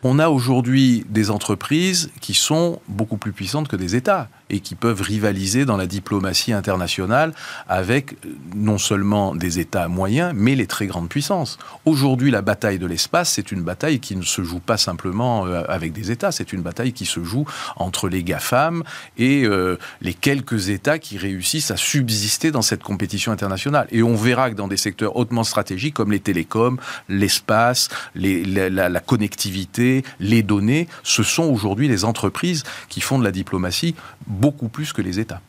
On 0.03 0.19
a 0.19 0.27
aujourd'hui 0.27 1.05
des 1.07 1.31
entreprises 1.31 2.11
qui 2.19 2.33
sont 2.33 2.81
beaucoup 2.89 3.17
plus 3.17 3.31
puissantes 3.31 3.69
que 3.69 3.77
des 3.77 3.95
États 3.95 4.27
et 4.49 4.59
qui 4.59 4.75
peuvent 4.75 5.01
rivaliser 5.01 5.65
dans 5.65 5.77
la 5.77 5.85
diplomatie 5.85 6.53
internationale 6.53 7.33
avec 7.67 8.13
euh, 8.13 8.29
non 8.55 8.77
seulement 8.77 9.35
des 9.35 9.59
États 9.59 9.87
moyens, 9.87 10.33
mais 10.35 10.55
les 10.55 10.67
très 10.67 10.87
grandes 10.87 11.09
puissances. 11.09 11.57
Aujourd'hui, 11.85 12.31
la 12.31 12.41
bataille 12.41 12.79
de 12.79 12.85
l'espace, 12.85 13.33
c'est 13.33 13.51
une 13.51 13.61
bataille 13.61 13.99
qui 13.99 14.15
ne 14.15 14.23
se 14.23 14.43
joue 14.43 14.59
pas 14.59 14.77
simplement 14.77 15.45
euh, 15.45 15.63
avec 15.67 15.93
des 15.93 16.11
États, 16.11 16.31
c'est 16.31 16.53
une 16.53 16.61
bataille 16.61 16.93
qui 16.93 17.05
se 17.05 17.23
joue 17.23 17.45
entre 17.75 18.09
les 18.09 18.23
GAFAM 18.23 18.83
et 19.17 19.43
euh, 19.45 19.77
les 20.01 20.13
quelques 20.13 20.69
États 20.69 20.99
qui 20.99 21.17
réussissent 21.17 21.71
à 21.71 21.77
subsister 21.77 22.51
dans 22.51 22.61
cette 22.61 22.83
compétition 22.83 23.31
internationale. 23.31 23.87
Et 23.91 24.03
on 24.03 24.15
verra 24.15 24.49
que 24.49 24.55
dans 24.55 24.67
des 24.67 24.77
secteurs 24.77 25.15
hautement 25.15 25.43
stratégiques 25.43 25.93
comme 25.93 26.11
les 26.11 26.19
télécoms, 26.19 26.77
l'espace, 27.07 27.89
la, 28.15 28.69
la 28.69 28.99
connectivité, 28.99 30.03
les 30.19 30.43
données, 30.43 30.87
ce 31.03 31.23
sont 31.23 31.43
aujourd'hui 31.43 31.87
les 31.87 32.05
entreprises 32.05 32.63
qui 32.89 33.01
font 33.01 33.19
de 33.19 33.23
la 33.23 33.31
diplomatie 33.31 33.95
beaucoup 34.29 34.69
plus 34.69 34.93
que 34.93 35.01
les 35.01 35.19
États. 35.19 35.41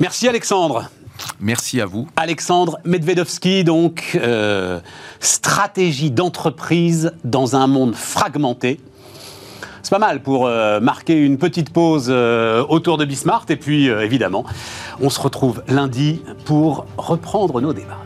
Merci 0.00 0.28
Alexandre. 0.28 0.90
Merci 1.40 1.80
à 1.80 1.86
vous. 1.86 2.06
Alexandre 2.16 2.78
Medvedovski, 2.84 3.64
donc, 3.64 4.18
euh, 4.20 4.80
stratégie 5.20 6.10
d'entreprise 6.10 7.12
dans 7.24 7.56
un 7.56 7.66
monde 7.66 7.94
fragmenté. 7.94 8.80
C'est 9.82 9.90
pas 9.90 9.98
mal 9.98 10.20
pour 10.20 10.46
euh, 10.46 10.80
marquer 10.80 11.14
une 11.14 11.38
petite 11.38 11.70
pause 11.70 12.08
euh, 12.08 12.64
autour 12.68 12.98
de 12.98 13.04
Bismarck. 13.04 13.50
Et 13.50 13.56
puis, 13.56 13.86
évidemment, 13.86 14.44
on 15.00 15.10
se 15.10 15.20
retrouve 15.20 15.62
lundi 15.68 16.22
pour 16.44 16.86
reprendre 16.96 17.60
nos 17.60 17.72
débats. 17.72 18.05